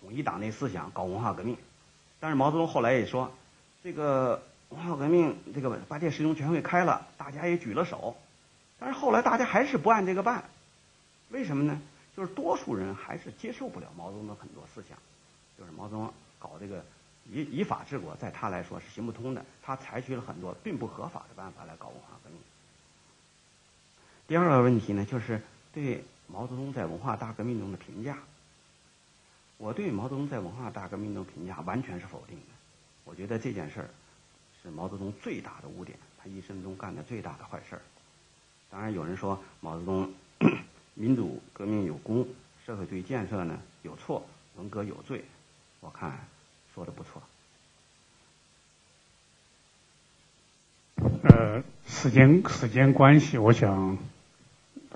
[0.00, 1.56] 统一党内思想，搞文化革命。
[2.18, 3.30] 但是毛泽东后来也说，
[3.84, 8.16] 这个文化革命，这个八届十一中全会开了，大家也举了手，
[8.82, 10.42] 但是后来大家还是不按这个办。
[11.28, 11.80] 为什么呢？
[12.16, 14.98] 就是多数人还是接受不了毛泽东的很多思想，
[15.56, 16.84] 就是毛泽东搞这个
[17.30, 19.44] 以以法治国，在他来说是行不通的。
[19.62, 22.38] 他采取了很多并不合法的办法来搞文化革命。
[24.26, 25.40] 第二个问题呢，就是。
[25.74, 28.18] 对毛泽东在文化大革命中的评价，
[29.56, 32.52] 我对毛泽东在文化大革命中评价完全是否定的。
[33.04, 33.88] 我觉得这件事儿
[34.62, 37.80] 是毛泽东最大的污点，他一生中干的最大的坏事儿。
[38.72, 40.10] 当然，有人说毛泽东
[40.94, 42.26] 民主革命有功，
[42.66, 44.26] 社会主义建设呢有错，
[44.56, 45.24] 文革有罪。
[45.80, 46.26] 我看
[46.74, 47.22] 说的不错。
[51.22, 53.98] 呃，时间时间关系，我想。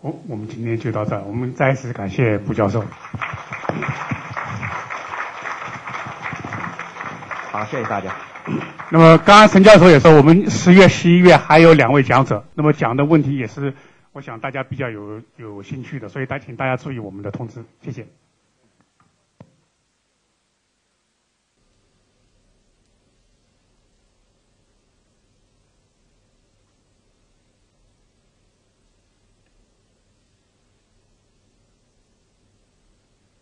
[0.03, 2.85] 我我们今天就到这儿，我们再次感谢卜教授。
[7.51, 8.15] 好，谢谢大家。
[8.91, 13.75] 那么刚刚陈教授也说，我们十月、十一月还有两位讲者，那么讲的问题也是
[14.13, 18.07] 我想大家比较有有兴趣的，所以大请大家注意我们的通知，谢谢。